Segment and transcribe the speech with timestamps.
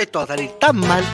[0.00, 1.04] Esto va a salir tan mal.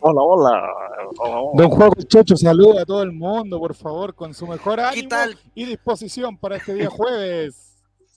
[0.00, 0.72] Hola, hola.
[1.18, 1.50] hola, hola.
[1.52, 5.08] Don Juan Chocho, saluda a todo el mundo, por favor, con su mejor ¿Qué ánimo
[5.10, 5.38] tal?
[5.54, 7.65] y disposición para este día jueves.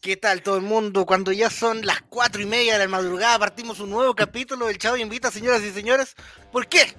[0.01, 1.05] ¿Qué tal todo el mundo?
[1.05, 4.77] Cuando ya son las cuatro y media de la madrugada partimos un nuevo capítulo del
[4.77, 6.15] Chavo Invita, señoras y señores.
[6.53, 6.95] ¿Por qué?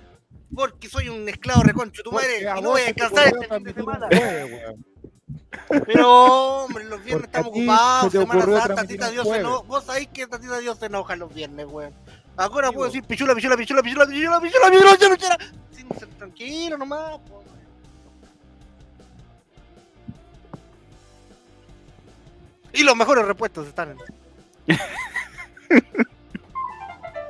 [0.55, 3.73] Porque soy un esclavo reconcho tu madre y no voy a descansar este fin de
[3.73, 4.07] semana.
[5.87, 9.67] Pero, hombre, los viernes Porque estamos ocupados, Semana Santa, transmitir Tita un Dios se enoja.
[9.67, 11.95] Vos sabéis que Tita Dios se enoja los viernes, weón.
[12.37, 15.39] Ahora puedo decir pichula, pichula, pichula, pichula, pichula, pichula, pichula, pichula, pichula.
[15.75, 17.43] Sin ser tranquilo nomás, po.
[22.73, 23.97] Y los mejores repuestos están en.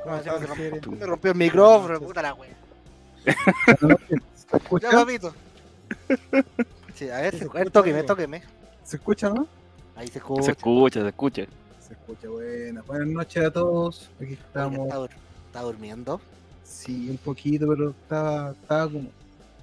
[0.03, 0.37] ¿Cómo se llama?
[0.39, 0.81] estás, Se Jere?
[0.81, 2.49] rompió- Me rompió el micrófono, puta la wea.
[3.23, 3.31] ¿Se
[4.51, 4.89] Ya, escucha?
[4.91, 5.33] papito.
[6.95, 8.41] Sí, a ver, ¿Se se- escucha, tóqueme, tóqueme.
[8.83, 9.47] ¿Se escucha, no?
[9.95, 10.51] Ahí se Se escucha.
[10.51, 11.43] escucha, se escucha.
[11.79, 12.81] Se escucha, buena.
[12.83, 14.09] Buenas noches a todos.
[14.21, 14.79] Aquí estamos.
[14.87, 15.09] Está, dur-
[15.47, 16.21] está durmiendo.
[16.63, 19.09] Sí, un poquito, pero estaba, estaba como.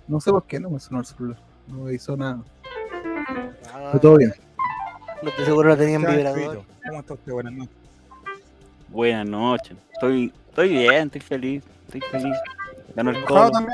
[0.07, 1.39] No sé por qué no me sonó el celular.
[1.67, 2.39] No me hizo nada.
[3.73, 4.33] Ah, Pero todo bien.
[5.23, 6.65] No estoy seguro lo tenía en Esteban vibrador.
[6.87, 7.33] ¿Cómo está usted?
[7.33, 7.75] Buenas noches.
[8.89, 9.77] Buenas noches.
[9.93, 11.63] Estoy, estoy bien, estoy feliz.
[11.87, 12.37] Estoy feliz.
[12.95, 13.67] Ganó el ¿Enojado colo.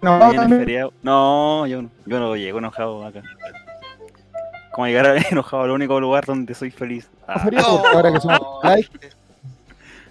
[0.00, 0.58] también?
[0.60, 0.92] Feriado.
[1.02, 3.22] No, yo, no- yo no llego enojado acá.
[4.72, 7.08] Como llegar a- enojado al único lugar donde soy feliz.
[7.26, 7.48] Ah,
[7.92, 9.10] ahora que somos like,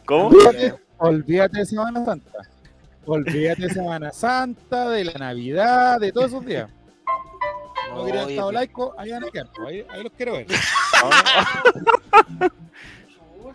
[0.05, 0.27] ¿Cómo?
[0.27, 2.31] olvídate, olvídate de Semana Santa.
[3.05, 6.69] Olvídate de Semana Santa, de la Navidad, de todos esos días.
[7.93, 10.47] No querían Oye, estado laico, ahí van a quedar, pues, ahí, ahí los quiero ver.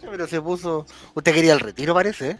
[0.00, 0.86] Pero se puso.
[1.14, 2.36] Usted quería el retiro, parece, ¿eh?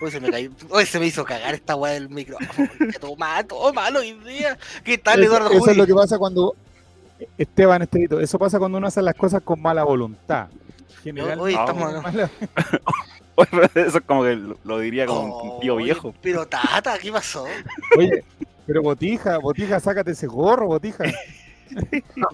[0.00, 0.50] Hoy se me cayó.
[0.70, 2.68] Hoy se me hizo cagar esta weá del micrófono.
[2.78, 4.56] Que todo mal, todo mal hoy día.
[4.82, 5.76] ¿Qué tal, Eso, Eduardo eso es Juli?
[5.76, 6.56] lo que pasa cuando
[7.36, 10.48] Esteban Estevito, eso pasa cuando uno hace las cosas con mala voluntad.
[11.02, 12.30] Generalmente, hoy estamos- mala-
[13.74, 16.14] Eso es como que lo, lo diría como un tío Oye, viejo.
[16.20, 17.46] Pero Tata, ¿qué pasó?
[17.96, 18.22] Oye,
[18.70, 21.02] pero Botija, Botija, sácate ese gorro, Botija.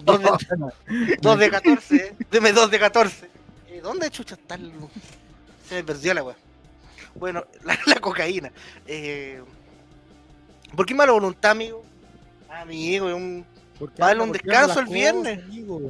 [0.03, 2.15] Dos de, dos de 14, ¿eh?
[2.29, 3.27] Deme dos de 14.
[3.69, 4.71] Eh, ¿Dónde chucha está el.?
[5.67, 6.35] Se me perdió la weá.
[7.15, 8.51] Bueno, la, la cocaína.
[8.85, 9.41] Eh,
[10.75, 11.83] ¿Por qué mala voluntad, amigo?
[12.49, 13.43] Amigo, es un.
[13.95, 15.37] Dale anda un descanso el viernes.
[15.39, 15.81] cosas, amigo.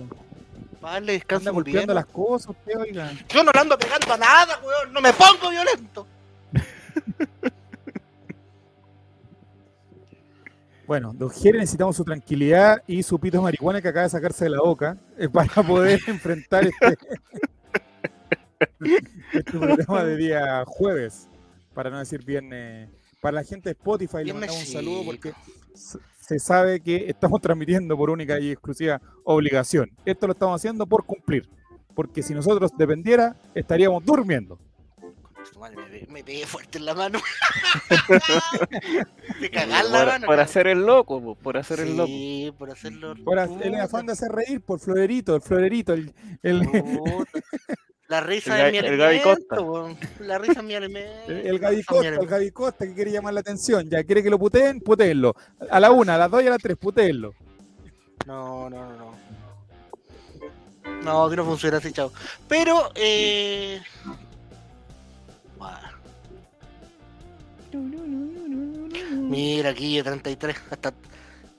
[0.79, 1.95] para darle descanso Anda un golpeando viernes.
[1.95, 3.11] las cosas, usted, oiga.
[3.27, 4.93] Yo no le ando pegando a nada, weón.
[4.93, 6.07] No me pongo violento.
[10.87, 14.45] Bueno, don Jere necesitamos su tranquilidad y su pito de marihuana que acaba de sacarse
[14.45, 16.97] de la boca eh, para poder enfrentar este,
[19.33, 21.27] este programa de día jueves,
[21.73, 22.89] para no decir viernes.
[23.19, 25.33] Para la gente de Spotify le mandamos un saludo porque
[25.73, 29.91] se sabe que estamos transmitiendo por única y exclusiva obligación.
[30.05, 31.49] Esto lo estamos haciendo por cumplir,
[31.95, 34.57] porque si nosotros dependiera, estaríamos durmiendo.
[35.59, 37.19] Madre, me, pe- me pegué fuerte en la mano.
[39.41, 40.25] de cagar la Por, mano.
[40.27, 42.07] por hacer el loco, po, por hacer el loco.
[42.07, 43.13] Sí, por hacerlo.
[43.23, 46.13] Por ha- el afán de hacer reír, por florerito, el florerito, el,
[46.43, 46.61] el.
[48.07, 49.61] La risa El es mi el Gaby alimento, Costa.
[49.61, 49.97] weón.
[50.21, 51.29] La risa es mi alimento.
[51.31, 52.25] El, el Gaby Costa, el.
[52.27, 53.89] Gaby Costa que quiere llamar la atención.
[53.89, 55.35] Ya quiere que lo puteen, puteenlo.
[55.69, 57.33] A la una, a las dos y a las tres, puteenlo.
[58.25, 59.17] No, no, no, no.
[61.03, 62.11] No, que no funciona así, chao.
[62.47, 63.81] Pero, eh.
[69.29, 70.93] Mira, aquí 33, hasta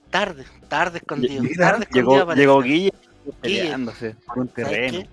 [0.09, 1.43] tarde, tarde escondido.
[1.43, 2.91] Mira, tarde escondido Llegó, Guille
[3.23, 3.37] Guille.
[3.41, 5.03] peleándose por un ¿Sabes terreno.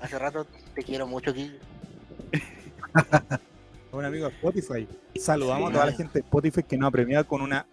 [0.00, 1.58] Hace rato te quiero mucho, Guille.
[3.92, 4.86] Un amigo de Spotify.
[5.18, 5.70] Saludamos Sí.
[5.70, 7.64] a toda la gente de Spotify que nos ha premiado con una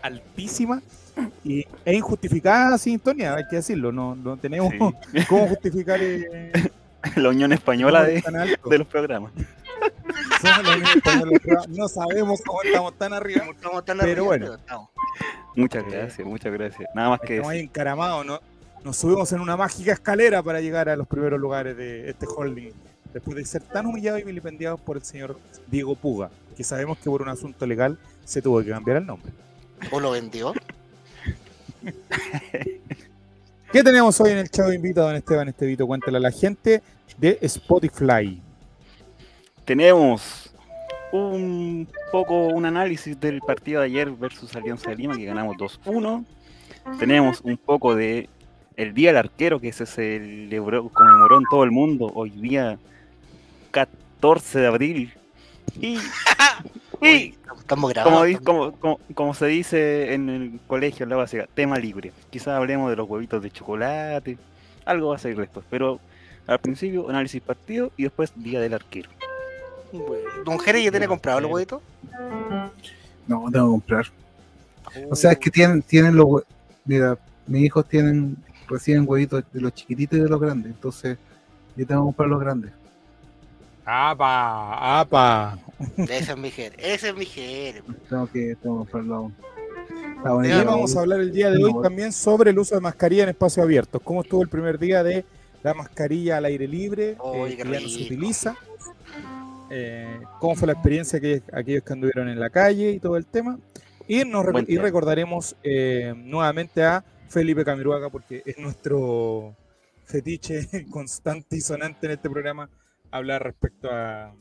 [0.00, 0.80] altísima
[1.44, 3.92] y, e injustificada sintonía, hay que decirlo.
[3.92, 4.78] No, no tenemos Sí.
[5.28, 6.50] cómo justificar eh,
[7.16, 8.22] La Unión Española de
[8.78, 9.32] los programas.
[11.68, 13.40] No sabemos cómo estamos tan arriba.
[13.40, 14.46] Como estamos tan Pero arriba, bueno.
[14.46, 14.90] pero estamos.
[15.54, 16.88] Muchas gracias, muchas gracias.
[16.94, 18.40] Nada más que Estamos ahí encaramados, ¿no?
[18.84, 22.72] Nos subimos en una mágica escalera para llegar a los primeros lugares de este holding.
[23.12, 25.38] Después de ser tan humillados y vilipendiados por el señor
[25.68, 29.32] Diego Puga, que sabemos que por un asunto legal se tuvo que cambiar el nombre.
[29.90, 30.52] ¿O lo vendió?
[33.72, 35.86] ¿Qué tenemos hoy en el Chavo Invita, don Esteban Estevito?
[35.86, 36.82] Cuéntale a la gente
[37.18, 38.42] de Spotify.
[39.66, 40.52] Tenemos
[41.10, 46.24] un poco un análisis del partido de ayer versus Alianza de Lima, que ganamos 2-1.
[47.00, 48.28] Tenemos un poco de
[48.76, 52.78] el día del arquero que se celebró, conmemoró en todo el mundo, hoy día
[53.72, 55.12] 14 de abril.
[55.80, 55.98] Y,
[57.02, 57.32] y
[57.66, 57.90] como,
[58.44, 62.12] como, como, como se dice en el colegio, en la básica, tema libre.
[62.30, 64.38] Quizás hablemos de los huevitos de chocolate,
[64.84, 65.66] algo va a salir después.
[65.68, 65.98] Pero
[66.46, 69.10] al principio, análisis partido y después día del arquero.
[70.44, 71.82] Don Jerez ya tiene comprado los huevitos.
[73.26, 74.06] No, tengo que comprar.
[75.10, 76.42] O sea, es que tienen, tienen los
[76.86, 78.36] Mira, mis hijos tienen,
[78.68, 80.72] reciben huevitos de los chiquititos y de los grandes.
[80.72, 81.18] Entonces,
[81.76, 82.72] yo tengo que comprar los grandes.
[83.84, 85.00] ¡Apa!
[85.00, 85.58] ¡Apa!
[85.96, 86.78] Ese es mi Jerez.
[86.78, 87.82] Ese es mi Jerez.
[88.08, 89.34] Tengo que, tengo que comprarlo aún.
[90.44, 93.28] Ya, vamos a hablar el día de hoy también sobre el uso de mascarilla en
[93.30, 94.00] espacios abiertos.
[94.02, 95.24] ¿Cómo estuvo el primer día de
[95.62, 97.16] la mascarilla al aire libre?
[97.34, 98.56] Eh, que ya no se utiliza.
[99.70, 103.26] Eh, ¿Cómo fue la experiencia de aquellos, que anduvieron en la calle y todo el
[103.26, 103.58] tema?
[104.08, 109.56] Y, nos y recordaremos eh, nuevamente a Felipe Camiruaga porque es nuestro
[110.04, 112.70] fetiche constante y sonante en este programa
[113.10, 114.32] hablar respecto a,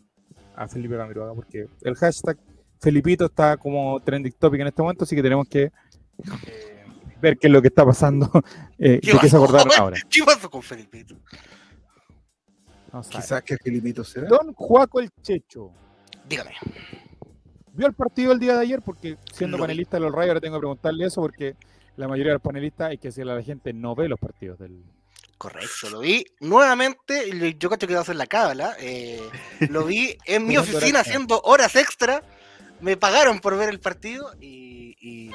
[0.55, 2.37] a Felipe Camiruaga porque el hashtag
[2.79, 6.85] Felipito está como trending topic en este momento, así que tenemos que eh,
[7.21, 8.29] ver qué es lo que está pasando,
[8.77, 9.97] eh, ¿Qué de qué se acordaron ahora.
[10.09, 11.05] ¿Qué pasó con Felipe?
[13.01, 14.27] Quizás que Filipito será.
[14.27, 15.71] Don Juaco el Checho.
[16.27, 16.51] Dígame.
[17.73, 18.81] ¿Vio el partido el día de ayer?
[18.81, 21.55] Porque siendo panelista de los Rayos ahora tengo que preguntarle eso porque
[21.97, 24.59] la mayoría de los panelistas, hay que decirle a la gente, no ve los partidos
[24.59, 24.83] del...
[25.37, 27.55] Correcto, lo vi nuevamente.
[27.59, 28.75] Yo cacho que va a hacer la cábala.
[28.79, 29.19] eh,
[29.69, 32.23] lo vi en mi oficina horas- haciendo horas extra.
[32.79, 34.95] Me pagaron por ver el partido y.
[35.01, 35.31] y...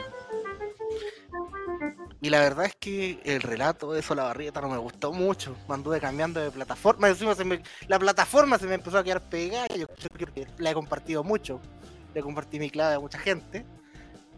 [2.20, 5.56] y la verdad es que el relato de Solabarrieta no me gustó mucho.
[5.68, 7.08] Me anduve cambiando de plataforma.
[7.08, 9.66] Encima se me- la plataforma se me empezó a quedar pegada.
[9.76, 11.60] Yo creo que la he compartido mucho.
[12.14, 13.64] Le compartí mi clave a mucha gente.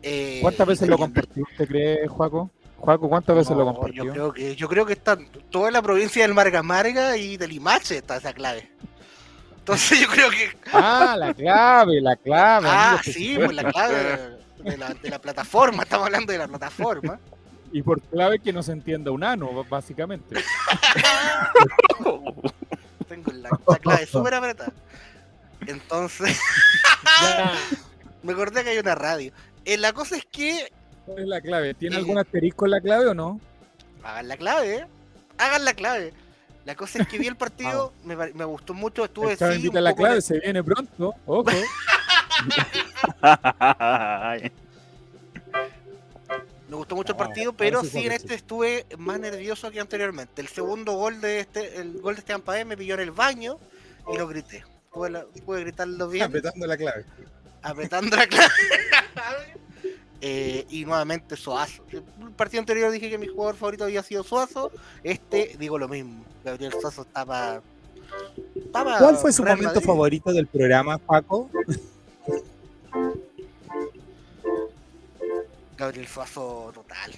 [0.02, 2.50] Eh, ¿Cuántas veces lo tenía- compartió usted cree, Juaco?
[2.78, 4.04] Juaco, ¿cuántas veces lo compartió?
[4.04, 5.16] Yo creo que, yo creo que está
[5.50, 8.70] toda la provincia del Marga Marga y del Limache está esa clave.
[9.58, 10.50] Entonces yo creo que.
[10.72, 12.66] Ah, la clave, la clave.
[12.70, 17.20] Ah, sí, pues la clave de la, de la plataforma, estamos hablando de la plataforma.
[17.72, 20.36] Y por clave que no se entienda un ano, básicamente.
[23.08, 24.72] Tengo la, la clave súper apretada.
[25.66, 26.38] Entonces,
[28.22, 29.32] me acordé que hay una radio.
[29.64, 30.70] Eh, la cosa es que.
[31.06, 31.74] ¿Cuál es la clave?
[31.74, 31.98] ¿Tiene Eh.
[31.98, 33.40] algún asterisco en la clave o no?
[34.02, 34.86] Hagan la clave, ¿eh?
[35.38, 36.12] Hagan la clave.
[36.64, 39.90] La cosa es que vi el partido, me, gustó mucho, estuve sí, invita un la
[39.90, 41.14] poco clave, se viene pronto.
[41.26, 41.50] Ojo.
[46.72, 50.40] Me gustó mucho el No, partido, pero sí en este estuve más nervioso que anteriormente.
[50.40, 53.58] El segundo gol de este, el gol de Esteban Paez me pilló en el baño
[54.10, 54.64] y lo grité.
[54.90, 57.04] Pude, la- pude gritarlo bien, Apretando la clave.
[57.62, 58.48] apretando la clave.
[60.24, 61.82] Eh, y nuevamente Soazo.
[61.90, 64.70] El partido anterior dije que mi jugador favorito había sido Suazo.
[65.02, 66.24] Este digo lo mismo.
[66.44, 67.60] Gabriel Suazo estaba.
[68.54, 69.86] estaba ¿Cuál fue su Real momento Madrid.
[69.88, 71.50] favorito del programa, Paco?
[75.82, 77.10] Gabriel Suazo total.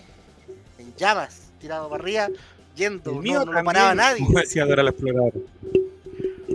[0.79, 2.29] En llamas, tirado para arriba,
[2.75, 3.11] yendo.
[3.11, 4.25] El no- mío no, lo paraba nadie.
[4.25, 5.37] como decía Dora la Exploradora.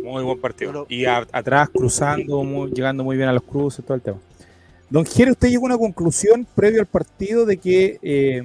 [0.04, 0.72] Muy buen partido.
[0.72, 4.18] Pero- Y a- atrás, cruzando, muy- llegando muy bien a los cruces, todo el tema.
[4.90, 8.42] Don Jere, usted llegó a una conclusión previo al partido de que eh,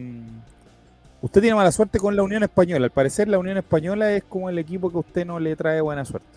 [1.22, 2.84] usted tiene mala suerte con la Unión Española.
[2.84, 5.80] Al parecer, la Unión Española es como el equipo que a usted no le trae
[5.80, 6.28] buena suerte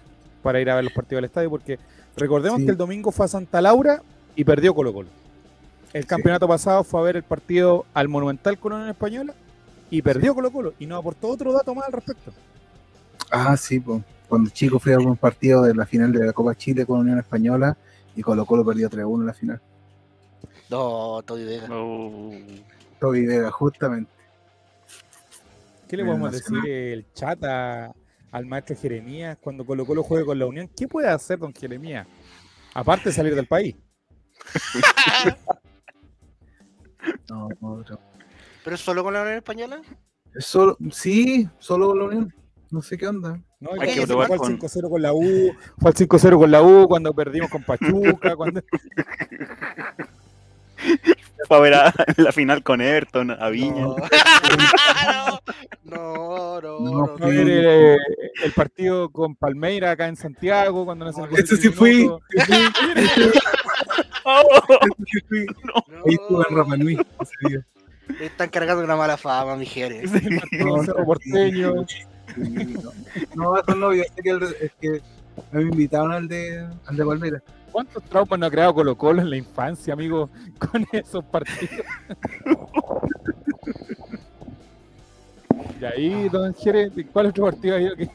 [0.42, 1.78] para ir a ver los partidos del estadio, porque
[2.16, 2.66] recordemos Sí.
[2.66, 4.02] que el domingo fue a Santa Laura
[4.36, 5.10] y perdió Colo Colo.
[5.98, 9.34] El campeonato pasado fue a ver el partido al Monumental con la Unión Española
[9.90, 12.32] y perdió Colo Colo y nos aportó otro dato más al respecto.
[13.32, 14.04] Ah, sí, pues.
[14.30, 17.18] Cuando chico fui a un partido de la final de la Copa Chile con Unión
[17.18, 17.76] Española
[18.16, 19.62] y Colo Colo perdió 3-1 en la final.
[20.70, 21.68] No, Toby Vega.
[21.72, 22.32] Oh.
[23.00, 24.12] Toby Vega, justamente.
[25.88, 27.92] ¿Qué le podemos decir el chata
[28.32, 30.70] al maestro Jeremías cuando Colo Colo juegue con la Unión?
[30.78, 32.06] ¿Qué puede hacer don Jeremías?
[32.76, 33.76] Aparte de salir del país.
[37.30, 38.00] No, no, no.
[38.64, 39.82] ¿Pero es solo con la Unión Española?
[40.36, 42.34] Es Solo, sí, solo con la Unión.
[42.70, 43.40] No sé qué onda.
[43.60, 43.70] ¿no?
[43.80, 46.88] Hay que fue al con- 5-0 con la U, fue al 5-0 con la U
[46.88, 48.62] cuando perdimos con Pachuca, cuando
[51.48, 53.82] Fue a ver a- la final con Everton, a Viña.
[53.82, 53.96] No,
[55.86, 57.98] no, no, no, No, no, a ver eh,
[58.44, 61.96] el partido con Palmeira acá en Santiago, cuando nos Ese sí fui.
[62.04, 62.22] minutos.
[62.38, 62.44] Oh.
[62.46, 62.52] Sí
[63.16, 63.32] fui.
[64.28, 66.02] No.
[66.06, 67.66] Ahí estuve en Rapa Nui ese día.
[68.20, 70.14] Me Están cargando una mala fama, mi Jerez.
[70.14, 71.74] el partido con Cerro Porteño.
[71.76, 71.86] No,
[73.36, 75.02] no, eso no, yo sé que, el, es que
[75.52, 77.44] me invitaron al de, al de Palmera.
[77.72, 80.30] ¿Cuántos traumas no ha creado Colo Colo en la infancia, amigo,
[80.60, 81.86] con esos partidos?
[85.80, 88.10] Y ahí, don Jerez, ¿cuál otro partido ha ido que,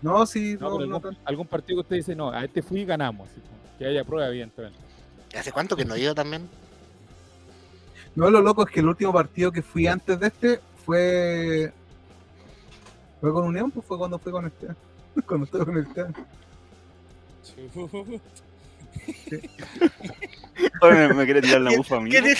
[0.00, 1.20] No, sí, no, no, algún, tanto.
[1.24, 3.28] algún partido que usted dice, no, a este fui y ganamos?
[3.78, 4.78] que haya prueba, evidentemente.
[5.36, 6.48] ¿Hace cuánto que no ido también?
[8.16, 11.72] No, lo loco es que el último partido que fui antes de este fue.
[13.20, 13.70] ¿Fue con Unión?
[13.70, 14.66] Pues fue cuando fui con este.
[15.26, 16.02] Cuando estuve con este.
[20.80, 22.10] Oye, me, me quiere tirar la bufa a mí.
[22.10, 22.34] ¿Qué tiene,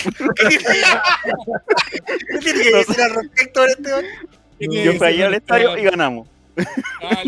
[2.41, 3.93] que decir al respecto este?
[3.93, 4.09] hombre?
[4.59, 6.27] Yo fui allá al estadio y ganamos.
[7.03, 7.23] Ah,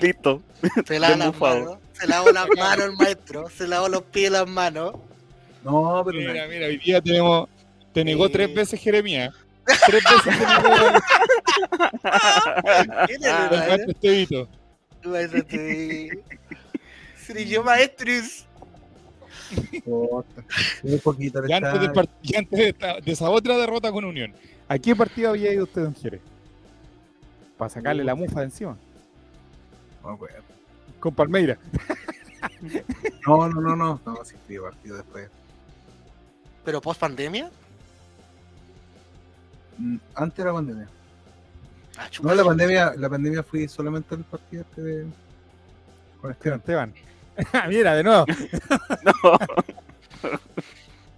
[0.00, 0.42] Listo.
[0.86, 4.32] Se lava las manos, se lavó las manos el maestro, se lavó los pies y
[4.32, 4.94] las manos.
[5.62, 6.32] No, pero no.
[6.32, 7.48] Mira, mira, hoy día tenemos.
[7.92, 8.32] Te negó Sí.
[8.32, 9.32] tres veces Jeremías.
[9.86, 10.98] Tres veces te negó
[13.06, 13.94] ¿Quién el era, eh?
[17.16, 18.46] Seré yo maestros.
[22.22, 24.32] Y antes, de, esta- de esa otra derrota con Unión.
[24.68, 26.20] ¿A qué partido había ido usted, don Jerez?
[27.64, 28.76] Para sacarle la mufa de encima.
[30.02, 30.42] No, me acuerdo.
[31.00, 31.56] Con Palmeira.
[33.26, 34.00] no, no, no, no.
[34.04, 35.30] No, sí partido después.
[36.62, 37.50] Pero post pandemia.
[39.78, 40.88] Mm, Antes de la pandemia.
[41.96, 42.28] Ah, chupa.
[42.28, 45.06] No, la pandemia, la pandemia fui solamente al partido este de.
[46.20, 46.58] Con Esteban.
[46.58, 46.94] Esteban.
[47.70, 48.26] Mira, de nuevo.
[49.04, 49.38] No.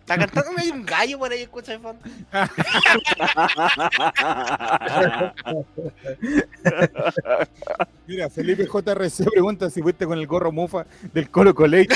[0.06, 2.00] Está cantándome hay un gallo por ahí, escucha de fondo.
[8.06, 11.88] Mira, Felipe JRC pregunta si fuiste con el gorro mufa del Colo Coley.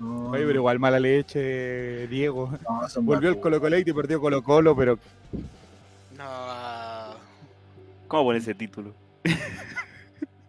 [0.00, 2.50] No, Oye, pero igual mala leche, Diego.
[2.68, 3.38] no, Volvió el.
[3.38, 4.98] Colo Coley y perdió Colo Colo, pero.
[6.18, 7.14] No.
[8.08, 8.92] ¿Cómo pone ese título?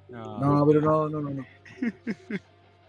[0.09, 1.29] No, pero no, no, no.
[1.29, 1.54] no.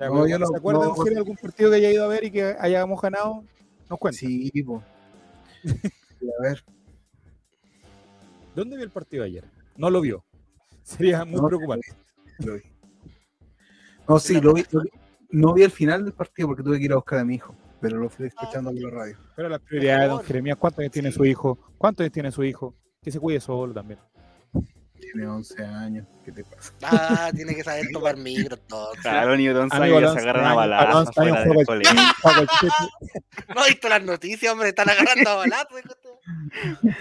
[0.00, 2.30] No, no- ¿Se acuerdan no, si hay algún partido que haya ido a ver y
[2.30, 3.44] que hayamos ganado?
[3.88, 4.18] Nos cuenta.
[4.18, 4.82] Sí, po.
[6.38, 6.64] A ver.
[8.54, 9.44] ¿Dónde vio el partido ayer?
[9.76, 10.24] No lo vio.
[10.82, 11.88] Sería muy No, preocupante.
[12.38, 12.62] Lo vi.
[14.08, 14.90] No, sí, lo vi, lo vi.
[15.30, 17.54] No vi el final del partido porque tuve que ir a buscar a mi hijo,
[17.80, 19.16] pero lo fui escuchando por la radio.
[19.34, 20.22] Pero las prioridades, don.
[20.22, 21.58] Jeremías, ¿cuántos años tiene su hijo?
[21.76, 22.74] ¿Cuántos años tiene su hijo?
[23.02, 23.98] Que se cuide solo también.
[25.00, 26.72] Tiene 11 años, ¿qué te pasa?
[26.82, 28.92] Ah, tiene que saber tomar micro, todo.
[29.02, 31.92] Claro, niño de 11 Amigo, años se agarran a balazos del colegio.
[33.54, 35.82] No he visto las noticias, hombre, están agarrando a balazos.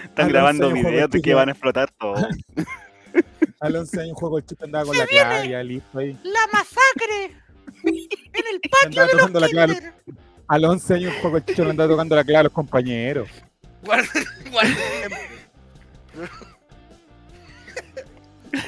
[0.04, 2.28] Están grabando videos de que van a explotar todo.
[3.60, 6.18] A los 11 años juego el chip andaba con la clave, ya listo ahí.
[6.22, 7.36] ¡La masacre!
[7.84, 9.94] En el patio Andaba de los kinder.
[10.48, 13.28] A los 11 años juego el chicho le andaba tocando la clave a los compañeros.
[13.82, 14.08] Guarda,
[14.50, 14.76] guarda.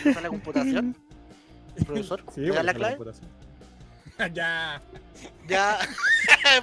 [0.05, 0.97] ¿Está la computación?
[1.87, 2.97] Profesor, Sí, ¿me da bueno, la clave?
[2.97, 3.31] computación.
[4.35, 4.83] ya.
[5.49, 5.79] Ya.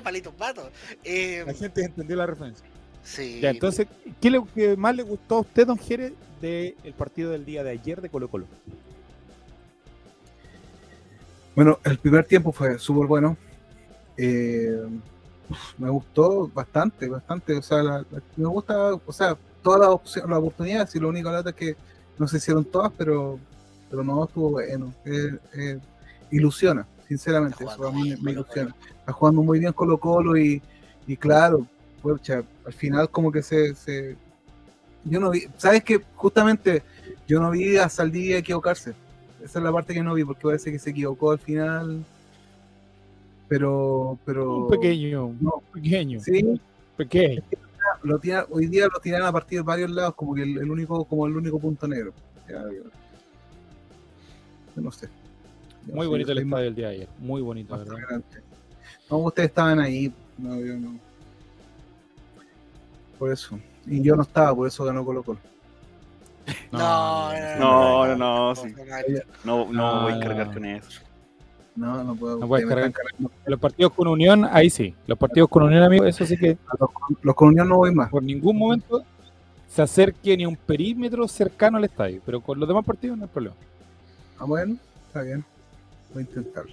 [0.03, 0.69] Palitos patos.
[1.03, 2.65] Eh, La gente entendió la referencia.
[3.03, 3.39] sí.
[3.41, 3.87] Ya, entonces,
[4.21, 7.71] ¿qué le que más le gustó a usted, don Jerez, del partido del día de
[7.71, 8.45] ayer de Colo Colo?
[11.55, 13.37] Bueno, el primer tiempo fue súper bueno.
[14.17, 14.83] Eh,
[15.77, 17.57] me gustó bastante, bastante.
[17.57, 21.09] O sea, la- la- me gusta, o sea, todas las opciones, las oportunidades, y lo
[21.09, 21.75] único lata es que
[22.17, 23.39] no se hicieron todas, pero,
[23.89, 24.93] pero no estuvo bueno.
[25.05, 25.79] Eh, eh,
[26.31, 28.75] ilusiona, sinceramente, eso a mí me ilusiona.
[28.99, 30.61] Está jugando muy bien Colo Colo y,
[31.07, 31.65] y claro,
[32.01, 34.15] pucha, al final como que se, se-
[35.03, 36.81] Yo no vi, ¿sabes que Justamente
[37.27, 38.93] yo no vi a Saldivia equivocarse.
[39.43, 42.03] Esa es la parte que no vi, porque parece que se equivocó al final.
[43.47, 44.65] Pero, pero.
[44.65, 45.55] Un pequeño, No.
[45.73, 46.59] un pequeño, Sí,
[46.97, 47.43] pequeño.
[48.03, 50.69] Lo tira- hoy día lo tiran a partir de varios lados, como que el, el
[50.71, 52.13] único, como el único punto negro.
[52.49, 52.63] Ya,
[54.75, 55.09] no sé.
[55.91, 57.09] Muy bonito el estadio del día de ayer.
[57.19, 58.21] Muy bonito, ¿verdad?
[59.09, 60.11] No, ustedes estaban ahí.
[60.37, 60.99] No, yo no.
[63.19, 63.59] Por eso.
[63.85, 65.39] Y yo no estaba, por eso ganó Colo Colo.
[66.71, 68.73] No, No, no, no, sí.
[69.43, 70.53] no, No, no No, voy a no, cargar no.
[70.53, 71.01] con eso.
[71.75, 72.37] No, no puedo.
[72.37, 72.93] No puedes cargar.
[73.45, 74.95] Los partidos con Unión, ahí sí.
[75.07, 76.57] Los partidos con Unión, amigo, eso sí que.
[76.79, 76.89] Los,
[77.21, 78.09] los con Unión no voy más.
[78.09, 79.03] por ningún momento
[79.67, 82.21] se acerque ni a un perímetro cercano al estadio.
[82.25, 83.55] Pero con los demás partidos no hay problema.
[84.39, 84.77] Ah, bueno,
[85.07, 85.43] está bien.
[86.13, 86.71] Voy a intentarlo.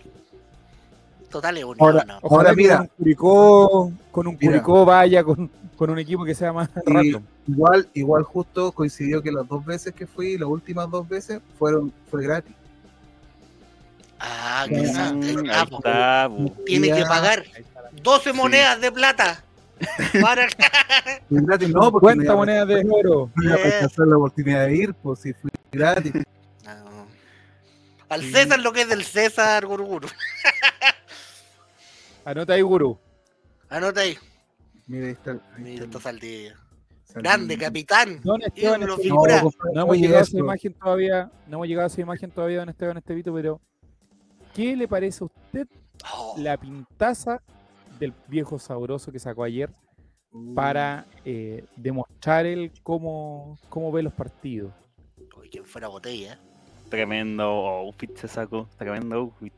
[1.31, 2.77] Total es un Ahora, no, que mira.
[2.77, 4.53] con un Curicó, con un Mira.
[4.53, 7.23] Curicó vaya con, con un equipo que sea más Y- random.
[7.49, 11.91] Igual, igual justo coincidió que las dos veces que fui, las últimas dos veces, fueron,
[12.11, 12.55] fue gratis.
[14.55, 16.51] Ah, que está, bu.
[16.67, 17.43] Tiene que pagar
[18.03, 19.43] 12 monedas de plata.
[20.21, 20.47] Para
[21.31, 23.31] gratis, no, porque no Cuenta iba, a- monedas de oro.
[23.35, 26.13] no a rechazar la oportunidad de ir, pues si fui gratis.
[26.65, 27.07] No.
[28.09, 30.09] Al César lo que es del César, Guruguru.
[32.25, 32.97] Anota ahí, Guru.
[33.71, 34.17] Anota ahí.
[34.87, 35.33] Mira, ahí está.
[35.33, 36.57] ahí Mira, está Saldivia.
[37.15, 38.21] Grande, capitán.
[38.23, 39.43] Don Esteban figura.
[39.43, 40.39] No, no hemos llegado a esa eso.
[40.39, 43.61] imagen todavía, no hemos llegado a esa imagen todavía, don Esteban Estevito, pero
[44.55, 45.67] ¿qué le parece a usted
[46.15, 47.41] Oh, la pintaza
[47.99, 49.71] del viejo sabroso que sacó ayer
[50.35, 54.73] Uh, para eh, demostrar él cómo, cómo ve los partidos?
[55.39, 56.39] uy, quien fuera botella.
[56.89, 59.53] Tremendo outfit se sacó, tremendo outfit.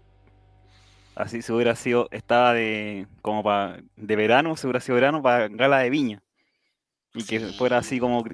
[1.15, 5.47] Así se hubiera sido, estaba de como para de verano, se hubiera sido verano para
[5.49, 6.23] gala de viña.
[7.15, 7.55] Y que Sí.
[7.57, 8.25] fuera así como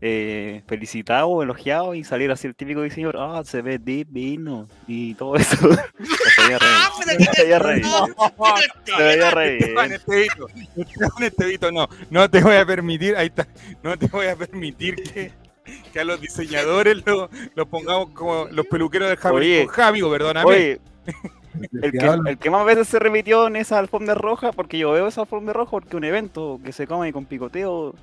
[0.00, 5.36] eh, felicitado, elogiado y saliera así el típico diseñador, ah, se ve divino y todo
[5.36, 5.56] eso.
[6.36, 7.06] se veía re Ah, se
[7.42, 7.88] veía re bien,
[8.84, 9.58] se veía re
[11.48, 11.60] bien.
[11.72, 13.48] No, no te voy a permitir, ahí está,
[13.82, 15.32] no te voy a permitir que,
[15.92, 19.66] que a los diseñadores los lo pongamos como los peluqueros de Javi, Oye.
[19.68, 20.46] Javi, perdóname.
[20.46, 20.80] Oye,
[21.82, 25.08] el que, el que más veces se repitió en esa alfombra roja, porque yo veo
[25.08, 27.94] esa alfombra roja porque un evento que se come con picoteo,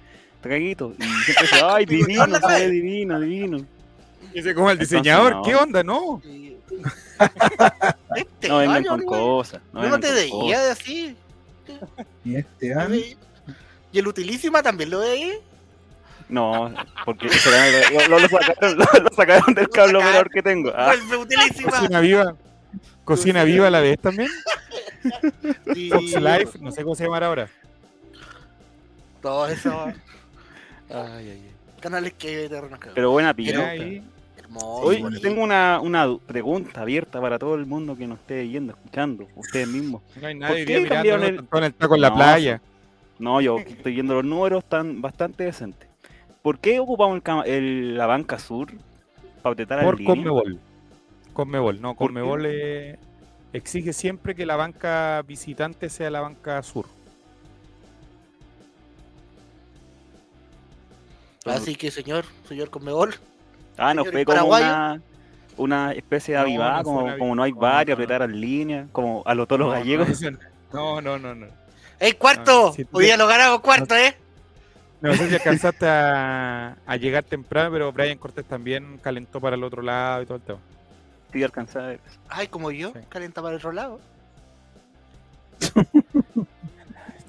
[0.44, 3.66] traguito, y siempre dice, ay, divino, se ve divino, divino.
[4.34, 5.42] Dice como el Entonces, diseñador, no.
[5.44, 5.84] ¿qué onda?
[5.84, 6.22] No.
[8.16, 9.20] Este No vengan año, con güey.
[9.22, 9.62] cosas.
[9.72, 11.16] No, no te veía así.
[12.26, 12.90] Y este te año.
[12.90, 13.16] veía.
[13.92, 15.34] Y el utilísima también lo veía.
[16.30, 16.74] No,
[17.06, 20.72] porque lo, lo- lo sacaron, lo, lo sacaron del cable menor que tengo.
[20.76, 21.70] Ah, utilísima.
[21.72, 22.36] Cocina viva.
[23.04, 24.30] Cocina viva a la vez también.
[25.74, 25.90] Sí.
[25.90, 27.50] Fox Life, no sé cómo se llamará ahora.
[29.22, 29.92] Todo eso.
[30.94, 31.52] Ay, ay, ay.
[31.80, 32.94] Canales que te.
[32.96, 33.34] Pero buena
[33.72, 34.04] ahí.
[34.38, 34.68] Hermoso.
[34.68, 35.22] Hoy bonito.
[35.22, 39.68] tengo una, una pregunta abierta para todo el mundo que nos esté yendo, escuchando, ustedes
[39.68, 40.02] mismos.
[40.22, 42.62] No hay ¿Por nadie hoy qué cambiaron el- el taco en la No, playa.
[43.20, 45.88] No, yo estoy viendo los números, están bastante decentes.
[46.42, 48.70] ¿Por qué ocupamos el la banca sur
[49.42, 50.16] para apretar al Por línea?
[50.16, 50.60] Conmebol.
[51.34, 52.08] Conmebol, no, ¿Por?
[52.08, 52.98] Conmebol eh,
[53.54, 56.86] exige siempre que la banca visitante sea la banca sur.
[61.46, 63.16] Así que, señor, señor Conmebol.
[63.78, 65.02] Ah, no fue como una,
[65.58, 67.94] una especie de avivada, no como, como no hay no.
[67.94, 70.22] apretar al línea, como a los todos los No, gallegos.
[70.72, 71.48] No, no, no, no.
[72.00, 72.74] ¡Ey, cuarto!
[72.76, 74.16] Tú- Hoy día lo ganamos cuarto, ¿eh?
[75.02, 79.64] No sé si alcanzaste a, a llegar temprano, pero Brian Cortés también calentó para el
[79.64, 80.60] otro lado y todo el tema.
[81.34, 81.94] Sí, alcanzaba.
[82.30, 83.00] Ay, como yo, Sí.
[83.10, 84.00] calienta para el otro lado.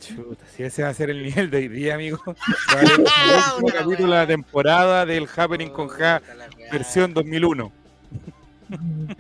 [0.05, 2.21] Chuta, si ese va a ser el nivel de hoy día, amigo.
[2.75, 6.21] Vale, el capítulo de la temporada del Happening con Ja,
[6.71, 7.73] versión 2001.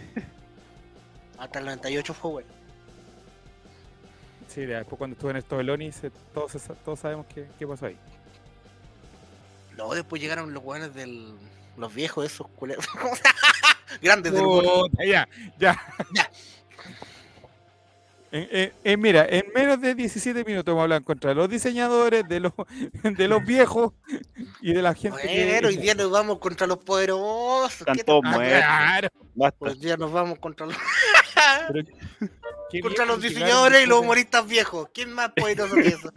[1.38, 2.48] Hasta el 98 fue bueno.
[4.48, 6.52] Sí, después cuando estuve en estos Belonis, eh, todos,
[6.84, 7.96] todos sabemos qué, qué pasó ahí.
[9.76, 11.34] No, después llegaron los weones del.
[11.76, 12.86] Los viejos, esos culeros.
[14.02, 14.88] Grandes del humor.
[14.90, 15.80] Puta, ya, ya.
[16.14, 16.30] Ya.
[18.36, 22.26] Eh, eh, eh, mira, en menos de 17 minutos hemos hablado en contra los diseñadores,
[22.26, 22.52] de los,
[23.16, 23.92] de los viejos
[24.60, 27.82] y de la gente Bueno, hoy día nos vamos contra los poderosos.
[27.82, 29.12] Están ¿Qué te todos muertos.
[29.60, 30.74] Hoy día nos vamos contra los,
[31.68, 31.84] pero
[32.82, 34.88] contra los diseñadores y los humoristas viejos.
[34.92, 36.10] ¿Quién más poderoso que eso?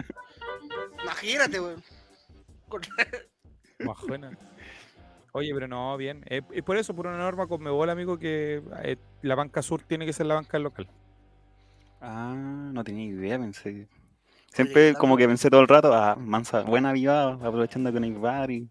[1.03, 1.83] Imagínate, weón.
[2.67, 2.95] Contra-.
[5.33, 6.25] Oye, pero no, bien.
[6.29, 9.83] Eh, y por eso, por una norma con Mebol, amigo, que eh, la banca sur
[9.83, 10.89] tiene que ser la banca local.
[12.01, 13.87] Ah, no tenía idea, pensé.
[14.53, 18.11] Siempre como que pensé todo el rato, ah, mansa, buena avivada, aprovechando que no hay
[18.13, 18.69] bar y-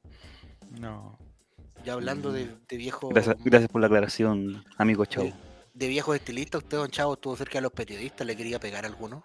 [0.81, 1.19] No.
[1.85, 3.11] Ya hablando de, de viejos.
[3.11, 5.33] Gracias, gracias por la aclaración, amigo Chau.
[5.75, 8.89] De viejos estilistas, usted, don Chavo, estuvo cerca de los periodistas, le quería pegar a
[8.89, 9.23] alguno.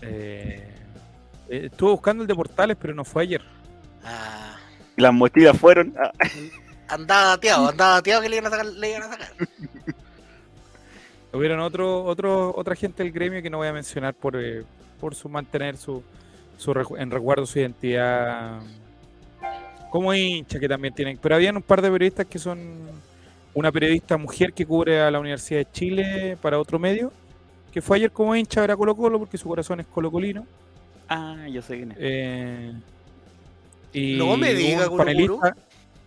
[0.00, 0.74] Eh,
[1.48, 3.42] eh, estuve buscando el de Portales, pero no fue ayer.
[4.04, 4.56] Ah,
[4.96, 5.94] Las mochilas fueron.
[5.98, 6.12] ah,
[6.88, 8.66] andaba dateado, andaba dateado que le iban a sacar.
[8.66, 9.32] Le iban a sacar.
[11.32, 14.64] Hubieron otro, otro, otra gente del gremio que no voy a mencionar por, eh,
[15.00, 16.02] por su mantener su,
[16.58, 18.60] su en resguardo su identidad
[19.90, 21.18] como hincha que también tienen.
[21.20, 22.58] Pero habían un par de periodistas que son
[23.54, 27.12] una periodista mujer que cubre a la Universidad de Chile para otro medio,
[27.70, 30.46] que fue ayer como hincha a ver a Colo Colo porque su corazón es colocolino.
[31.08, 31.98] Ah, yo sé quién es.
[32.00, 32.72] Eh,
[33.92, 35.56] y No me diga, un Guru panelista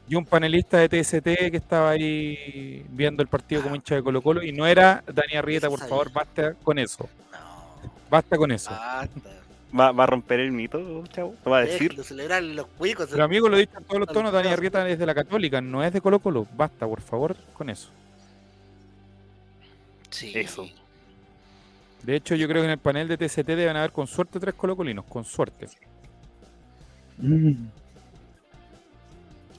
[0.08, 4.22] y un panelista de TST que estaba ahí viendo el partido como hincha de Colo
[4.22, 7.10] Colo y no era Dani Arrieta, por favor, basta con eso.
[7.32, 8.70] No, Basta con eso.
[8.72, 9.30] basta.
[9.78, 11.36] ¿Va, va a romper el mito, Chau?
[11.44, 12.02] ¿Lo va a decir?
[12.04, 13.10] Celebrar los cuicos.
[13.12, 14.48] Pero amigo, lo he dicho en todos los tonos, Dani.
[14.50, 16.48] Arrieta es de la Católica, no es de Colo Colo.
[16.56, 17.90] Basta, por favor, con eso.
[20.12, 20.32] Sí.
[20.36, 20.70] Eso.
[22.04, 24.54] De hecho, yo creo que en el panel de TST deben haber con suerte tres
[24.54, 25.68] colocolinos, con suerte.
[27.18, 27.54] Mm.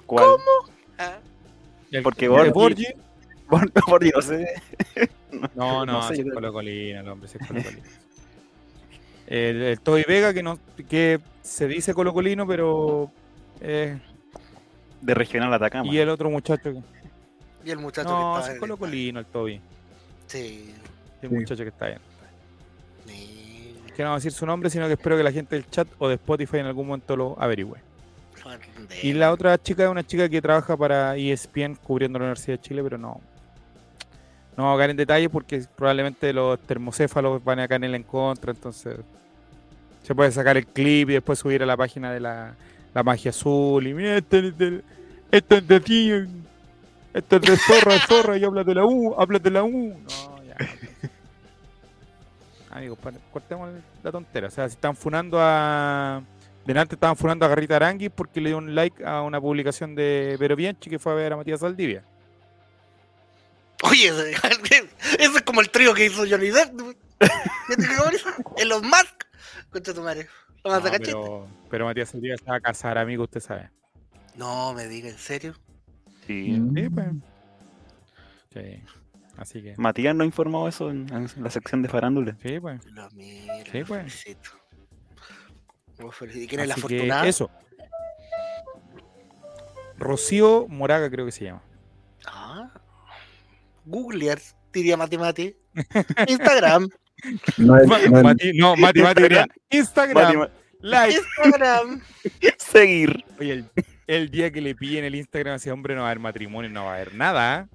[0.07, 0.27] ¿Cuál?
[0.99, 1.19] Ah,
[2.03, 2.87] Porque Borgi- Borgi,
[3.49, 4.47] Por, por Dios, eh.
[5.55, 7.83] No, no, No sé, sí yo es creo- colocolino, el hombre, sí es colocolino.
[9.27, 13.11] El, el Toby Vega, que, no, que se dice colocolino, pero...
[13.61, 13.99] eh,
[15.01, 15.93] De regional Atacama.
[15.93, 16.63] y el otro muchacho...
[16.63, 16.83] que-
[17.65, 19.61] Y el muchacho No, que sí estaba es en el colocolino el Toby.
[20.29, 20.73] Sí.
[21.23, 21.35] El Sí.
[21.35, 21.99] muchacho que está bien.
[23.07, 25.69] Ni- Que no voy a decir su nombre, sino que espero que la gente del
[25.71, 27.81] chat o de Spotify en algún momento lo averigüe.
[29.03, 32.63] Y la otra chica es una chica que trabaja para ESPN cubriendo la Universidad de
[32.63, 33.21] Chile, pero no.
[34.57, 38.53] No vamos a caer en detalle porque probablemente los termocéfalos van a caer en contra,
[38.53, 38.99] entonces
[40.03, 42.55] se puede sacar el clip y después subir a la página de la,
[42.95, 44.83] la magia azul y mira, esto es de,
[45.31, 46.11] esto es de ti,
[47.13, 49.71] esto es de zorra, zorra y habla de la U, habla de la U.
[49.71, 50.57] No, ya.
[52.71, 52.99] Amigos,
[53.33, 53.71] cortemos
[54.03, 54.49] la tontera.
[54.49, 56.23] O sea, si están funando a.
[56.67, 60.37] Delante estaban funando a Garrita Aranguis porque le dio un like a una publicación de
[60.39, 62.05] Vero Bianchi que fue a ver a Matías Saldivia.
[63.83, 66.73] Oye, ese, ese es como el trío que hizo Johnny Depp.
[68.67, 69.25] Los Mask.
[69.71, 70.27] Concha tu madre.
[70.65, 73.71] ¿Lo más No, pero, pero Matías Saldivia se va a casar, amigo, usted sabe.
[74.35, 75.55] No, me diga, ¿en serio?
[76.27, 76.59] Sí.
[76.59, 76.75] Mm.
[76.75, 77.07] Sí, pues.
[78.53, 78.83] Sí.
[79.37, 79.75] Así que.
[79.77, 82.37] Matías no ha informado eso en, en la sección de farándula.
[82.43, 82.85] Sí, pues.
[82.87, 84.25] Lo miro, Sí, pues.
[85.99, 86.45] Lo felicito.
[86.45, 87.27] ¿Y quién es la afortunada?
[87.27, 87.51] eso.
[89.99, 91.63] Rocío Moraga creo que se llama.
[92.27, 92.71] Ah.
[93.85, 94.39] Googlear,
[94.73, 95.57] diría Mati Mati.
[96.29, 96.89] Instagram.
[97.57, 101.17] No es, no Mati, no, Mati Mati diría, Instagram, Mati- like.
[101.17, 102.03] Instagram.
[102.59, 103.25] Seguir.
[103.41, 103.71] Oye, el,
[104.07, 106.69] el día que le pillen el Instagram a ese hombre no va a haber matrimonio,
[106.71, 107.69] no va a haber nada.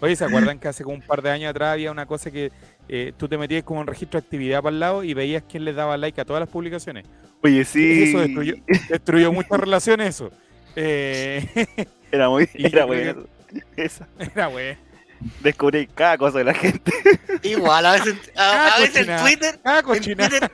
[0.00, 2.52] Oye, ¿se acuerdan que hace como un par de años atrás había una cosa que
[2.88, 5.64] eh, tú te metías como en registro de actividad para el lado y veías quién
[5.64, 7.04] les daba like a todas las publicaciones?
[7.42, 8.04] Oye, sí.
[8.04, 8.54] Eso destruyó,
[8.88, 10.30] destruyó muchas relaciones eso.
[10.76, 11.46] Eh,
[12.12, 12.48] Era muy.
[12.54, 13.24] Era bueno.
[13.76, 14.06] Esa.
[14.18, 14.76] era güey.
[15.40, 16.92] Descubrí cada cosa de la gente.
[17.42, 19.20] Igual, a veces, a, a veces en.
[19.20, 20.28] Twitter, en cochina.
[20.28, 20.50] Twitter,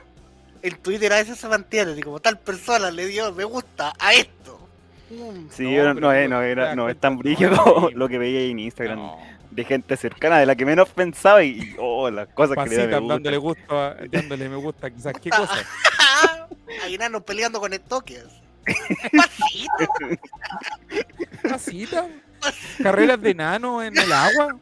[0.61, 4.13] en Twitter a veces se mantiene, así como tal persona le dio me gusta a
[4.13, 4.67] esto.
[5.51, 8.59] Sí, No, no, te era, no es tan brillo no, como lo que veía en
[8.59, 8.99] Instagram.
[9.55, 12.75] De gente cercana, de la que menos pensaba y, y, oh, las cosas que le
[12.75, 13.13] da Pasitas, me gusta.
[13.13, 15.53] dándole gusto, a- dándole me gusta, quizás qué cosa.
[16.83, 18.25] Hay enanos peleando con estoques.
[19.17, 19.87] Pasito,
[21.49, 22.07] Pasita.
[22.83, 24.57] Carreras de nano en el agua.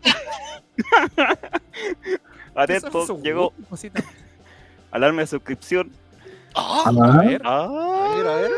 [2.55, 4.03] Atento, llegó Pasita.
[4.91, 5.91] alarma de suscripción.
[6.55, 7.41] Oh, A Ah, ver.
[7.43, 8.51] Ah, A ver, a ver.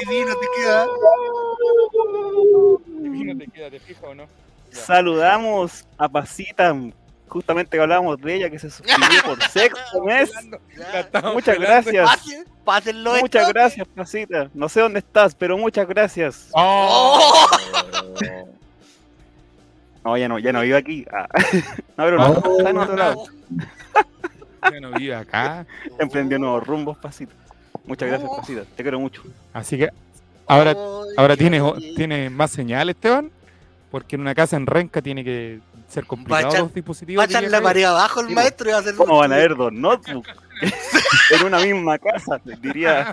[0.00, 0.86] divino te queda.
[2.88, 4.24] Divino te queda, ¿te fijas o no?
[4.72, 4.78] Ya.
[4.80, 6.74] Saludamos a Pasita,
[7.28, 10.30] justamente que hablábamos de ella, que se suscribió por sexto mes.
[11.32, 12.10] Muchas gracias.
[12.64, 13.52] Pásenlo Muchas esto.
[13.54, 14.50] gracias, Pasita.
[14.54, 16.48] No sé dónde estás, pero muchas gracias.
[16.52, 17.46] ¡Oh!
[20.04, 21.04] No, ya no, ya no vivo aquí.
[21.12, 21.26] Ah.
[21.96, 22.58] No, pero no, Oh.
[22.58, 23.24] está en otro lado.
[24.72, 25.64] Ya no vive acá.
[26.00, 27.32] Emprendió nuevos rumbos, Pasita.
[27.84, 28.36] Muchas gracias, Oh.
[28.36, 28.62] Pasita.
[28.76, 29.22] Te quiero mucho.
[29.52, 29.90] Así que
[30.46, 30.74] ahora,
[31.16, 31.60] ahora tiene,
[31.96, 33.30] tiene más señal, Esteban.
[33.90, 37.20] Porque en una casa en Renca tiene que ser complicado los dispositivos.
[37.20, 38.94] Va a echar la marea abajo el Sí, maestro y va a hacer.
[38.96, 40.28] ¿Cómo van a haber dos notebooks?
[41.30, 43.12] en una misma casa, diría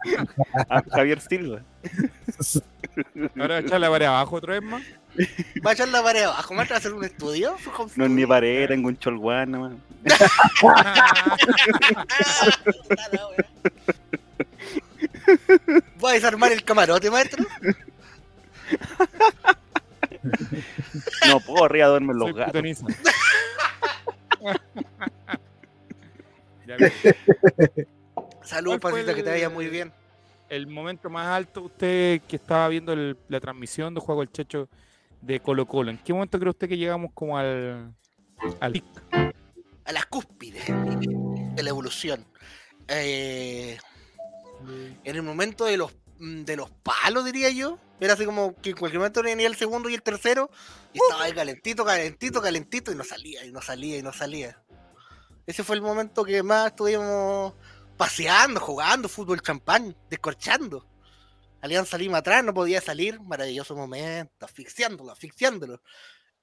[0.69, 1.61] a Javier Silva.
[3.37, 4.81] Ahora va a echar la pared abajo otra vez más.
[5.65, 7.55] Va a echar la marea abajo, maestro, va a hacer un estudio.
[7.95, 9.73] No es ni pared, tengo un cholguán nomás.
[16.03, 17.45] ¿Va a desarmar el camarote, maestro?
[21.27, 22.51] No puedo arriba duermen los Soy gatos.
[22.53, 22.85] pitoniza.
[26.65, 26.91] Ya, bien.
[28.41, 29.91] Saludos, ¿Cuál fue que te vaya el- muy bien.
[30.49, 34.69] el momento más alto, usted que estaba viendo el- la transmisión de Juego el Checho
[35.21, 37.93] de Colo Colo, ¿en qué momento cree usted que llegamos como al,
[38.61, 38.85] al pic?
[39.85, 42.25] A las cúspides de la evolución.
[42.87, 43.77] Eh,
[45.03, 47.79] en el momento de los mm, de los palos, diría yo.
[47.99, 50.49] Era así como que en cualquier momento venía el segundo y el tercero.
[50.91, 52.91] Y estaba ahí calentito, calentito, calentito.
[52.91, 54.61] Y no salía, y no salía, y no salía.
[55.45, 57.53] Ese fue el momento que más estuvimos
[57.97, 60.85] paseando, jugando fútbol champán, descorchando.
[61.61, 63.21] Alianza Lima atrás, no podía salir.
[63.21, 65.81] Maravilloso momento, asfixiándolo, asfixiándolo.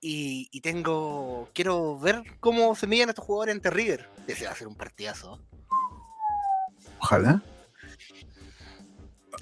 [0.01, 1.51] Y, y tengo.
[1.53, 4.09] Quiero ver cómo se miden estos jugadores ante River.
[4.27, 5.39] Ese va a un partidazo.
[7.01, 7.43] Ojalá.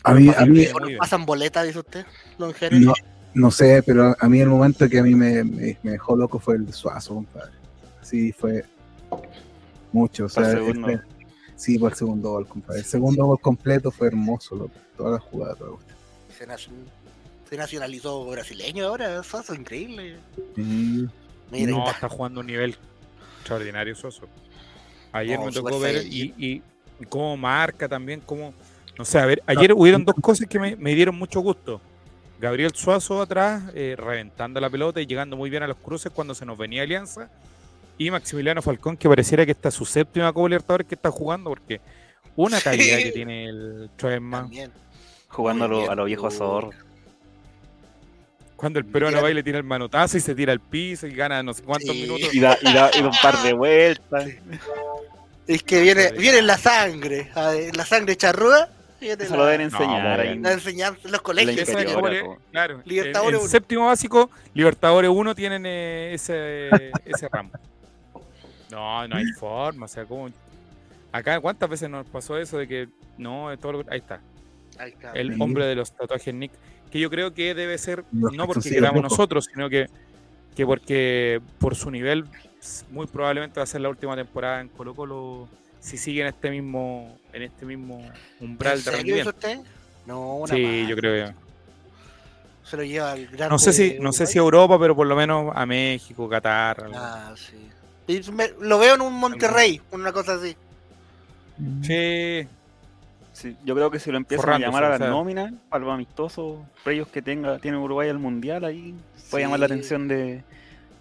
[0.05, 0.99] A mí, a mí, bien.
[0.99, 2.07] ¿Pasan boleta, dice usted?
[2.39, 2.81] Don Jerez?
[2.81, 2.95] no,
[3.35, 6.39] no sé, pero a mí el momento que a mí me, me- me dejó loco
[6.39, 7.53] fue el de Suazo, compadre.
[8.03, 8.65] Sí, fue
[9.93, 10.27] mucho.
[10.27, 10.89] O Fue sea, el segundo.
[10.91, 11.05] este-
[11.57, 12.81] sí, por el segundo gol, compadre.
[12.81, 14.73] El segundo gol completo fue hermoso, loco.
[14.97, 15.57] Toda la jugada,
[16.53, 16.71] así,
[17.49, 20.17] Se nacionalizó brasileño ahora, Soso, increíble.
[20.57, 22.77] Mira, No, está- jugando un nivel
[23.39, 24.27] extraordinario Soso.
[25.13, 26.63] Ayer No, me tocó ver y, y
[27.09, 28.53] cómo marca también, cómo...
[28.99, 31.81] No sé, a ver, ayer hubieron dos cosas que me, me dieron mucho gusto.
[32.41, 36.35] Gabriel Suazo atrás, eh, reventando la pelota y llegando muy bien a los cruces cuando
[36.35, 37.29] se nos venía Alianza.
[37.97, 41.51] Y Maximiliano Falcón, que pareciera que esta es su séptima Copa Libertadores que está jugando,
[41.51, 41.81] porque
[42.37, 44.71] una calidad que tiene el también.
[45.29, 46.71] Jugando a bien, a lo.
[48.55, 51.13] Cuando el peruano va y le tira el manotazo y se tira al piso y
[51.15, 52.03] gana no sé cuántos Sí.
[52.03, 52.35] minutos.
[52.35, 54.27] Y da, y da, y da un par de vueltas.
[55.47, 57.31] Es que viene, viene en la sangre,
[57.75, 58.69] la sangre charrúa.
[59.01, 60.39] Se la- lo deben No, enseñar ahí.
[60.39, 61.69] la enseñanza en los colegios.
[62.51, 63.49] Claro, Libertadores en, en uno.
[63.51, 66.69] séptimo básico, Libertadores 1 tienen eh, ese,
[67.05, 67.51] ese ramo.
[68.71, 70.29] No, no hay forma, o sea, como
[71.13, 74.21] acá cuántas veces nos pasó eso de que no, de todo lo- ahí está,
[74.79, 75.13] Ahí está.
[75.13, 76.53] el hombre de los tatuajes Nick,
[76.91, 79.87] que yo creo que debe ser no porque queramos nosotros, sino que,
[80.55, 82.25] que porque por su nivel
[82.91, 85.49] muy probablemente va a ser la última temporada en Colo Colo
[85.81, 88.03] si sigue en este mismo en este mismo
[88.41, 89.31] umbral ¿En de rendimiento.
[89.31, 89.59] eso usted?
[90.07, 90.89] No, una Sí, más.
[90.89, 91.35] yo creo que
[92.65, 93.49] Se lo lleva al gran.
[93.51, 96.85] no sé si no sé si a Europa, pero por lo menos a México, Qatar.
[96.85, 96.97] algo.
[96.99, 97.57] Ah, sí.
[98.07, 100.57] Y me- lo veo en un Monterrey, una cosa así.
[101.83, 102.47] Sí,
[103.33, 106.59] Sí, yo creo que si lo empiezan a llamar a las nóminas, para los amistosos,
[106.83, 108.93] previos que tenga, tiene Uruguay al mundial, ahí
[109.31, 110.43] puede llamar la atención de,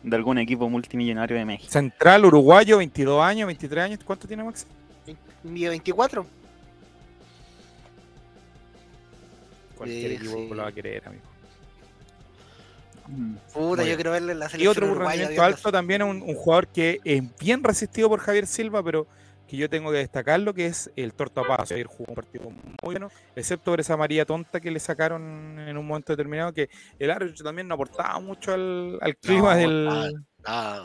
[0.03, 1.71] de algún equipo multimillonario de México.
[1.71, 3.99] Central uruguayo, 22 años, 23 años.
[4.05, 4.65] ¿Cuánto tiene Max?
[5.43, 6.25] Día 24.
[9.77, 10.49] Cualquier Sí, equipo sí.
[10.49, 11.23] lo va a querer, amigo.
[13.07, 13.35] Mm.
[13.53, 16.21] Puta, yo quiero verle en la Y selección otro uruguaya, rendimiento alto también es un,
[16.21, 19.07] un jugador que es bien resistido por Javier Silva, pero
[19.47, 21.71] que yo tengo que destacarlo, que es el Torta Paz.
[21.71, 25.77] Ayer jugó un partido muy bueno, excepto por esa María tonta que le sacaron en
[25.77, 30.13] un momento determinado, que el árbitro también no aportaba mucho al, al clima del,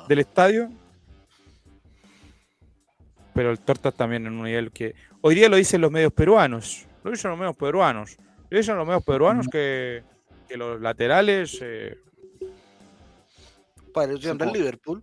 [0.08, 0.70] del estadio.
[3.34, 4.94] Pero el Tortas también en un nivel que.
[5.22, 6.86] Hoy día lo dicen los medios peruanos.
[7.02, 8.16] Lo dicen los medios peruanos.
[8.50, 10.02] Lo dicen los medios peruanos que,
[10.46, 11.58] que los laterales.
[11.62, 11.96] eh,
[13.94, 15.02] pareció del Liverpool.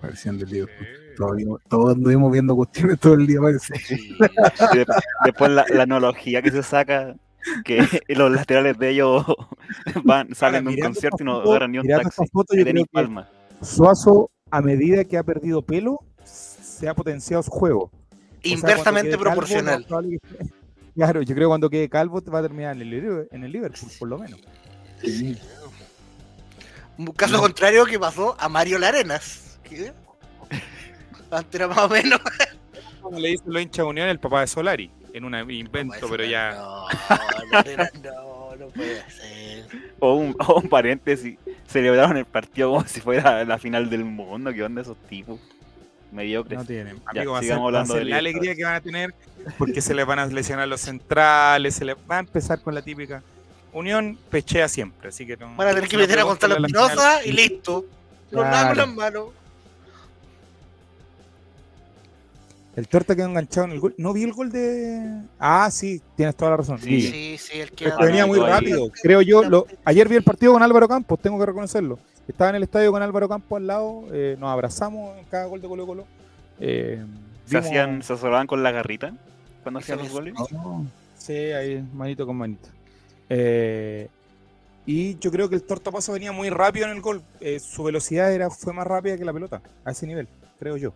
[0.00, 1.05] Parecían del Liverpool.
[1.16, 3.74] Todos, vimos- todos anduvimos viendo cuestiones todo el día, parece.
[3.78, 4.16] Sí.
[5.24, 7.14] Después la, la analogía que se saca,
[7.64, 9.24] que los laterales de ellos
[10.04, 12.22] van, salen de un concierto y no agarran ni un taxi.
[12.92, 13.28] Palma.
[13.62, 17.84] Suazo, a medida que ha perdido pelo, se ha potenciado su juego.
[17.84, 17.90] O
[18.42, 19.86] sea, Inversamente calvo, proporcional.
[19.88, 20.18] no que-
[20.94, 23.44] Claro, yo creo que cuando quede calvo te va a terminar en el, Liver- en
[23.44, 24.40] el Liverpool, por lo menos.
[25.02, 25.36] Sí.
[26.96, 29.58] Un caso contrario que pasó a Mario Larenas.
[29.62, 29.92] ¿Qué?
[31.30, 32.20] Antes era más o menos.
[33.02, 36.24] Como le dicen los hinchas de Unión, el papá de Solari, en un invento, pero
[36.24, 36.52] ya.
[36.52, 36.86] No,
[38.02, 39.66] no, no puede ser.
[40.00, 44.52] O un, o un paréntesis, celebraron el partido como si fuera la final del mundo.
[44.52, 45.38] ¿Qué onda esos tipos?
[46.12, 46.58] Mediocres.
[46.58, 46.96] No tienen.
[47.14, 48.74] Ya, Amigo, va a ser, sigamos va a hablando ser de la alegría que van
[48.74, 49.14] a tener
[49.58, 52.82] porque se les van a lesionar los centrales, se les va a empezar con la
[52.82, 53.22] típica.
[53.72, 55.54] Unión pechea siempre, así que no.
[55.56, 56.56] Van a tener que meter a Gonzalo.
[56.56, 57.84] Espinosa y listo.
[58.30, 58.50] Los Claro.
[58.50, 59.24] lados las manos.
[62.76, 63.94] El torta quedó enganchado en el gol.
[63.96, 65.22] No vi el gol de.
[65.38, 66.78] Ah, sí, tienes toda la razón.
[66.78, 67.00] Sí.
[67.00, 68.46] Sí, sí, el que venía muy ahí.
[68.50, 68.90] rápido.
[69.02, 69.42] Creo yo.
[69.44, 69.66] Lo...
[69.84, 71.98] Ayer vi el partido con Álvaro Campos, tengo que reconocerlo.
[72.28, 74.04] Estaba en el estadio con Álvaro Campos al lado.
[74.12, 76.06] eh, nos abrazamos en cada gol de Colo Colo.
[76.60, 77.02] Eh,
[77.46, 78.14] Se vimos- hacían, se
[78.46, 79.14] con la garrita
[79.62, 80.34] cuando hacían los goles.
[80.52, 80.86] No,
[81.16, 82.68] Sí, ahí, manito con manito.
[83.30, 84.08] Eh,
[84.84, 87.22] y yo creo que el tortapaso venía muy rápido en el gol.
[87.40, 90.92] Eh, su velocidad era, fue más rápida que la pelota, a ese nivel, creo yo.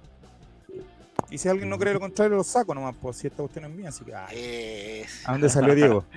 [1.30, 3.70] Y si alguien no cree lo contrario, lo saco nomás, pues si esta cuestión es
[3.70, 4.14] mía, así que.
[4.14, 5.02] ay.
[5.24, 6.04] ¿A dónde salió Diego?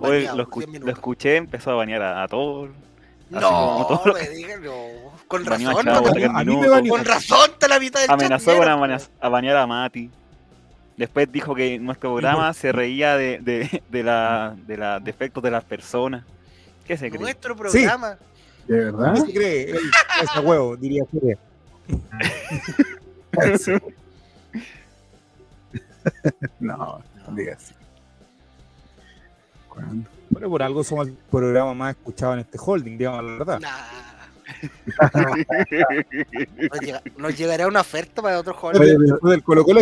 [0.00, 0.94] Hoy lo, escu- 10 lo minutos.
[0.94, 2.70] escuché, empezó a bañar a, a todos.
[3.30, 3.40] No,
[3.88, 4.72] todo me digan, no.
[5.26, 6.92] Con a razón, Chavo, a mí me baneó.
[6.92, 10.10] con razón está la mitad del Amenazó chat con a bañar a Mati.
[10.98, 15.50] Después dijo que nuestro programa se reía de, de, de la, de los defectos de
[15.50, 16.24] las personas.
[16.86, 17.20] ¿Qué se cree?
[17.22, 18.18] Nuestro programa.
[18.68, 19.14] ¿De verdad?
[19.14, 19.70] ¿Qué se cree?
[20.22, 21.38] Ese huevo, diría que.
[26.60, 27.74] No, no digas.
[30.48, 33.60] Por algo somos el programa más escuchado en este holding, digamos la verdad.
[33.60, 33.68] Nah.
[36.70, 38.54] Nos, llega- nos llegará una oferta para otro.
[38.62, 39.80] Oye, pero Después del Colo Colo.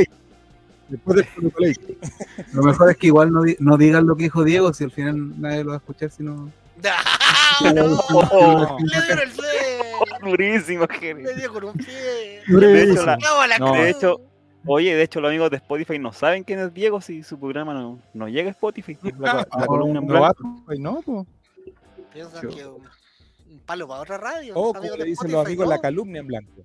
[0.88, 1.66] Después del Colo Colo.
[2.52, 5.40] lo mejor es que igual no, no digan lo que dijo Diego, si al final
[5.40, 6.52] nadie lo va a escuchar, sino...
[7.74, 7.88] ¡No!
[7.88, 8.00] no.
[8.12, 9.84] Oh, Le dieron el cero.
[10.22, 11.22] durísimo, Jerry.
[11.24, 12.42] Le dio con un pie.
[12.46, 13.18] De hecho, la-
[13.58, 13.72] No.
[13.74, 14.20] De hecho,
[14.66, 17.72] Oye, de hecho los amigos de Spotify no saben quién es Diego si su programa
[17.72, 18.98] no, no llega a Spotify.
[19.18, 20.34] La, la columna en blanco.
[20.78, 21.26] no, pues.
[22.12, 24.54] Piensan Yo- que un, palo para otra radio.
[24.56, 25.80] O amigos como le dicen los amigos, la no.
[25.80, 26.62] calumnia en blanco.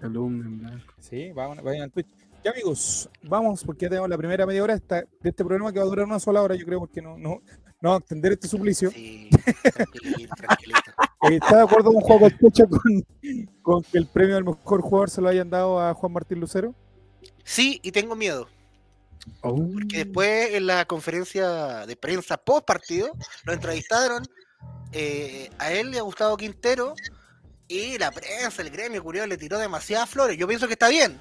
[0.00, 0.94] Columna en blanco.
[1.00, 2.08] Sí, vayan, vayan al Twitch.
[2.42, 5.78] Ya amigos, vamos porque ya tenemos la primera media hora esta- de este programa que
[5.80, 7.40] va a durar una sola hora, yo creo, porque no, no,
[7.80, 8.90] no extender este suplicio.
[8.90, 9.30] Sí,
[9.72, 10.80] tranquilito, tranquilito.
[11.24, 13.02] Eh, ¿Está de acuerdo con Juan Cocha con,
[13.62, 16.74] con que el premio al mejor jugador se lo hayan dado a Juan Martín Lucero?
[17.42, 18.46] Sí, y tengo miedo.
[19.40, 19.58] Oh,
[19.88, 23.10] Que después en la conferencia de prensa post partido
[23.44, 24.22] lo entrevistaron
[24.92, 26.94] eh, a él y a Gustavo Quintero
[27.68, 30.36] y la prensa, el gremio, curioso, le tiró demasiadas flores.
[30.36, 31.18] Yo pienso que está bien,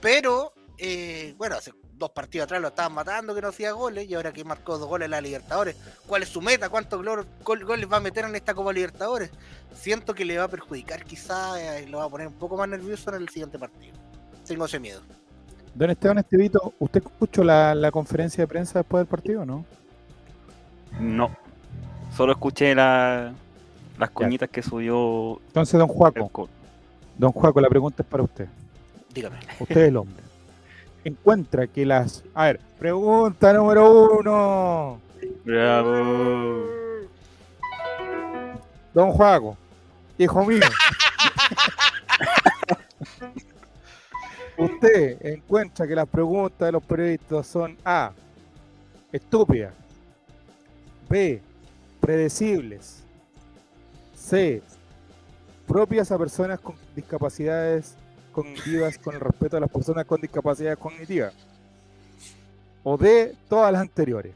[0.00, 4.14] pero eh, bueno, hace dos partidos atrás lo estaban matando que no hacía goles y
[4.14, 5.76] ahora que marcó dos goles en la Libertadores.
[6.06, 6.68] ¿Cuál es su meta?
[6.68, 9.30] ¿Cuántos gol- gol- goles va a meter en esta Copa Libertadores?
[9.74, 12.68] Siento que le va a perjudicar quizás y lo va a poner un poco más
[12.68, 13.94] nervioso en el siguiente partido.
[14.46, 15.00] Tengo ese miedo.
[15.74, 19.64] Don Esteban Estevito, ¿usted escuchó la, la conferencia de prensa después del partido o no?
[21.00, 21.36] No.
[22.16, 23.32] Solo escuché la,
[23.98, 26.48] las cuñitas que subió Entonces, don Juaco, co-
[27.16, 28.48] don Juaco, la pregunta es para usted.
[29.12, 29.38] Dígame.
[29.60, 30.22] Usted es el hombre.
[31.08, 32.22] Encuentra que las...
[32.34, 35.00] A ver, pregunta número uno.
[35.42, 36.66] Bravo.
[38.92, 39.56] Don Juaco,
[40.18, 40.60] hijo mío.
[44.58, 48.12] Usted encuentra que las preguntas de los periodistas son A.
[49.10, 49.72] Estúpidas.
[51.08, 51.40] B.
[52.00, 53.02] Predecibles.
[54.14, 54.60] C.
[55.66, 57.94] Propias a personas con discapacidades
[58.42, 61.32] cognitivas con el respeto a las personas con discapacidades cognitivas.
[62.84, 63.34] O D.
[63.48, 64.32] Todas las anteriores.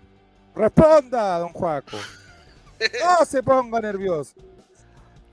[0.54, 1.96] Responda, don Juaco.
[3.00, 4.32] No se ponga nervioso.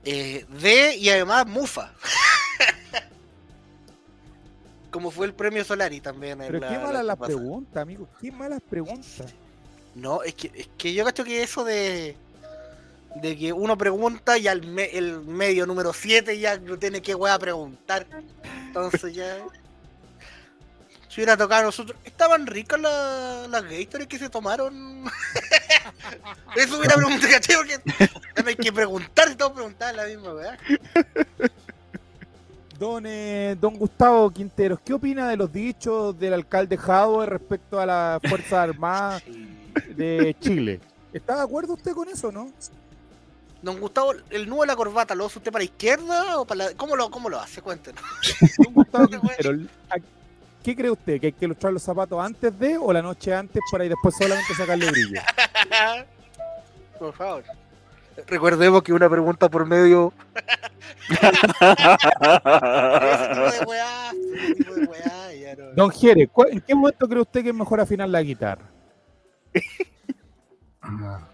[0.04, 1.92] Eh, de y además Mufa.
[4.90, 6.40] Como fue el premio Solari también.
[6.40, 8.08] en Pero la- qué la malas las preguntas, amigo.
[8.20, 9.32] Qué malas preguntas.
[9.94, 12.16] No, es que, es que yo cacho que eso de.
[13.16, 17.14] De que uno pregunta y al me- el medio número 7 ya no tiene que
[17.14, 18.06] weá preguntar.
[18.66, 19.38] Entonces ya.
[21.08, 21.98] Si hubiera tocado a nosotros.
[22.04, 25.04] Estaban ricas las las Gatorade que se tomaron.
[26.56, 27.56] Eso hubiera preguntado, ¿cachai?
[27.56, 27.80] Porque
[28.36, 30.58] ya no hay que preguntar, si todos preguntaban la misma weá.
[32.78, 37.84] Don, eh, don Gustavo Quinteros, ¿qué opina de los dichos del alcalde Jadwe respecto a
[37.84, 39.22] las Fuerzas Armadas
[39.96, 40.80] de Chile?
[41.12, 42.50] ¿Está de acuerdo usted con eso, no?
[43.62, 46.64] Don Gustavo, el nudo de la corbata, ¿lo usa usted para la izquierda o para
[46.70, 46.74] la.?
[46.76, 47.60] ¿Cómo lo, cómo lo hace?
[47.60, 48.02] Cuéntenos.
[48.64, 49.56] Don Gustavo Quinteros,
[49.90, 49.96] ¿a-
[50.62, 51.20] ¿qué cree usted?
[51.20, 54.14] ¿Que hay que ilustrar los zapatos antes de o la noche antes para y después
[54.16, 55.20] solamente sacarle brillo?
[56.98, 57.44] Por favor.
[58.26, 60.12] Recordemos que una pregunta por medio.
[61.08, 61.18] ese
[63.28, 65.72] tipo de weá, ese tipo de weá, ya no.
[65.74, 68.64] Don Jere, ¿cu- ¿en qué momento cree usted que es mejor afinar la guitarra?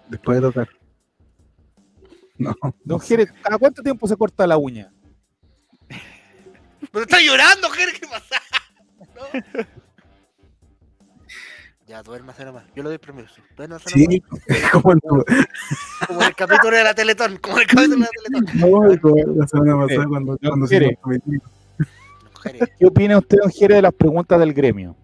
[0.08, 0.68] después de tocar.
[2.38, 2.54] No.
[2.84, 4.92] Don Jere, ¿a cuánto tiempo se corta la uña?
[6.92, 8.36] Pero está llorando, Jerry, ¿qué pasa?
[9.14, 9.66] No.
[11.86, 12.64] Ya, duérmase nomás.
[12.74, 13.34] Yo le doy permiso.
[13.56, 14.70] Duérmase Sí, nomás.
[14.72, 17.36] como el, Como en el capítulo de la Teletón.
[17.36, 18.08] Como en el capítulo de la
[18.40, 18.60] Teletón.
[18.60, 20.98] no, como la semana pasada Eh, cuando, cuando quiere.
[22.42, 22.66] se.
[22.78, 24.96] ¿Qué opina usted, don Jere, de las preguntas del gremio?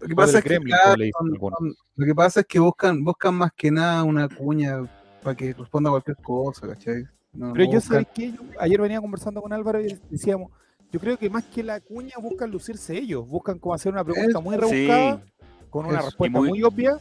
[0.00, 3.34] Lo que pasa es que, gremio, son- son- lo que pasa es que buscan, buscan
[3.34, 4.80] más que nada una cuña
[5.22, 7.04] para que responda a cualquier cosa, ¿cachai?
[7.32, 10.50] No, Pero no yo sé que ayer venía conversando con Álvaro y decíamos,
[10.90, 14.40] yo creo que más que la cuña buscan lucirse ellos, buscan como hacer una pregunta
[14.40, 15.22] muy Sí, rebuscada,
[15.68, 16.98] con una respuesta muy, muy- obvia,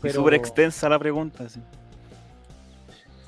[0.00, 1.48] pero súper extensa la pregunta.
[1.48, 1.60] sí.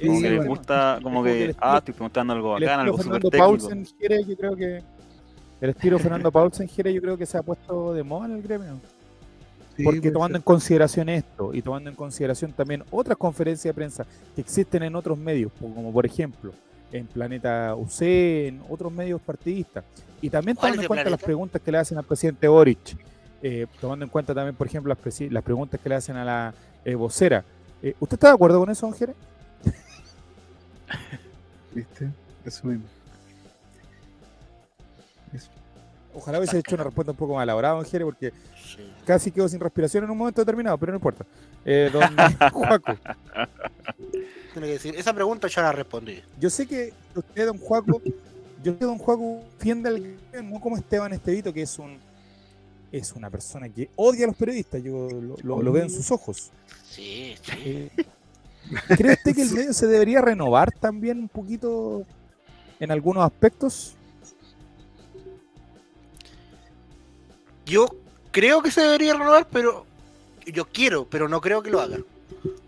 [0.00, 0.50] Como Sí, que les bueno.
[0.50, 3.48] gusta, como que ah, estoy preguntando algo bacán, algo súper Fernando técnico.
[3.48, 3.85] Paulsen
[4.26, 4.83] yo creo que
[5.61, 8.42] el estilo Fernando Paulsen Jere, yo creo que se ha puesto de moda en el
[8.42, 8.80] gremio.
[9.81, 14.07] Sí, Porque tomando en consideración esto y tomando en consideración también otras conferencias de prensa
[14.35, 16.53] que existen en otros medios, como por ejemplo
[16.93, 19.85] en Planeta UC, en otros medios partidistas,
[20.21, 22.96] y también ¿Cuál tomando en cuenta las preguntas que le hacen al presidente Boric,
[23.42, 26.54] eh, tomando en cuenta también, por ejemplo, las, preguntas que le hacen a la
[26.85, 27.44] eh, vocera.
[27.83, 29.15] Eh, ¿Usted está de acuerdo con eso, Jere?
[31.75, 32.11] ¿Viste?
[32.44, 32.85] Eso mismo.
[36.15, 38.33] Ojalá hubiese hecho una respuesta un poco más elaborada, don Jere, porque
[38.75, 38.90] Sí.
[39.06, 41.25] casi quedó sin respiración en un momento determinado, pero no importa.
[41.65, 42.02] Eh, don
[42.52, 42.96] Juaco,
[44.52, 46.21] Tiene que decir, esa pregunta ya la respondí.
[46.38, 48.00] Yo sé que usted, don Juaco,
[48.63, 51.98] yo sé que don Juaco defiende al no como Esteban Estevito, que es un
[52.92, 56.11] es una persona que odia a los periodistas, yo lo, lo- lo veo en sus
[56.11, 56.50] ojos.
[56.85, 57.52] Sí, sí.
[57.65, 57.90] Eh,
[58.96, 62.02] ¿Cree usted que el medio se debería renovar también un poquito
[62.81, 63.94] en algunos aspectos?
[67.71, 67.87] Yo
[68.33, 69.87] creo que se debería renovar, pero
[70.44, 72.04] yo quiero, pero no creo que lo hagan.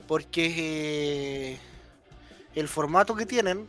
[0.07, 0.55] Porque
[1.55, 1.59] eh,
[2.55, 3.67] el formato que tienen,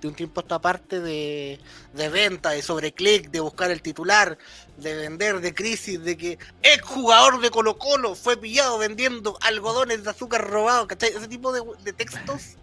[0.00, 1.58] de un tiempo a esta parte de,
[1.92, 4.38] de venta, de sobreclick, de buscar el titular,
[4.76, 10.04] de vender, de crisis, de que el jugador de Colo Colo fue pillado vendiendo algodones
[10.04, 11.08] de azúcar robado, ¿cachai?
[11.08, 12.58] Ese tipo de, textos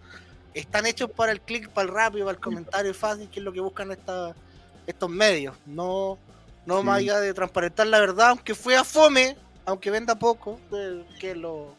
[0.54, 3.52] están hechos para el click, para el rápido, para el comentario fácil, que es lo
[3.52, 5.58] que buscan estos medios.
[5.66, 6.18] No,
[6.66, 6.86] no Sí.
[6.86, 9.36] más allá de transparentar la verdad, aunque fue a fome,
[9.66, 11.76] aunque venda poco, eh, que es lo,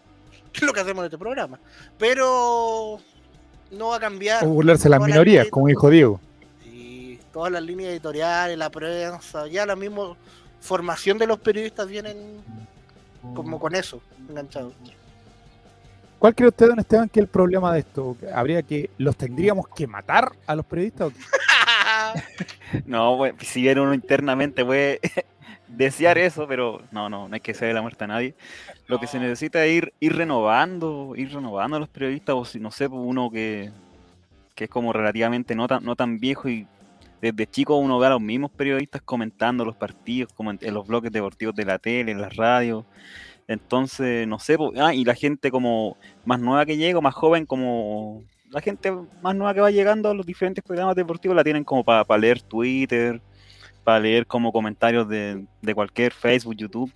[0.53, 1.59] que lo que hacemos en este programa.
[1.99, 3.01] Pero
[3.71, 4.45] no va a cambiar.
[4.45, 6.21] O burlarse de las minorías, como dijo Diego.
[6.63, 10.17] Sí, todas las líneas editoriales, la prensa, ya la misma
[10.61, 12.43] formación de los periodistas vienen
[13.35, 14.75] como con eso, enganchados.
[16.19, 18.17] ¿Cuál cree usted, don Esteban, que es el problema de esto?
[18.35, 21.09] ¿Habría que, los tendríamos que matar a los periodistas?
[21.09, 21.21] o qué?
[22.87, 25.01] No, pues, si bien uno internamente puede
[25.69, 28.35] desear eso, pero no, no, no hay que hacerle la muerte a nadie.
[28.87, 32.61] Lo que se necesita es ir, ir renovando, ir renovando a los periodistas, o si
[32.61, 33.71] no sé, pues, uno que,
[34.55, 36.67] que es como relativamente no tan, no tan viejo y
[37.21, 40.87] desde chico uno ve a los mismos periodistas comentando los partidos, como en, en los
[40.87, 42.85] bloques deportivos de la tele, en las radios.
[43.49, 47.47] Entonces, no sé, pues, ah, y la gente como más nueva que llega, más joven,
[47.47, 51.65] como la gente más nueva que va llegando a los diferentes programas deportivos la tienen
[51.65, 53.21] como para leer Twitter,
[53.83, 56.93] para leer como comentarios de, de cualquier Facebook, YouTube.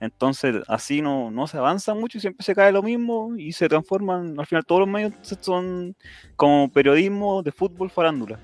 [0.00, 3.68] Entonces, así no, no se avanza mucho y siempre se cae lo mismo y se
[3.68, 5.94] transforman, al final todos los medios son
[6.34, 8.40] como periodismo de fútbol farándula.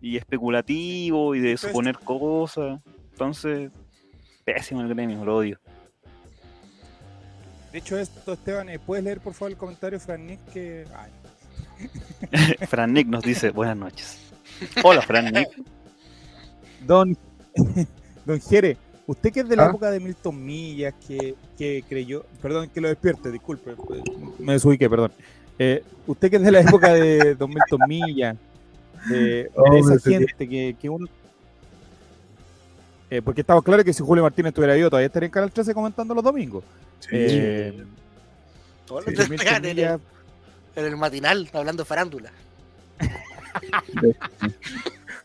[0.00, 2.80] Y especulativo y de suponer cosas.
[3.10, 3.72] Entonces,
[4.44, 5.58] pésimo el gremio, lo odio.
[7.72, 10.40] De hecho, esto, Esteban, eh, ¿puedes leer por favor el comentario, Fran Nick?
[10.52, 10.86] Que...
[10.96, 11.10] ay,
[12.68, 14.18] Fran Nick nos dice buenas noches.
[14.82, 15.48] Hola, Fran Nick.
[16.86, 17.16] Don,
[18.24, 18.76] don Jere,
[19.06, 19.68] usted que es de la ¿Ah?
[19.68, 24.02] época de Milton Millas, que, que creyó, perdón que lo despierte, disculpe, pues,
[24.38, 25.12] me desubiqué, perdón.
[25.58, 28.36] Eh, usted que es de la época de Don Milton Millas,
[29.08, 31.06] de, de Oh, esa gente que, que uno...
[33.10, 35.74] Eh, porque estaba claro que si Julio Martínez estuviera vivo todavía estaría en Canal 13
[35.74, 36.62] comentando los domingos.
[37.10, 37.84] Eh,
[38.86, 40.00] Todos sí, Milton el, Millas,
[40.80, 42.30] en el matinal hablando de farándula.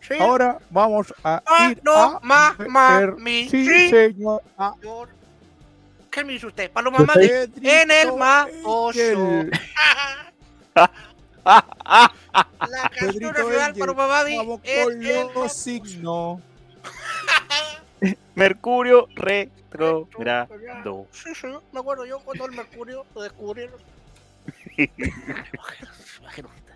[0.08, 0.14] Sí.
[0.20, 3.90] ahora vamos a Ah, ir no, a ma, ma, ver- mi, sí, sí.
[3.90, 4.74] señor, a.
[6.12, 6.70] ¿Qué me dice usted?
[6.70, 7.26] Paloma Yo Mami.
[7.64, 9.00] En el maoso.
[11.46, 14.38] La canción nacional Paloma Mami.
[14.38, 16.40] Vamos en con el los signos.
[18.36, 21.08] Mercurio retrogrado.
[21.12, 23.80] Sí, sí, me acuerdo yo cuando el Mercurio lo descubrieron.
[24.78, 26.74] Imagino usted.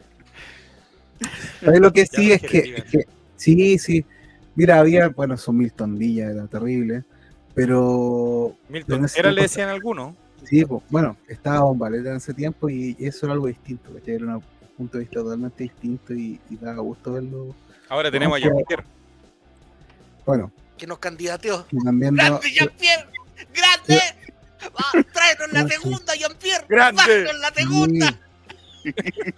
[1.63, 2.84] ¿Sabes lo que sí es que, digan.
[2.86, 3.05] es que-
[3.36, 4.05] sí, sí.
[4.55, 7.03] Mira, había, bueno, son Milton Villa, era terrible,
[7.53, 10.15] pero Milton, era le decían algunos.
[10.43, 14.15] sí, pues, bueno, estaba Bombaleta en ese tiempo y eso era algo distinto, ¿cachai?
[14.15, 14.43] Era un
[14.78, 17.55] punto de vista totalmente distinto y, y daba gusto verlo.
[17.88, 18.39] Ahora tenemos a.
[18.41, 18.84] Jean-Pierre.
[20.26, 21.65] Bueno, Que nos candidateó.
[21.72, 23.05] ¡Grande, Jean-Pierre!
[23.53, 24.01] ¡Grande!
[24.68, 26.66] Va, tráenos la segunda, Jean-Pierre.
[26.68, 27.01] ¡Grande!
[27.24, 28.20] ¡Bájanos la segunda!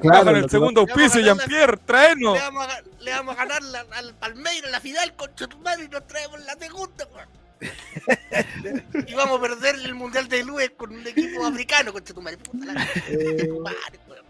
[0.00, 2.34] Claro, en lo el segundo auspicio, Jean-Pierre, tráenos.
[2.34, 5.82] Le vamos, a, ga- le vamos a ganar la- al Palmeiras la final con Chetumal
[5.82, 7.28] y nos traemos la segunda, weón.
[9.08, 12.38] y vamos a perder el Mundial de Lues con un equipo africano con Chetumal.
[12.38, 14.24] Puta la eh, madre, weón.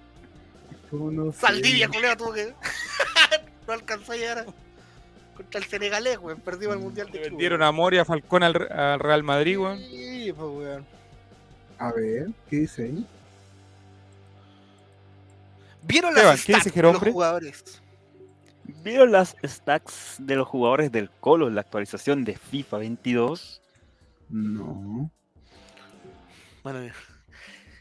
[0.90, 1.38] ¿cómo no sé?
[1.38, 2.53] Saldivia, culeo, tuvo que.
[3.66, 4.46] no alcanzó a llegar a-
[5.39, 6.41] contra el Senegalés, weón.
[6.41, 9.78] Perdimos el Mundial de Le vendieron a Moria Falcón al, al Real Madrid, weón.
[9.78, 10.86] Sí, pues, weón.
[11.78, 13.07] A ver, ¿qué dice ahí?
[15.82, 17.82] ¿Vieron Esteban, las ¿qué stats dice de los jugadores?
[18.82, 23.62] ¿Vieron las stacks de los jugadores del Colo en la actualización de FIFA 22?
[24.28, 25.11] No.
[26.64, 26.93] Bueno, no, el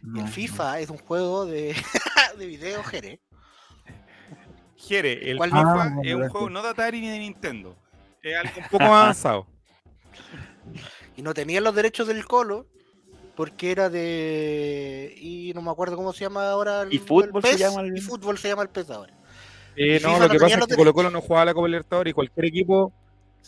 [0.04, 0.28] no.
[0.28, 1.76] FIFA es un juego de,
[2.38, 3.20] de video, Jere.
[4.88, 5.50] Jere, el ¿Cuál?
[5.52, 6.32] FIFA Ah, es un gracias.
[6.32, 7.76] juego no de Atari ni de Nintendo.
[8.22, 9.48] Es algo un poco más avanzado.
[11.16, 12.66] y no tenían los derechos del Colo
[13.36, 17.52] porque era de y no me acuerdo cómo se llama ahora el, Y fútbol el
[17.52, 19.14] se llama el- y fútbol se llama el PES ahora
[19.76, 22.12] Eh, no, lo que pasa es los que Colo Colo no jugaba la Copa Libertadores
[22.12, 22.92] y cualquier equipo,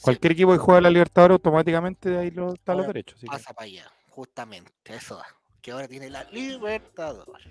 [0.02, 3.20] cualquier equipo que juega la Libertadores automáticamente ahí lo, están los derechos.
[3.20, 5.26] que- pasa para allá justamente eso da,
[5.62, 7.48] que ahora tiene la Libertadores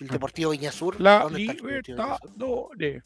[0.00, 3.02] el Deportivo Viñasur La ¿dónde está el.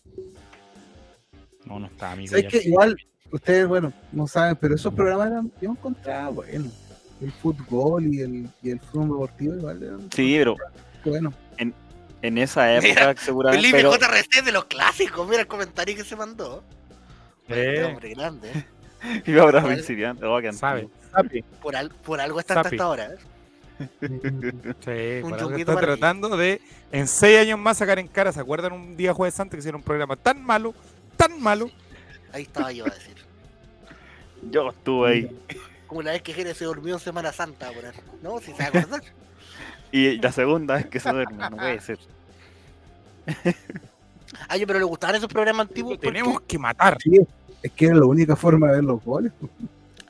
[1.65, 2.31] No, no está, amigo.
[2.31, 2.49] ¿Sabes ya.
[2.51, 2.97] que igual,
[3.31, 6.71] ustedes, bueno, no saben, pero esos programas eran, yo encontraba, bueno,
[7.21, 10.57] el fútbol y el, y el fútbol deportivo igual eran Sí, pero
[11.05, 11.33] bueno.
[12.23, 13.69] en esa época seguramente...
[13.71, 16.63] Felipe pero- JRC de los clásicos mira el comentario que se mandó
[17.49, 17.75] Eh.
[17.75, 18.67] Este hombre grande
[19.41, 19.75] ahora ¿Cuál?
[19.75, 20.25] principiante.
[20.27, 20.41] Oh.
[21.63, 22.77] Por, al- por algo está hasta Sapi.
[22.77, 23.07] esta hora.
[23.07, 23.17] ¿eh?
[23.81, 26.61] Sí, Un está tratando de
[26.93, 28.33] en seis años más sacar en cara.
[28.33, 30.75] ¿Se acuerdan un día jueves santo que hicieron un programa tan malo,
[31.17, 31.71] tan malo?
[32.33, 33.17] Ahí estaba yo a decir.
[34.51, 35.39] Yo estuve ahí.
[35.87, 37.85] Como la vez que Jerez se durmió en Semana Santa, por.
[38.23, 38.39] ¿no?
[38.41, 39.03] Si se acuerdan.
[39.93, 41.99] Y la segunda vez que se duerme, no puede ser.
[44.49, 45.95] Ay, pero le gustaban esos programas antiguos.
[45.95, 46.97] Lo porque- tenemos que matar.
[47.03, 47.19] Sí,
[47.61, 49.33] es que era la única forma de ver los goles.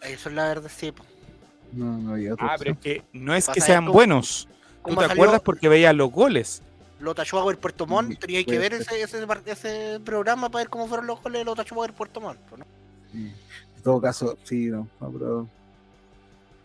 [0.03, 0.93] Eso es la verdad, sí.
[0.93, 1.03] po.
[1.73, 4.49] No, no había otra Ah, pero es que no es que sean esto- buenos.
[4.51, 6.63] Tú ¿Cómo te acuerdas porque veías los goles.
[7.01, 8.19] Lota Schwager Puerto Montt?
[8.19, 11.95] Tenía que ver ese, ese, programa para ver cómo fueron los goles de Lota Schwager
[11.95, 12.39] Puerto Montt.
[12.57, 12.65] ¿no?
[13.13, 13.33] Sí.
[13.77, 15.49] En todo caso, sí, no, no, pero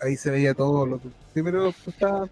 [0.02, 1.08] ahí se veía todo lo que.
[1.34, 2.28] Sí, pero está.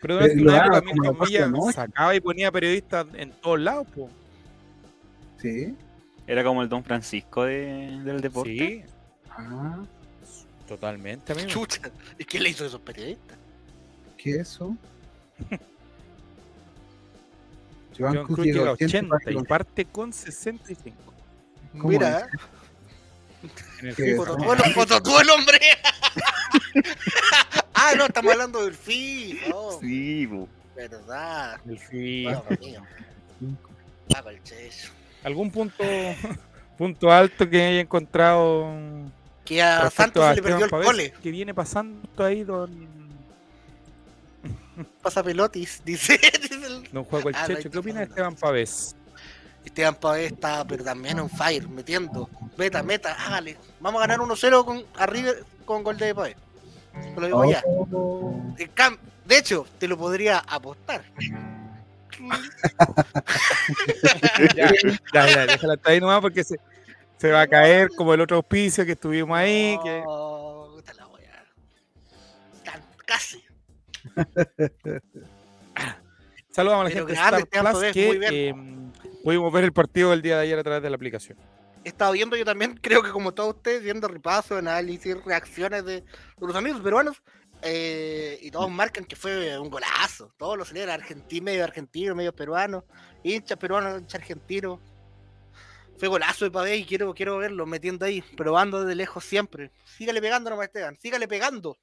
[0.00, 1.72] Pero Eh, durante una época como la Milton parte Villa de noche.
[1.72, 4.08] sacaba y ponía periodistas en todos lados, po.
[5.40, 5.74] Sí.
[6.26, 8.50] Era como el Don Francisco de- del deporte.
[8.56, 8.82] Sí,
[9.36, 9.78] Ah,
[10.66, 11.48] totalmente, amigo.
[11.48, 11.80] Chucha.
[12.18, 13.36] ¿Y qué le hizo a esos periodistas?
[14.16, 14.76] ¿qué es eso?
[17.98, 20.96] John Cruz llega a 80 y parte con 65.
[21.72, 22.26] ¿Cómo Mira,
[23.80, 24.04] En el ¿Qué?
[24.04, 24.16] FIFA.
[24.24, 25.58] foto todo, el- foto todo el hombre.
[27.74, 29.54] ah, no, estamos hablando del FIFA.
[29.54, 30.26] Oh, Sí,
[30.74, 31.60] verdad.
[31.66, 31.78] El
[34.42, 34.90] checho.
[35.22, 35.84] ¿Algún punto,
[36.78, 38.72] punto alto que haya encontrado
[39.44, 40.86] Que a respecto Santos a se le perdió Esteban el Pavés?
[40.86, 41.14] cole.
[41.22, 42.94] ¿Qué viene pasando ahí, don,
[45.02, 46.18] Pasa pelotis, dice.
[46.40, 47.70] dice el- don Juan Ah, Checho?
[47.70, 48.06] ¿Qué opina de.
[48.06, 48.96] Esteban Pavés?
[49.64, 52.28] Esteban Pavés está, pero también on fire, metiendo.
[52.56, 53.56] Meta, meta, hágale.
[53.80, 55.32] Vamos a ganar 1-0 con arriba
[55.64, 56.36] con gol de Pavés.
[57.14, 57.62] Te lo digo ya.
[57.66, 58.54] Oh,
[59.24, 61.02] De hecho, te lo podría apostar.
[64.54, 64.70] ya,
[65.12, 66.58] ya, ya, déjala hasta ahí nomás porque se,
[67.18, 69.78] se va a caer como el otro auspicio que estuvimos ahí.
[69.82, 70.02] Que...
[70.96, 71.10] La.
[72.64, 73.42] Tan- Casi.
[76.50, 78.54] Saludamos a la gente de Star Esteban Plus que eh,
[79.24, 81.36] pudimos ver el partido del día de ayer a través de la aplicación.
[81.84, 86.00] He estado viendo yo también, creo que como todos ustedes, viendo repasos, análisis, reacciones de,
[86.02, 86.06] de
[86.40, 87.16] los amigos peruanos.
[87.62, 90.32] eh, y todos marcan que fue un golazo.
[90.36, 92.84] Todos lo celebran, argentino, medio argentino, medio peruano,
[93.24, 94.80] hincha peruano, hincha argentino.
[95.98, 99.70] Fue golazo de Pavés y quiero, quiero verlo metiendo ahí, probando desde lejos siempre.
[99.84, 101.76] Sígale pegando nomás, Esteban, sígale pegando.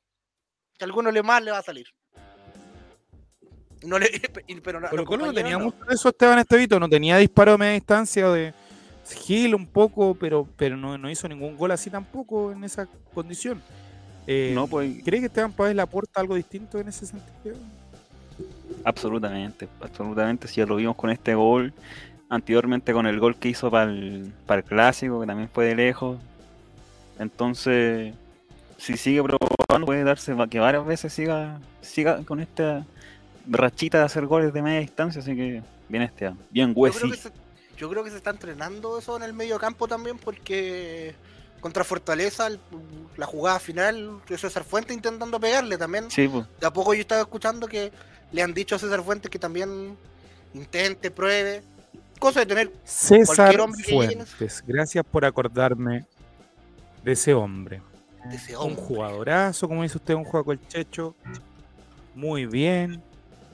[0.77, 1.87] Que a alguno le más le va a salir.
[3.83, 4.09] No le,
[4.63, 5.65] pero no- Colo no tenía no.
[5.65, 8.53] mucho de eso Esteban Estevito, no tenía disparo a media distancia de
[9.25, 13.61] Gil un poco, pero, pero no, no hizo ningún gol así tampoco en esa condición.
[14.27, 17.55] Eh, No, pues ¿Cree que Esteban Pavés le aporta algo distinto en ese sentido?
[18.83, 20.47] absolutamente, absolutamente.
[20.47, 21.73] Si ya lo vimos con este gol,
[22.31, 25.75] anteriormente con el gol que hizo para el, para el clásico, que también fue de
[25.75, 26.17] lejos.
[27.19, 28.13] Entonces,
[28.77, 32.85] si sigue probando, puede darse que varias veces siga, siga con esta
[33.47, 35.21] rachita de hacer goles de media distancia.
[35.21, 37.31] Así que bien este, bien Yo se,
[37.77, 41.13] yo creo que se está entrenando eso en el medio campo también porque
[41.59, 42.59] contra Fortaleza el-
[43.17, 46.09] la jugada final César Fuentes intentando pegarle también.
[46.09, 46.45] Sí, pues.
[46.61, 47.91] De a poco yo estaba escuchando que
[48.31, 49.97] le han dicho a César Fuentes que también
[50.53, 51.61] intente, pruebe.
[52.21, 56.05] Cosa de tener César Cualquier hombre Fuentes, gracias por acordarme
[57.03, 57.81] de ese hombre.
[58.29, 58.83] de ese Un hombre.
[58.83, 61.15] jugadorazo, como dice usted, un juego con el Checho.
[62.13, 63.01] Muy bien.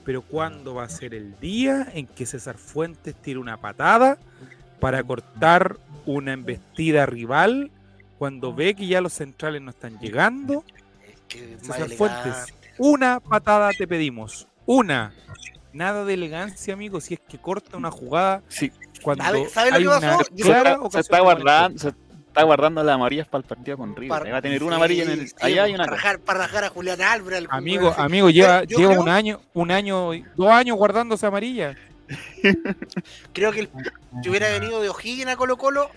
[0.04, 4.18] Pero ¿cuándo va a ser el día en que César Fuentes tire una patada
[4.80, 7.70] para cortar una embestida rival
[8.18, 10.62] cuando ve que ya los centrales no están llegando?
[11.06, 11.88] Es que César.
[11.90, 14.46] Fuentes, una patada te pedimos.
[14.66, 15.14] Una.
[15.72, 19.38] Nada de elegancia, amigo, si es que corta una jugada Sí, cuando ¿Sabe-
[19.70, 20.24] lo hay que pasó?
[20.36, 24.08] Clara está, se está guardando, se está guardando las amarillas para el partido con River.
[24.08, 25.96] Par- Ahí va a tener una Sí, amarilla en el, sí, allá y una para
[25.96, 27.44] rajar, para rajar a Julián Álvarez.
[27.50, 31.76] Amigo, amigo, lleva, yo lleva creo- un año, un año, dos años guardándose amarilla.
[33.34, 33.70] Creo que el-
[34.22, 35.90] si hubiera venido de O'Higgins a Colo Colo,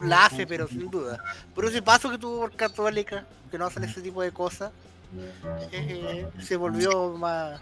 [0.00, 1.22] la hace, pero sin duda.
[1.54, 4.72] Pero ese paso que tuvo por Católica, que no hacen ese tipo de cosas,
[5.72, 7.60] eh, se volvió más,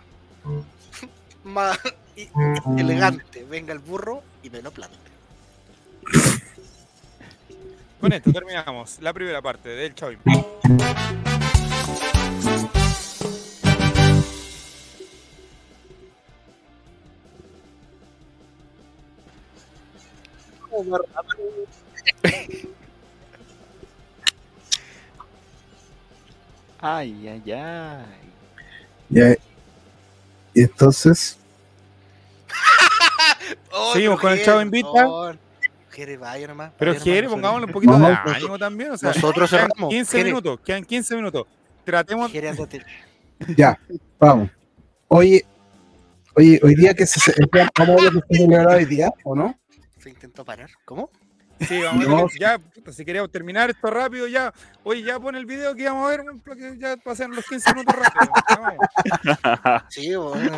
[1.49, 1.78] más
[2.78, 3.44] elegante.
[3.44, 4.96] Venga el burro y me lo plante.
[8.01, 10.12] Con esto terminamos la primera parte del Chavo
[26.80, 28.05] Ay, ay, ay.
[29.09, 29.36] Ya.
[30.55, 31.38] Y entonces,
[33.72, 34.88] Oh, Seguimos con el Chavo Invita.
[35.03, 35.32] no,
[35.90, 36.72] Jere, vaya nomás.
[36.78, 38.90] Pero vaya Jere, nomás, pongámosle un poquito de ánimo también.
[38.92, 39.90] O sea, Nosotros quedan cerramos.
[39.90, 40.24] 15 Jere.
[40.30, 41.46] minutos, quedan 15 minutos.
[41.84, 42.30] Tratemos.
[42.30, 42.53] Jere.
[43.57, 43.78] Ya,
[44.18, 44.51] vamos.
[45.09, 45.44] Oye,
[46.36, 47.34] oye, hoy día que se, se-
[47.78, 49.59] vamos a ver lo que se celebrará hoy día, ¿o no?
[49.99, 50.68] Se intentó parar.
[50.84, 51.11] ¿Cómo?
[51.61, 54.53] Sí, vamos a ver, ya, puta, si queríamos terminar esto rápido, ya.
[54.84, 57.96] Oye, ya pon el video que íbamos a ver, porque ya pasan los 15 minutos
[57.96, 58.32] rápido.
[59.88, 60.51] Sí, bueno.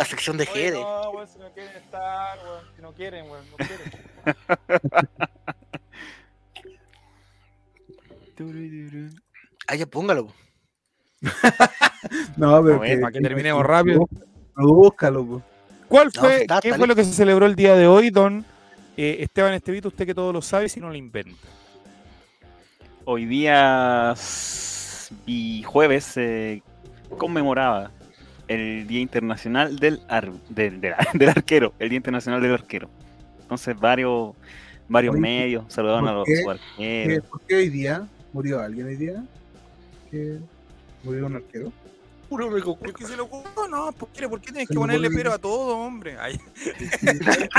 [0.00, 0.80] La sección de Oye, Jere.
[0.80, 3.90] no, weón, si no quieren estar, weón, si no quieren, weón, no quieren.
[9.68, 10.26] Ah, ya póngalo.
[10.28, 10.34] po.
[12.38, 14.08] No, pero Bueno, para que terminemos rápido.
[14.56, 15.42] Búscalo, po.
[15.86, 18.44] ¿Cuál No, fue, está- qué fue lo que se celebró el día de hoy, don
[18.96, 19.88] eh, Esteban Estevito?
[19.88, 21.46] Usted que todo lo sabe, si no lo inventa.
[23.04, 24.14] Hoy día
[25.26, 26.62] y jueves se
[27.18, 27.90] conmemoraba
[28.50, 32.90] el Día Internacional del, ar- del, del- del Arquero, el Día Internacional del Arquero.
[33.42, 34.34] Entonces varios
[34.88, 36.60] varios Oye, medios saludaban a ¿por los arqueros.
[36.76, 39.22] ¿Qué- ¿Por qué hoy día murió alguien hoy día?
[40.10, 40.38] ¿Que
[41.04, 41.72] murió un arquero?
[42.28, 43.68] Puro me ¿Por qué se lo ocurrió?
[43.68, 46.16] No, ¿por qué, ¿por qué tienes Se que ponerle pero a todo, hombre?
[46.20, 46.38] Ay,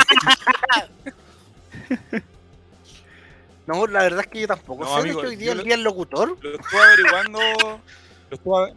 [3.67, 5.01] No, la verdad es que yo tampoco No, sé.
[5.01, 6.37] amigo, hoy día yo el día del locutor.
[6.41, 7.39] lo estuve averiguando.
[8.29, 8.73] Lo estuve,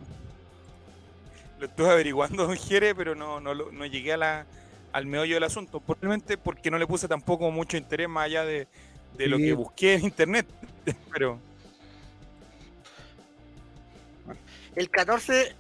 [1.65, 4.47] lo estuve averiguando, don Jere, pero no, no, llegué a la,
[4.93, 5.81] al meollo del asunto.
[5.81, 8.69] Probablemente porque no le puse tampoco mucho interés más allá de,
[9.17, 10.47] de lo que busqué en internet.
[11.13, 11.39] Pero.
[14.77, 15.55] El 14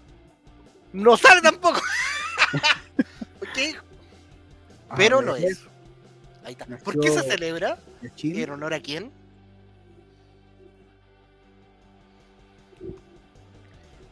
[0.92, 1.80] no sale tampoco.
[3.40, 3.78] ok,
[4.96, 5.60] pero Ah, lo ¿de- es.
[6.44, 6.66] Ahí está.
[6.78, 7.78] ¿Por qué se celebra?
[8.22, 9.10] ¿En honor a quién?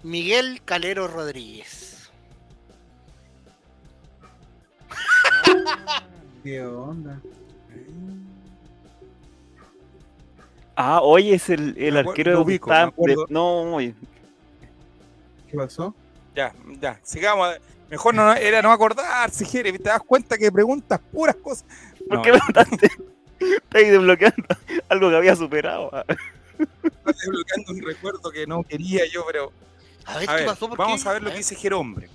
[0.02, 2.10] Miguel Calero Rodríguez.
[6.44, 7.20] ¿Qué onda?
[10.74, 13.94] Ah, hoy es el, el arquero de ubico, de- No, oye,
[15.50, 15.94] ¿Qué pasó?
[16.34, 17.56] Ya, ya, sigamos.
[17.90, 19.72] Mejor no, era no acordarse, Jere.
[19.78, 21.66] ¿Te das cuenta que preguntas puras cosas?
[22.08, 22.30] ¿por No, qué?
[23.56, 24.46] Estáis desbloqueando
[24.88, 25.90] algo que había superado.
[25.92, 26.04] ah.
[26.58, 29.52] Estás desbloqueando un recuerdo que no quería yo, pero.
[30.06, 30.68] A ver, A ¿qué ver, pasó?
[30.68, 31.08] ¿Por vamos qué?
[31.08, 32.08] a ver lo que dice Jero Hombre.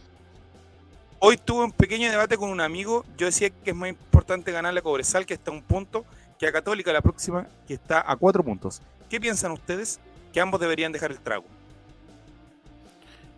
[1.19, 3.03] Hoy tuve un pequeño debate con un amigo.
[3.17, 6.05] Yo decía que es más importante ganarle a Cobresal, que está a un punto,
[6.37, 8.81] que a Católica la próxima, que está a cuatro puntos.
[9.09, 9.99] ¿Qué piensan ustedes?
[10.31, 11.45] Que ambos deberían dejar el trago.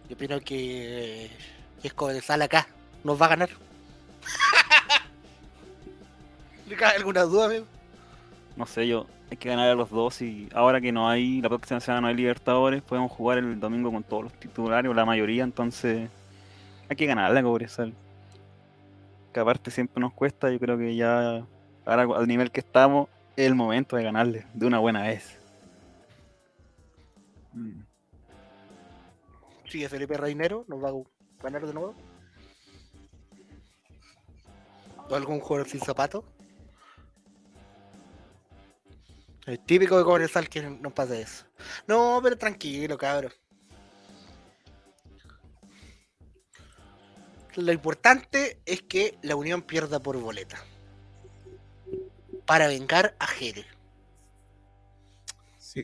[0.10, 1.30] Yo opino que
[1.82, 2.68] que es Cobresal acá.
[3.04, 3.50] Nos va a ganar.
[6.68, 7.66] ¿Le cae alguna duda, amigo?
[8.56, 11.50] No sé, yo hay que ganar a los dos y ahora que no hay, la
[11.50, 15.44] próxima semana no hay Libertadores, podemos jugar el domingo con todos los titulares la mayoría,
[15.44, 16.10] entonces
[16.90, 17.94] hay que ganarla Cobresal.
[19.32, 21.46] Que aparte siempre nos cuesta, yo creo que ya
[21.86, 25.40] ahora al nivel que estamos es el momento de ganarle de una buena vez.
[27.54, 27.82] Mm.
[29.66, 31.94] Sigue Felipe Reinero, nos va a ganar de nuevo.
[35.08, 36.24] ¿O algún jugador sin zapato?
[39.50, 41.44] El típico de Cobresal que no pasa eso.
[41.88, 43.34] No, pero tranquilo, cabrón.
[47.56, 50.64] Lo importante es que la Unión pierda por boleta.
[52.46, 53.66] Para vengar a Jere.
[55.58, 55.84] Sí.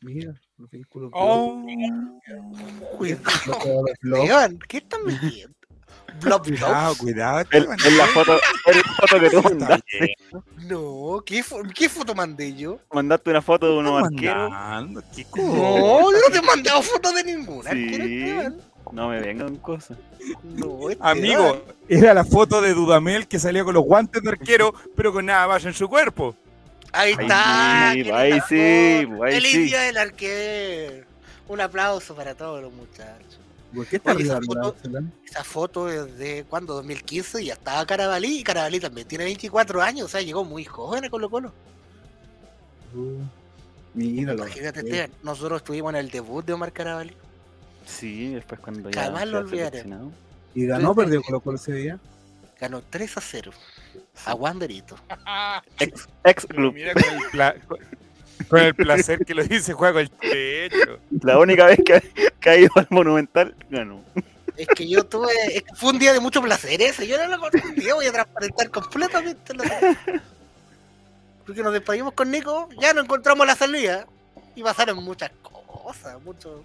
[0.00, 1.10] Mira, los vehículos.
[1.14, 1.66] Oh,
[2.96, 5.56] Cuidado, ¿qué están metiendo?
[6.20, 7.40] Blob cuidado, cuidado.
[7.40, 7.78] Es Esteban.
[7.78, 8.32] es la foto,
[8.66, 10.14] la foto que tú mandaste.
[10.68, 12.78] No, ¿qué, fo- ¿qué foto mandé yo?
[12.92, 14.50] Mandaste una foto de unos Está arqueros.
[14.50, 15.02] mandando,
[15.36, 17.70] No, yo no te he mandado fotos de ninguna.
[17.72, 17.94] Sí.
[17.94, 18.54] arquero.
[18.92, 19.96] No me vengan cosas.
[20.44, 21.18] No, Esteban.
[21.18, 25.26] Amigo, era la foto de Dudamel que salía con los guantes de arquero, pero con
[25.26, 26.36] nada más en su cuerpo.
[26.92, 27.90] Ahí Ahí está.
[27.92, 29.62] sí, ahí sí, ahí Feliz sí.
[29.64, 31.06] día del arquero.
[31.48, 33.40] Un aplauso para todos los muchachos.
[33.74, 34.76] ¿Por qué está Oye, esa foto-?
[35.24, 39.82] Esa foto es de cuando 2015 y ya estaba Carabalí y Carabalí también tiene 24
[39.82, 41.52] años, o sea, llegó muy joven a Colo Colo.
[42.94, 43.22] Uh,
[43.94, 44.44] Míralo.
[44.44, 44.80] Imagínate.
[44.80, 47.14] Esteban, nosotros estuvimos en el debut de Omar Carabalí.
[47.86, 49.84] Sí, después cuando ya Jamás lo olvidaré.
[50.54, 51.98] Y ganó, perdió Colo Colo ese día.
[52.60, 53.52] Ganó 3 a 0
[54.26, 54.96] a Wanderito.
[55.80, 56.72] Ex, ex club.
[56.72, 57.60] Mira con el,
[58.48, 60.98] con- el placer que lo dice, juega con el techo.
[61.22, 64.02] La única vez que, ha ido al Monumental, ganó.
[64.56, 65.32] Es que yo tuve.
[65.52, 67.06] es que fue un día de mucho placer ese.
[67.06, 69.98] Yo no lo confundí, voy a transparentar completamente la
[71.44, 74.06] Porque nos despedimos con Nico, ya no encontramos la salida.
[74.54, 76.62] Y pasaron muchas cosas, mucho.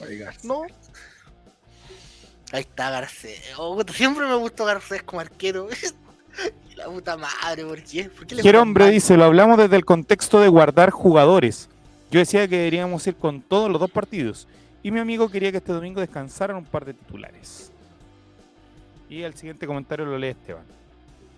[0.00, 0.32] Oiga.
[0.44, 0.62] ¿No?
[2.52, 3.40] Ahí está Garcés.
[3.56, 5.68] Oh, siempre me gustó Garcés como arquero.
[6.76, 8.04] La puta madre, ¿por qué?
[8.04, 11.68] ¿Por qué le hombre dice, lo hablamos desde el contexto de guardar jugadores.
[12.10, 14.48] Yo decía que deberíamos ir con todos los dos partidos.
[14.82, 17.70] Y mi amigo quería que este domingo descansaran un par de titulares.
[19.08, 20.64] Y el siguiente comentario lo lee Esteban.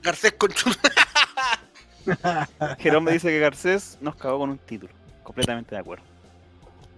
[0.03, 0.51] Garcés con.
[2.79, 4.93] Jerón me dice que Garcés nos cagó con un título.
[5.23, 6.05] Completamente de acuerdo.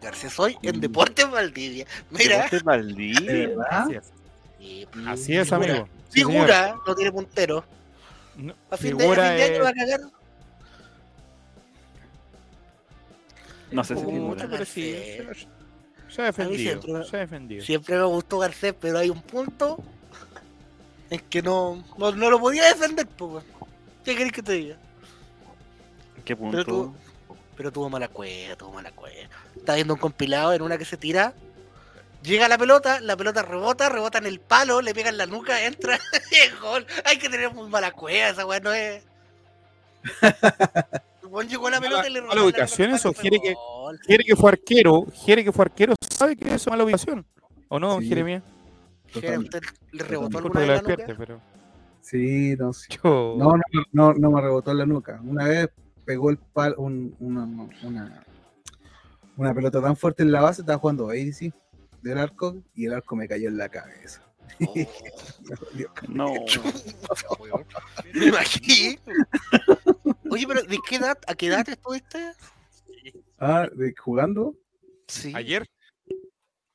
[0.03, 0.81] Garcés hoy en Mm.
[0.81, 1.87] Deportes Valdivia.
[2.11, 2.37] Mira.
[2.37, 3.49] Deportes Valdivia.
[3.71, 4.05] Así es,
[4.59, 5.71] Sí, Así es, Figura.
[5.71, 5.89] amigo.
[6.09, 6.21] Sí.
[6.21, 7.65] Figura, no tiene puntero.
[8.37, 10.01] No, A fin, de, a fin de año va a cagar.
[13.71, 14.47] No sé si figura.
[14.51, 14.97] pero sí.
[16.09, 16.81] Se ha defendido.
[16.83, 17.65] siempre- Se ha defendido.
[17.65, 19.83] Siempre me gustó Garcés, pero hay un punto
[21.11, 23.45] en que no, no, no lo podía defender, pues.
[24.05, 24.77] ¿Qué querés que te diga?
[26.25, 26.65] ¿Qué Pero punto?
[26.65, 26.95] tú-
[27.57, 29.29] Pero tuvo mala cueva, tuvo mala cueva.
[29.57, 31.33] Está viendo un compilado en una que se tira.
[32.27, 35.65] Llega la pelota, la pelota rebota, rebota en el palo, le pega en la nuca,
[35.65, 35.97] entra
[36.33, 36.85] y es gol.
[37.05, 39.05] Hay que tener muy mala cueva, esa weá no es.
[41.49, 43.13] Llegó la pelota y le ¿Mala rebotó en la ubicación eso?
[43.13, 43.55] ¿Quiere que-.
[44.07, 47.25] Jere que fue arquero, Jere que fue arquero, ¿sabe que eso es mala ubicación?
[47.69, 48.09] ¿O no, Sí.
[48.09, 48.43] Jeremías?
[49.09, 49.61] Jere, ¿Usted
[49.93, 51.15] le rebotó alguna vez la nuca?
[51.17, 51.41] pero
[52.01, 52.87] Sí, no, sí.
[53.03, 53.35] yo...
[53.39, 55.21] No, no, no, no me rebotó en la nuca.
[55.25, 55.69] Una vez
[56.05, 57.45] pegó el pal, un- una,
[57.83, 58.25] una,
[59.37, 61.53] una pelota tan fuerte en la base, estaba jugando ADC
[62.07, 64.23] del arco y el arco me cayó en la cabeza.
[64.65, 64.75] Oh.
[66.09, 66.33] No.
[68.15, 69.01] me imagino.
[70.31, 72.33] Oye, pero ¿de qué edad, a qué edad estuviste?
[73.39, 74.55] Ah, ¿de- ¿jugando?
[75.09, 75.33] Sí.
[75.35, 75.67] ¿Ayer?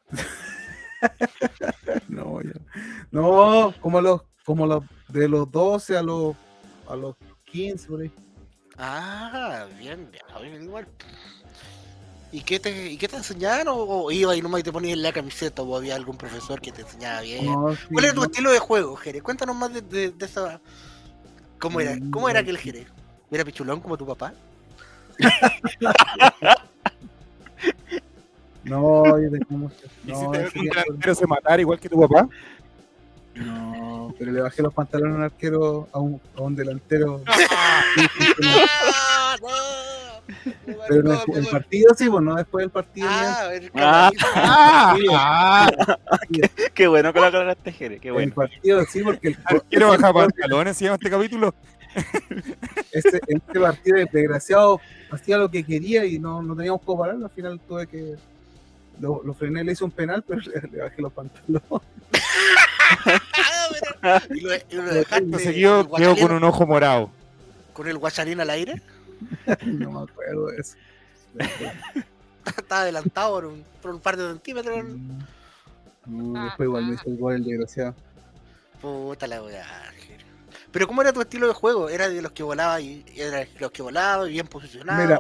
[2.10, 2.52] No, ya.
[3.10, 6.36] No, como los, como los, de los 12 a los,
[6.88, 7.16] a los
[7.46, 8.12] 15 por ahí.
[8.78, 10.88] Ah, bien, ya, bien, igual.
[12.34, 13.68] ¿Y qué te, y qué te enseñaron?
[13.78, 16.62] ¿O, o ibas y nomás y te ponías en la camiseta o había algún profesor
[16.62, 17.46] que te enseñaba bien?
[17.46, 19.22] No, sí, ¿Cuál era tu no, estilo de juego, Jerez?
[19.22, 20.62] Cuéntanos más de, de, de esa...
[21.60, 21.98] ¿Cómo era?
[22.10, 22.44] ¿Cómo era Mm.
[22.44, 22.88] aquel Jerez?
[23.30, 24.34] ¿Era pichulón como tu papá?
[28.64, 30.38] No, yo de cómo se- ¿Y no, si te
[30.70, 32.28] delantero se matara igual que tu papá?
[33.36, 37.22] no, pero le bajé los pantalones a un arquero, a un, a un delantero.
[40.68, 40.78] ¡Ah, no!
[40.88, 43.08] Pero el, No, el partido sí, pues no después del partido.
[43.10, 44.12] Ah, el Ah.
[44.16, 45.08] cabrón.
[45.14, 45.72] ¡Ah!
[46.74, 48.00] Qué bueno que lo aclaraste, Jere.
[48.00, 48.34] Qué El bueno.
[48.34, 49.38] partido sí, porque el,
[49.70, 51.54] Quiero bajar pantalones, se llama este capítulo.
[52.92, 54.80] este, este partido el desgraciado
[55.12, 57.26] hacía lo que quería y no, no teníamos cómo pararlo.
[57.26, 58.16] Al final tuve que.
[59.00, 61.62] Lo, lo frené, le hice un penal, pero le, le bajé los pantalones.
[64.04, 67.10] Ah, y lo, y lo dejaste Seguido con el quedó con un ojo morado.
[67.74, 68.82] con el guacharín al aire.
[69.66, 70.76] no me acuerdo de eso.
[72.46, 74.84] Estaba adelantado por un, por un par de centímetros.
[76.06, 77.96] No, después igual me hizo el gol el desgraciado.
[78.82, 79.66] Puta la weá.
[80.72, 81.90] Pero ¿cómo era tu estilo de juego?
[81.90, 85.04] ¿Era de los que volaba y era de los que volaba y bien posicionado?
[85.04, 85.20] Mira,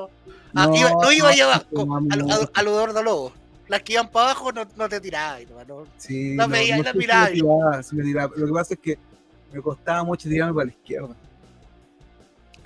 [0.56, 3.34] ah, iba, no iba allá abajo, no, al, no, odor de lobo.
[3.68, 5.43] Las que iban para abajo no, no te tirabas.
[5.49, 5.88] No, no.
[5.97, 7.30] Sí, La veía y la sé si me miraba.
[7.30, 8.34] tiraba, si me tiraba.
[8.36, 8.97] Lo que pasa es que
[9.52, 11.16] me costaba mucho tirarme para la izquierda.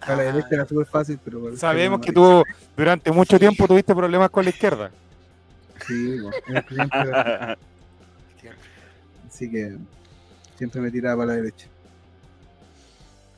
[0.07, 2.43] Para la derecha era súper fácil, pero Sabemos que tú
[2.75, 4.91] durante mucho tiempo tuviste problemas con la izquierda.
[5.87, 6.35] Sí, bueno,
[6.91, 7.57] era-
[9.27, 9.75] así que
[10.57, 11.67] siempre me tiraba para la derecha.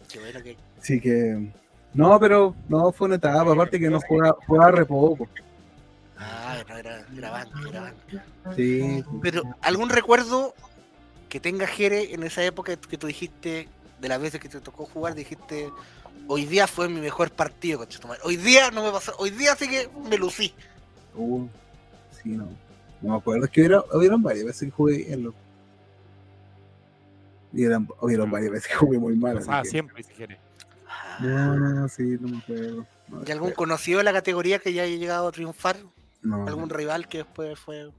[0.09, 1.51] qué bueno que- Así que.
[1.93, 5.28] No, pero no fue una etapa, aparte que no jugaba, jugaba re poco.
[6.20, 8.26] Ah, no, era, era banca, era banca.
[8.55, 10.53] Sí, Pero, ¿algún recuerdo
[11.30, 13.68] que tenga Jere en esa época que tú dijiste,
[13.99, 15.70] de las veces que te tocó jugar, dijiste,
[16.28, 18.20] hoy día fue mi mejor partido, conchetumare.
[18.24, 20.53] Hoy día no me pasó, hoy día sí que me lucí.
[21.15, 21.45] uh,
[22.11, 22.47] sí, no.
[23.01, 25.34] No me acuerdo, es que hubiera, hubieron varias veces que jugué en los.
[27.53, 29.39] Y eran, hubieron varias veces que jugué muy mal.
[29.47, 30.38] Ah, que- siempre, si quieres.
[30.88, 32.86] Ah, No, no, no, sí, no me acuerdo.
[33.07, 35.78] No, ¿Y algún conocido de la categoría que ya haya llegado a triunfar?
[36.22, 36.45] no.
[36.47, 37.89] ¿Algún rival que después fue...?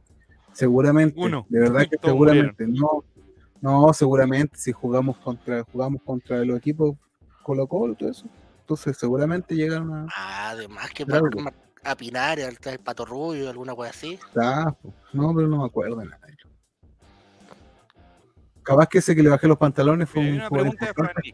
[0.53, 1.47] Seguramente, Uno.
[1.49, 3.05] de verdad que seguramente, no,
[3.61, 6.97] no, seguramente si jugamos contra, jugamos contra los equipos
[7.43, 8.27] Colo Colo, todo eso,
[8.61, 11.29] entonces seguramente llegan a Ah, además que Claro.
[11.31, 14.19] para a Pinar, al el Pato Rubio, alguna cosa así.
[14.37, 14.75] ah,
[15.13, 16.19] no, pero no me acuerdo de nada.
[18.63, 21.33] Capaz que ese que le bajé los pantalones fue Mira, un jugador pregunta de.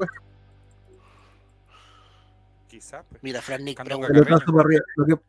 [2.68, 3.04] Quizás.
[3.08, 3.22] pues.
[3.22, 3.80] Mira, Fran Nick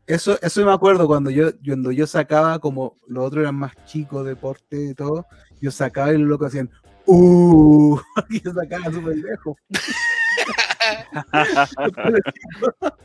[0.06, 4.26] eso, eso me acuerdo cuando yo, cuando yo sacaba, como los otros eran más chicos,
[4.26, 5.26] deporte y todo,
[5.60, 6.70] yo sacaba y los locos hacían
[7.06, 8.00] ¡Uh!
[8.30, 9.58] Y yo sacaba súper lejos.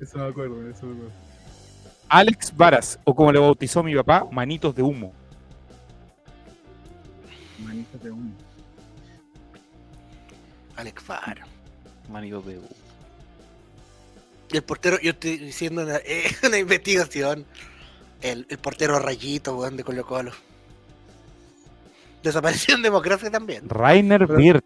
[0.00, 1.12] eso me acuerdo, eso me acuerdo.
[2.08, 5.12] Alex Varas, o como le bautizó mi papá, manitos de humo.
[7.58, 8.32] Manitas de humo.
[10.76, 11.44] Alex Faro.
[12.08, 12.60] Manito de.
[14.52, 17.46] Y el portero, yo estoy diciendo una, eh, una investigación.
[18.20, 20.32] El, el portero rayito, weón, de Colo Colo.
[22.24, 23.68] Desapareció en democracia también.
[23.68, 24.64] Rainer Wirth.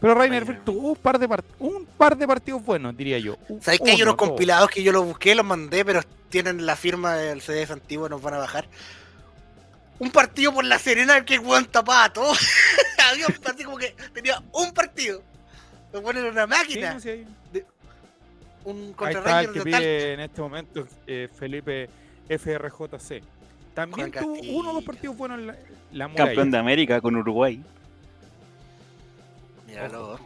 [0.00, 3.36] Pero Rainer Wirth tuvo un par, de part- un par de partidos buenos, diría yo.
[3.48, 4.28] Un- ¿Sabes que hay uno, unos dos.
[4.28, 8.22] compilados que yo los busqué, los mandé, pero tienen la firma del CDF antiguo, nos
[8.22, 8.68] van a bajar?
[9.98, 12.32] Un partido por la Serena que weón tapaba todo.
[13.10, 15.22] Había un partido como que tenía un partido.
[15.92, 16.94] Lo ponen en una Sí, máquina.
[16.94, 17.26] no, sí, hay-
[18.64, 19.80] Un Ahí está el Rangers que de tal.
[19.80, 21.88] pide en este momento eh, Felipe
[22.28, 23.22] FRJC.
[23.78, 24.58] También Juan tuvo Castillo.
[24.58, 25.56] uno o dos partidos buenos en la,
[25.92, 26.26] la muralla.
[26.30, 27.62] Campeón de América con Uruguay.
[29.68, 30.18] Míralo.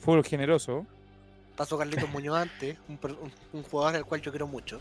[0.00, 0.86] Fútbol generoso.
[1.56, 4.80] Pasó Carlitos Muñoz antes, un, per- un- un jugador al cual yo quiero mucho.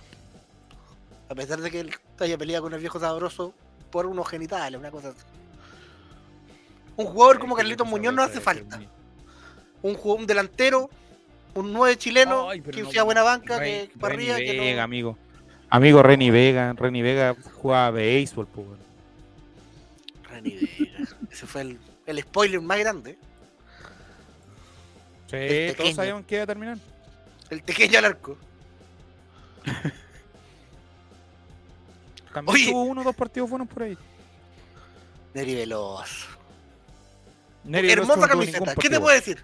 [1.30, 3.53] A pesar de que él haya peleado con el viejo sabroso
[3.91, 5.20] por unos genitales, una cosa así.
[6.95, 8.80] Un jugador como Carlitos Muñoz no hace falta.
[9.84, 10.89] Un, delantero,
[11.53, 15.18] un 9 chileno, Ay, que no, sea buena banca, que arriba, que no- amigo.
[15.70, 16.74] Amigo Renny Vega.
[16.74, 18.67] Renny Vega jugaba béisbol, pues.
[20.30, 21.07] Renny Vega.
[21.32, 23.17] Ese fue el, el spoiler más grande.
[25.28, 26.78] Sí, El todos sabíamos que iba a terminar.
[27.49, 28.38] El pequeño al arco.
[32.34, 32.72] También Oye.
[32.72, 33.97] tuvo uno o dos partidos buenos por ahí.
[35.34, 36.28] Neri Veloz.
[37.63, 38.76] Neri Hermosa no camiseta.
[38.76, 39.43] ¿Qué te puedo decir?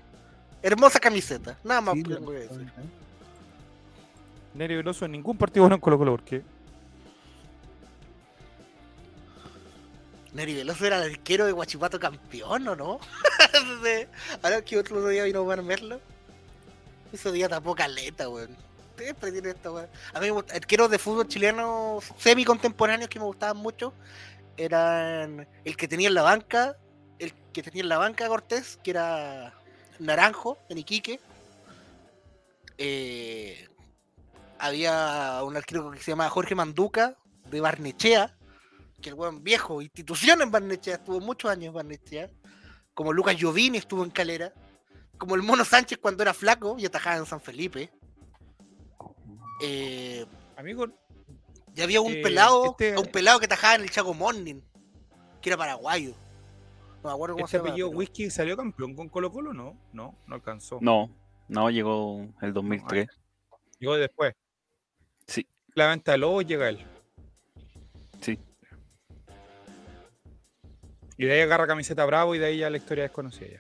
[0.62, 1.58] Hermosa camiseta.
[1.64, 2.72] Nada más Sí, que decir.
[4.56, 6.42] Neri Veloso en ningún partido bueno en Colo Colo, porque
[10.34, 13.00] Neri Veloso era el arquero de Guachipato campeón, ¿o no?
[14.42, 16.00] Ahora que otro día vino a verlo.
[17.14, 18.56] Ese día tapó caleta, weón.
[18.98, 19.88] Siempre tiene esta weón.
[20.14, 23.94] A mí arqueros de fútbol chileno semi contemporáneos que me gustaban mucho
[24.58, 26.78] eran el que tenía en la banca,
[27.20, 29.54] el que tenía en la banca Cortés, que era
[30.00, 31.20] Naranjo, en Iquique.
[32.78, 33.70] Eh,
[34.60, 37.18] había un arquero que se llamaba Jorge Manduca,
[37.50, 38.36] de Barnechea,
[39.02, 42.30] que el weón viejo, institución en Barnechea, estuvo muchos años en Barnechea.
[42.94, 44.54] Como Lucas Giovini estuvo en Calera.
[45.18, 47.92] Como el Mono Sánchez cuando era flaco y atajaba en San Felipe.
[49.62, 50.26] Eh,
[50.58, 50.88] amigo,
[51.76, 54.62] y había un Eh, pelado, este- un pelado que tajaba en el Chaco Morning,
[55.42, 56.14] que era paraguayo.
[57.04, 57.70] No me acuerdo cómo este se llama.
[57.70, 60.80] apellido pero- Whisky salió campeón con Colo Colo, no, no, no alcanzó.
[60.82, 61.10] No,
[61.48, 63.08] no llegó el 2003.
[63.80, 64.34] Llegó después.
[65.76, 66.80] La venta de Lobos llega él.
[68.22, 68.40] Sí.
[71.18, 73.60] Y de ahí agarra camiseta Bravo y de ahí ya la historia es conocida ya.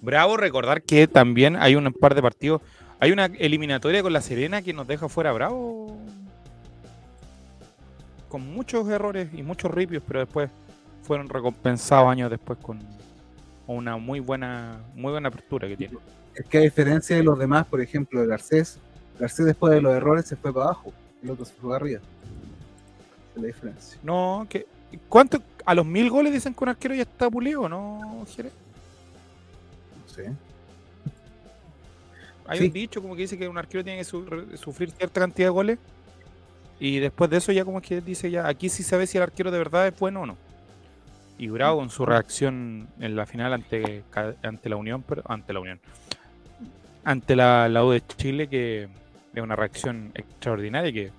[0.00, 2.60] Bravo, recordar que también hay un par de partidos.
[2.98, 5.96] Hay una eliminatoria con la Serena que nos deja fuera Bravo.
[8.28, 10.50] Con muchos errores y muchos ripios, pero después
[11.02, 12.80] fueron recompensados años después con
[13.68, 15.98] una muy buena, muy buena apertura que tiene.
[16.34, 18.80] Es que a diferencia de los demás, por ejemplo, de Garcés,
[19.20, 20.92] Garcés después de los errores se fue para abajo,
[21.22, 22.00] el otro se fue arriba.
[22.00, 24.00] Esa es la diferencia.
[24.02, 24.66] No, que
[25.08, 25.42] ¿cuánto?
[25.64, 28.52] A los mil goles dicen que un arquero ya está pulido, ¿no, Jerez?
[30.02, 30.32] No sé.
[32.46, 32.64] Hay Sí.
[32.66, 34.24] un dicho como que dice que un arquero tiene que su-
[34.56, 35.78] sufrir cierta cantidad de goles
[36.80, 39.24] y después de eso ya como que dice ya, aquí sí se ve si el
[39.24, 40.36] arquero de verdad es bueno o no.
[41.36, 44.02] Y Bravo en su reacción en la final ante,
[44.42, 45.78] ante la Unión, pero ante la Unión,
[47.04, 48.88] ante la, la U de Chile, que
[49.34, 51.12] es una reacción extraordinaria que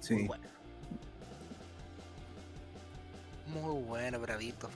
[0.00, 0.14] Sí.
[0.14, 0.44] Muy bueno.
[3.46, 4.70] Muy bueno, bravito.